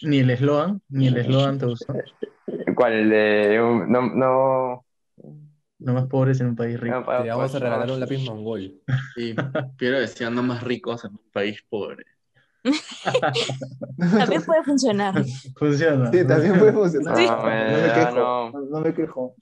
[0.01, 1.93] Ni el eslogan, ni el eslogan te gustó.
[2.75, 2.93] ¿Cuál?
[2.93, 3.61] El de...
[3.61, 4.85] un- No, no,
[5.79, 6.95] Los más pobres en un país rico.
[6.99, 8.81] no, te vamos a regalar un lápiz mongol.
[9.15, 9.35] Y
[9.77, 12.05] Piero decía, no más ricos en un país pobre.
[13.97, 15.13] También puede funcionar.
[15.57, 16.11] Funciona.
[16.11, 17.15] Sí, también puede funcionar.
[17.17, 17.25] Sí.
[17.25, 18.51] No, No, me quejo, no.
[18.51, 19.35] no, no me quejo.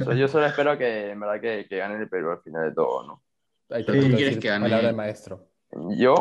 [0.00, 2.68] O sea, yo solo espero que, en verdad, que, que gane el Perú al final
[2.68, 3.22] de todo, ¿no?
[3.70, 4.64] Ahí te Sí, ¿quieres decir que gane?
[4.66, 5.48] palabra de maestro.
[5.98, 6.14] Yo,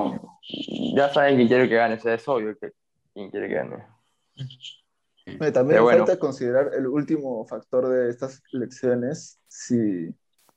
[0.96, 2.72] ya saben quién quiere que gane, o sea, es obvio que
[3.14, 3.86] quién quiere que gane.
[5.26, 6.06] También Pero bueno.
[6.06, 10.10] falta considerar el último factor de estas elecciones, si,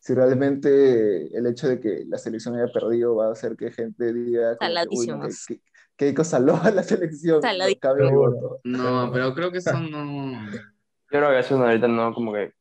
[0.06, 4.12] si realmente el hecho de que la selección haya perdido va a hacer que gente
[4.12, 5.18] diga que, uy, no,
[5.96, 7.40] que, saló a la selección,
[8.12, 8.60] voto.
[8.62, 10.48] No, pero creo que eso no.
[10.52, 10.60] Yo
[11.08, 12.52] creo que eso no, ahorita no, como que...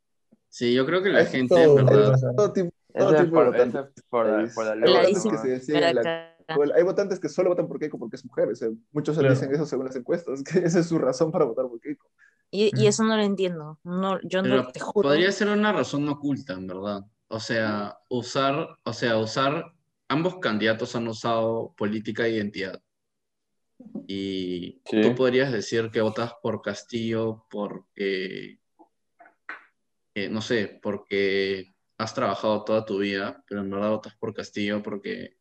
[0.49, 2.19] Sí, yo creo que la Hay gente, todo, en verdad.
[2.35, 3.93] todo tipo, todo es tipo de por, eso votantes.
[3.95, 4.79] es por, la- por la Hay
[5.13, 5.25] votantes.
[5.25, 5.31] ¿no?
[5.31, 8.15] que se deciden en la Cara, Bueno, Hay votantes que solo votan por Keiko porque
[8.15, 8.49] es mujer.
[8.49, 9.35] o sea, muchos Claro.
[9.35, 12.09] dicen eso según las encuestas, que esa es su razón para votar por Keiko.
[12.49, 13.79] Y, y eso no lo entiendo.
[13.83, 15.09] No, yo no Pero te juro.
[15.09, 17.03] podría ser una razón oculta, en verdad.
[17.35, 19.65] O sea, usar, o sea, usar,
[20.07, 22.81] ambos candidatos han usado política de identidad.
[24.07, 25.01] Y Sí.
[25.01, 28.59] tú podrías decir que votas por Castillo porque,
[30.15, 34.81] eh, no sé, porque has trabajado toda tu vida, pero en verdad votas por Castillo
[34.81, 35.35] porque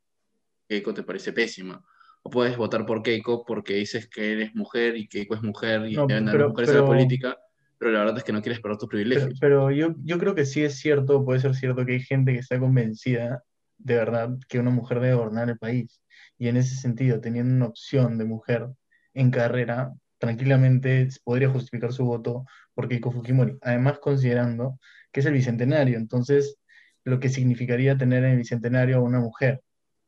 [0.69, 1.85] Keiko te parece pésima.
[2.25, 5.95] O puedes votar por Keiko porque dices que eres mujer y Keiko es mujer y
[5.95, 7.39] No, deben haber pero- mujeres en la pero- política,
[7.79, 9.39] pero la verdad es que no quieres perder tus Pero, privilegios.
[9.41, 12.39] pero yo, yo creo que sí es cierto, puede ser cierto que hay gente que
[12.39, 13.43] está convencida
[13.79, 16.01] de verdad que una mujer debe gobernar el país.
[16.39, 18.69] Y en ese sentido, teniendo una opción de mujer
[19.13, 22.45] en carrera, tranquilamente podría justificar su voto
[22.75, 23.59] por Keiko Fujimori.
[23.61, 24.79] Además, considerando
[25.13, 26.57] que es el bicentenario, entonces
[27.05, 29.61] lo que significaría tener en el bicentenario a una mujer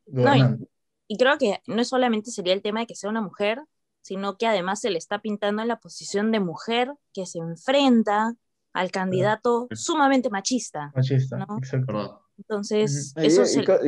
[0.06, 0.66] gobernando.
[1.06, 3.60] Y creo que no solamente sería el tema de que sea una mujer,
[4.06, 8.34] sino que además se le está pintando en la posición de mujer que se enfrenta
[8.72, 10.92] al candidato sumamente machista.
[10.94, 11.58] Machista, No.
[11.58, 12.22] exacto.
[12.38, 13.42] Entonces, Ahí- eso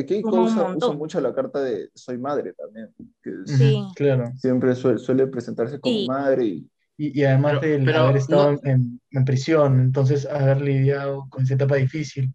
[0.07, 0.97] Keiko suma un usa, usa montón.
[0.97, 2.89] mucho la carta de soy madre también,
[3.23, 3.81] que es- Sí.
[3.95, 4.31] Claro.
[4.35, 6.69] siempre suele, suele presentarse como Y- madre y
[7.01, 11.27] Y, y además Pero- de pero haber estado no- en, en prisión, entonces haber lidiado
[11.29, 12.33] con esa etapa difícil,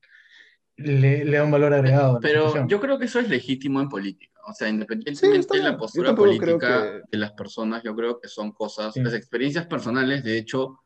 [0.79, 2.19] le, le da un valor agregado.
[2.23, 4.34] Pero yo creo que eso es legítimo en política.
[4.47, 8.21] O sea, Sí, independientemente está de la postura política que- de las personas, yo creo
[8.21, 9.03] que son cosas, Sí.
[9.03, 10.81] las experiencias personales, de hecho,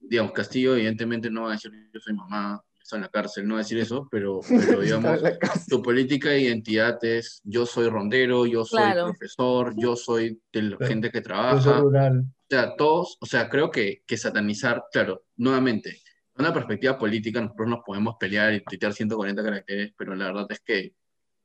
[0.00, 3.54] digamos, Castillo evidentemente no va a decir yo soy mamá, estoy en la cárcel, no
[3.54, 4.40] va a decir eso, pero,
[4.78, 9.06] pero digamos, Está tu política de identidad es yo soy rondero, yo soy Claro.
[9.06, 11.78] profesor, yo soy de la gente que trabaja.
[11.80, 12.20] rural.
[12.20, 16.00] O sea, todos, o sea, creo que, que satanizar, claro, nuevamente,
[16.36, 20.60] una perspectiva política nosotros nos podemos pelear y tuitear 140 caracteres, pero la verdad es
[20.60, 20.92] que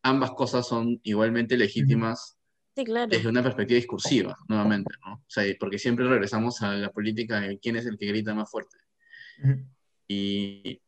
[0.04, 2.38] ambas cosas son igualmente legítimas
[2.76, 3.10] sí, claro.
[3.10, 5.16] desde una perspectiva discursiva, nuevamente, ¿no?
[5.16, 8.50] O sea, porque siempre regresamos a la política de quién es el que grita más
[8.50, 8.78] fuerte.
[10.08, 10.82] Y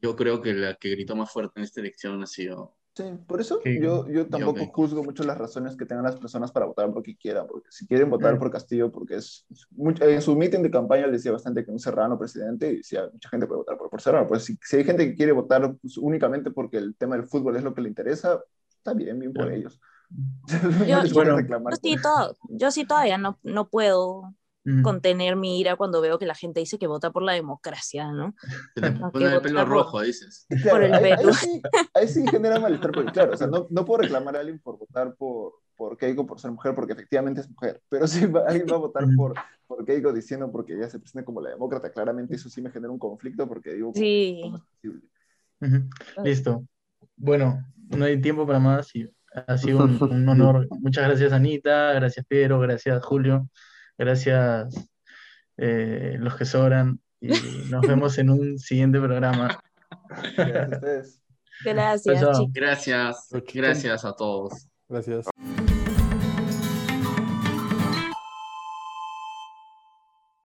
[0.00, 2.77] yo creo que la que gritó más fuerte en esta elección ha sido...
[2.98, 3.78] Sí, por eso Sí.
[3.80, 7.16] yo, yo tampoco juzgo mucho las razones que tengan las personas para votar por quien
[7.16, 8.38] quieran, porque si quieren votar Mm.
[8.40, 11.70] por Castillo, porque es, es mucho- en su meeting de campaña le decía bastante que
[11.70, 14.78] un serrano presidente y decía, mucha gente puede votar por, por Serrano, pues si, si
[14.78, 17.82] hay gente que quiere votar pues, únicamente porque el tema del fútbol es lo que
[17.82, 19.56] le interesa, está bien, bien por Claro.
[19.56, 19.80] ellos.
[20.08, 20.48] Yo-
[21.08, 22.02] no Bueno, Yo por sí, eso.
[22.02, 24.34] to- yo sí todavía no, no puedo
[24.82, 28.34] Contener mi ira cuando veo que la gente dice que vota por la democracia, ¿no?
[28.74, 30.46] Se te el pelo rojo, dices.
[30.62, 31.62] Claro, el ahí, ahí sí,
[31.94, 34.78] ahí sí genera malestar, porque claro, o sea, no, no puedo reclamar a alguien por
[34.78, 38.66] votar por, por Keiko por ser mujer, porque efectivamente es mujer, pero si va- alguien
[38.70, 39.34] va a votar por,
[39.66, 42.90] por Keiko diciendo porque ella se presenta como la demócrata, claramente eso sí me genera
[42.92, 44.40] un conflicto, porque digo, ¿cómo- Sí.
[44.42, 45.02] cómo es posible?
[46.24, 46.64] Listo.
[47.16, 49.08] Bueno, no hay tiempo para más y
[49.46, 50.66] ha sido un, un honor.
[50.80, 51.92] Muchas gracias, Anita.
[51.94, 52.58] Gracias, Pedro.
[52.60, 53.48] Gracias, Julio.
[53.98, 54.88] Gracias,
[55.56, 57.00] eh, los que sobran.
[57.20, 57.28] Y
[57.70, 59.60] nos vemos en un siguiente programa.
[60.36, 61.22] Gracias a ustedes.
[61.64, 62.14] Gracias.
[62.52, 64.68] Gracias, gracias a todos.
[64.88, 65.26] Gracias.